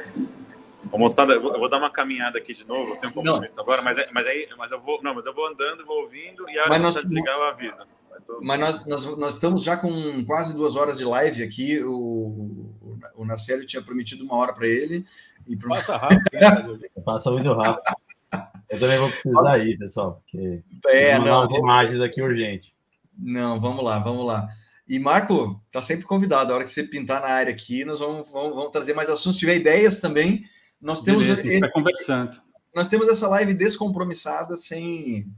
[0.91, 3.15] Ô, moçada, eu vou, eu vou, dar uma caminhada aqui de novo, eu tenho um
[3.15, 3.63] compromisso não.
[3.63, 5.03] agora, mas, é, mas, aí, mas eu vou.
[5.03, 7.85] Não, mas eu vou andando, vou ouvindo, e a hora que desligar, eu aviso.
[8.11, 8.41] Mas, tô...
[8.43, 11.83] mas nós, nós, nós, estamos já com quase duas horas de live aqui.
[11.83, 12.75] O,
[13.15, 15.07] o Narcélio tinha prometido uma hora para ele.
[15.47, 15.69] E pro...
[15.69, 16.25] Passa rápido.
[16.33, 16.89] Né?
[17.05, 17.83] Passa muito rápido.
[18.69, 21.59] Eu também vou precisar ir, pessoal, porque é, não, vou...
[21.59, 22.75] imagens aqui urgente.
[23.19, 24.49] Não, vamos lá, vamos lá.
[24.91, 26.53] E Marco, tá sempre convidado.
[26.53, 29.35] A hora que você pintar na área aqui, nós vamos, vamos, vamos trazer mais assuntos.
[29.35, 30.45] Se tiver ideias também,
[30.81, 32.41] nós temos Beleza, esse, tá conversando.
[32.75, 35.33] Nós temos essa live descompromissada, sem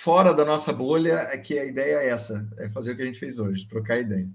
[0.00, 3.06] fora da nossa bolha, é que a ideia é essa, é fazer o que a
[3.06, 4.28] gente fez hoje, trocar ideia.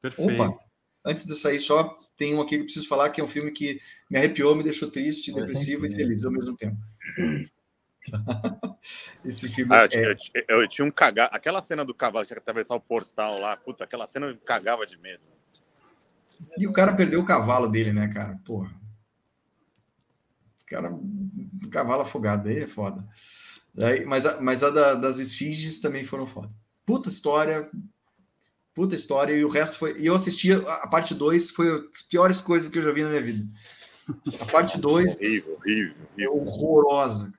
[0.00, 0.42] Perfeito.
[0.42, 0.58] Opa,
[1.04, 3.50] antes de sair só, tem um aqui que eu preciso falar, que é um filme
[3.50, 3.78] que
[4.10, 6.78] me arrepiou, me deixou triste, depressivo e feliz ao mesmo tempo.
[9.24, 10.16] Esse filme ah, eu, é...
[10.48, 11.28] eu, eu, tinha um cagar.
[11.32, 14.38] Aquela cena do cavalo que tinha que atravessar o portal lá, puta, aquela cena eu
[14.38, 15.22] cagava de medo.
[16.58, 18.38] E o cara perdeu o cavalo dele, né, cara?
[18.44, 18.70] Porra.
[20.62, 23.06] O cara, um cavalo afogado, aí é foda.
[23.78, 26.50] Aí, mas a, mas a da, das esfinges também foram foda.
[26.84, 27.70] Puta história.
[28.74, 29.98] puta história, e o resto foi.
[29.98, 33.10] E eu assisti a parte 2, foi as piores coisas que eu já vi na
[33.10, 33.44] minha vida.
[34.40, 37.32] A parte 2 horrível, horrível, é horrorosa.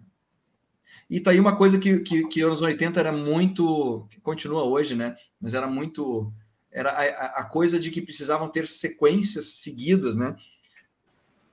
[1.09, 4.07] E tá aí uma coisa que, que, que anos 80 era muito.
[4.09, 5.15] que continua hoje, né?
[5.39, 6.31] Mas era muito.
[6.71, 10.35] Era a, a coisa de que precisavam ter sequências seguidas, né?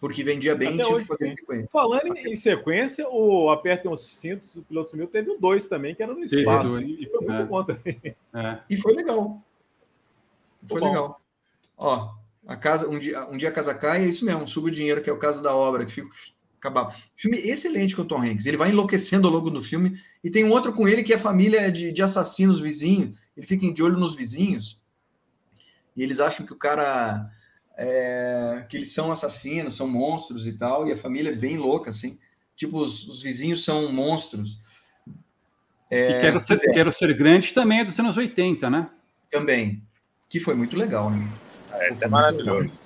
[0.05, 1.69] porque vendia bem tinha que fazer sequência.
[1.73, 6.03] Falando em, sequência, o Apertem os Cintos, o Piloto Sumiu, teve o dois também, que
[6.03, 7.45] era no espaço, e, foi muito é.
[7.47, 8.17] bom também.
[8.35, 8.59] É.
[8.69, 9.43] E foi legal.
[10.69, 10.89] Foi bom.
[10.89, 11.21] legal.
[11.79, 12.11] Ó,
[12.47, 15.01] a casa, um dia, um dia a casa cai, é isso mesmo, suga o dinheiro,
[15.01, 16.09] que é o caso da obra, que fica
[16.69, 16.97] acabar.
[17.15, 18.47] Filme excelente com o Tom Hanks.
[18.47, 19.99] Ele vai enlouquecendo ao longo do filme.
[20.23, 23.19] E tem um outro com ele que é família de, de assassinos vizinhos.
[23.37, 24.81] Ele fica de olho nos vizinhos.
[25.97, 27.31] E eles acham que o cara
[27.77, 31.91] é, que eles são assassinos, são monstros e tal, e a família é bem louca,
[31.91, 32.19] assim.
[32.57, 34.59] Tipo, os, os vizinhos são monstros.
[35.91, 36.73] É, e Quero ser, é.
[36.73, 38.91] Quero ser Grande também é dos anos 80, né?
[39.31, 39.83] Também.
[40.29, 41.29] Que foi muito legal, né?
[41.71, 42.81] Ah, esse é maravilhoso.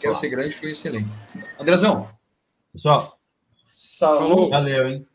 [0.00, 1.08] Quero ser Grande foi excelente.
[1.58, 2.08] Andrezão.
[2.72, 3.18] Pessoal.
[3.72, 4.50] Saúde.
[4.50, 5.06] Valeu, hein?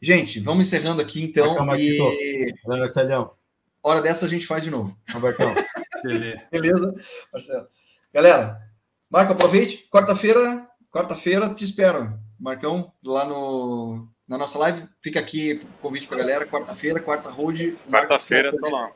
[0.00, 1.54] Gente, vamos encerrando aqui, então.
[1.76, 2.54] E...
[2.64, 3.32] Valeu, Marcelão.
[3.82, 4.96] Hora dessa a gente faz de novo.
[5.12, 5.54] Robertão.
[6.02, 6.42] Beleza.
[6.50, 6.94] Beleza,
[7.32, 7.68] Marcelo.
[8.12, 8.60] Galera,
[9.08, 9.88] Marco, aproveite.
[9.90, 12.18] Quarta-feira, quarta-feira te espero.
[12.38, 14.86] Marcão, lá no, na nossa live.
[15.02, 16.46] Fica aqui convite para a galera.
[16.46, 17.76] Quarta-feira, quarta road.
[17.90, 18.86] Quarta-feira, tô lá.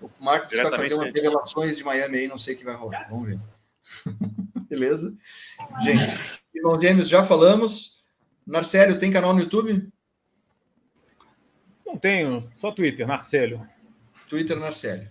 [0.00, 3.06] O Marcos vai fazer umas revelações de Miami aí, não sei o que vai rolar.
[3.10, 3.40] Vamos ver.
[4.68, 5.14] Beleza?
[5.80, 8.02] Gente, irmãos gêmeos, já falamos.
[8.46, 9.88] Marcelo, tem canal no YouTube?
[11.84, 13.66] Não tenho, só Twitter, Marcelo.
[14.28, 15.06] Twitter, Marcelo.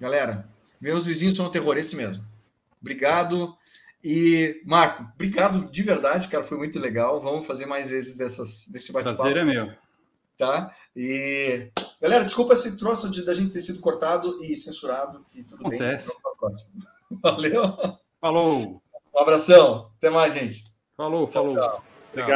[0.00, 0.48] Galera,
[0.80, 2.24] meus vizinhos são um terror, esse mesmo.
[2.80, 3.56] Obrigado.
[4.02, 6.44] E, Marco, obrigado de verdade, cara.
[6.44, 7.20] Foi muito legal.
[7.20, 9.22] Vamos fazer mais vezes dessas, desse bate-papo.
[9.22, 9.72] Prazer é meu.
[10.36, 10.72] Tá?
[10.94, 11.70] E,
[12.00, 15.24] galera, desculpa esse troço de, da gente ter sido cortado e censurado.
[15.34, 16.06] E tudo Acontece.
[16.06, 17.18] bem.
[17.22, 17.62] Valeu.
[18.20, 18.82] Falou.
[19.14, 19.90] Um abração.
[19.96, 20.64] Até mais, gente.
[20.98, 21.54] Falou, falou.
[21.54, 21.82] Tchau, tchau.
[22.10, 22.28] Obrigado.